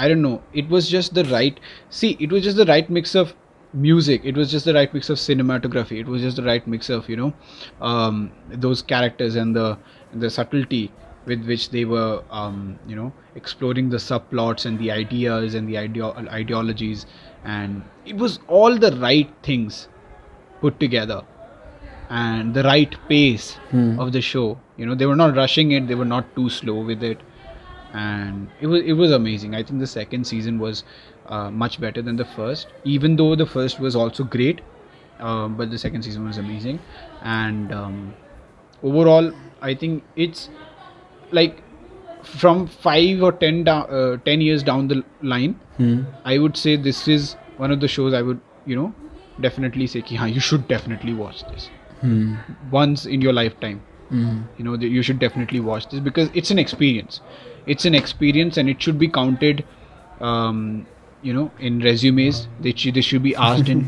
I 0.03 0.09
don't 0.11 0.21
know. 0.25 0.35
It 0.63 0.69
was 0.75 0.89
just 0.95 1.15
the 1.19 1.23
right. 1.31 1.59
See, 2.01 2.09
it 2.27 2.35
was 2.37 2.43
just 2.47 2.59
the 2.61 2.67
right 2.71 2.91
mix 2.97 3.15
of 3.21 3.31
music. 3.72 4.22
It 4.24 4.36
was 4.36 4.50
just 4.50 4.64
the 4.64 4.74
right 4.74 4.92
mix 4.92 5.10
of 5.10 5.18
cinematography. 5.18 6.00
It 6.00 6.06
was 6.06 6.22
just 6.22 6.36
the 6.36 6.42
right 6.42 6.66
mix 6.66 6.88
of 6.90 7.08
you 7.08 7.16
know, 7.16 7.32
um, 7.80 8.32
those 8.50 8.82
characters 8.82 9.36
and 9.36 9.54
the 9.56 9.78
the 10.14 10.30
subtlety 10.30 10.92
with 11.24 11.46
which 11.46 11.70
they 11.70 11.84
were 11.84 12.22
um, 12.30 12.78
you 12.86 12.96
know 12.96 13.12
exploring 13.34 13.88
the 13.90 13.96
subplots 13.96 14.66
and 14.66 14.78
the 14.78 14.90
ideas 14.90 15.54
and 15.54 15.68
the 15.68 15.74
ideo- 15.74 16.28
ideologies, 16.28 17.06
and 17.44 17.82
it 18.04 18.16
was 18.16 18.38
all 18.48 18.76
the 18.78 18.92
right 18.96 19.30
things 19.42 19.88
put 20.60 20.78
together 20.78 21.22
and 22.10 22.54
the 22.54 22.62
right 22.62 22.94
pace 23.08 23.56
of 24.00 24.12
the 24.12 24.20
show. 24.20 24.58
You 24.76 24.86
know, 24.86 24.94
they 24.94 25.06
were 25.06 25.16
not 25.16 25.34
rushing 25.36 25.72
it. 25.72 25.88
They 25.88 25.94
were 25.94 26.04
not 26.04 26.34
too 26.36 26.50
slow 26.50 26.80
with 26.84 27.02
it 27.02 27.20
and 27.94 28.48
it 28.60 28.66
was 28.66 28.82
it 28.82 28.92
was 28.94 29.10
amazing. 29.12 29.54
I 29.54 29.62
think 29.62 29.78
the 29.80 29.86
second 29.86 30.26
season 30.26 30.58
was 30.58 30.84
uh, 31.32 31.50
much 31.50 31.80
better 31.80 32.02
than 32.06 32.16
the 32.22 32.24
first, 32.36 32.72
even 32.84 33.16
though 33.16 33.34
the 33.42 33.46
first 33.46 33.80
was 33.88 33.96
also 34.04 34.24
great. 34.36 34.60
Uh, 35.18 35.48
but 35.60 35.70
the 35.74 35.78
second 35.78 36.02
season 36.06 36.24
was 36.28 36.38
amazing, 36.38 36.78
and 37.22 37.72
um, 37.80 38.14
overall, 38.82 39.28
I 39.60 39.74
think 39.82 40.02
it's 40.16 40.48
like 41.30 41.62
from 42.22 42.66
five 42.86 43.22
or 43.28 43.30
ten 43.44 43.62
down, 43.68 43.86
uh, 43.98 44.16
ten 44.30 44.40
years 44.40 44.64
down 44.70 44.88
the 44.88 45.04
line. 45.34 45.54
I 46.24 46.38
would 46.38 46.56
say 46.56 46.76
this 46.88 47.06
is 47.08 47.36
one 47.56 47.70
of 47.76 47.80
the 47.86 47.88
shows 47.88 48.14
I 48.14 48.22
would 48.22 48.40
you 48.66 48.76
know 48.80 48.92
definitely 49.46 49.86
say, 49.94 50.02
ki, 50.02 50.16
"Haan, 50.24 50.32
you 50.40 50.40
should 50.50 50.66
definitely 50.74 51.14
watch 51.22 51.44
this 51.52 51.70
once 52.70 53.06
in 53.06 53.20
your 53.28 53.32
lifetime." 53.32 53.80
you 54.58 54.64
know 54.64 54.72
you 54.94 55.02
should 55.08 55.18
definitely 55.20 55.60
watch 55.66 55.84
this 55.90 56.00
because 56.06 56.28
it's 56.40 56.50
an 56.54 56.58
experience 56.62 57.20
it's 57.74 57.86
an 57.90 57.94
experience 58.00 58.58
and 58.62 58.68
it 58.72 58.82
should 58.86 58.98
be 59.02 59.08
counted 59.14 59.64
um, 60.30 60.86
you 61.24 61.34
know 61.34 61.50
in 61.60 61.82
resumes 61.82 62.46
should 63.02 63.20
be 63.22 63.32
asked 63.48 63.68
in 63.68 63.86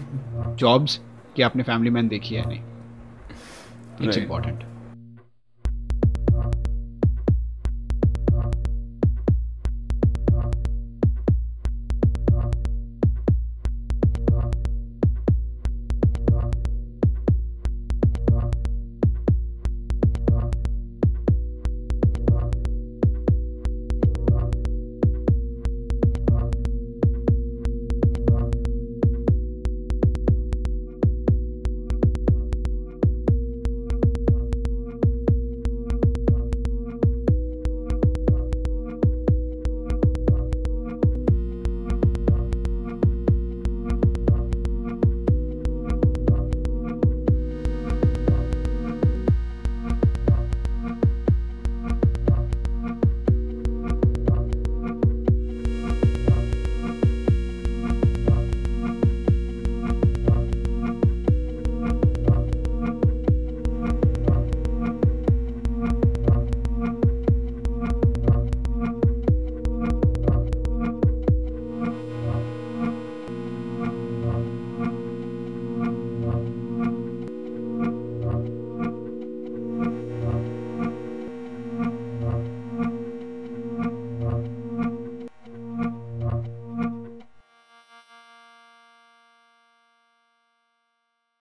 jobs 0.58 1.00
कि 1.36 1.42
आपने 1.42 1.62
family 1.62 1.90
man 1.90 2.08
देखी 2.08 2.34
है 2.34 2.46
नहीं 2.48 2.60
it's 4.06 4.18
important. 4.18 4.62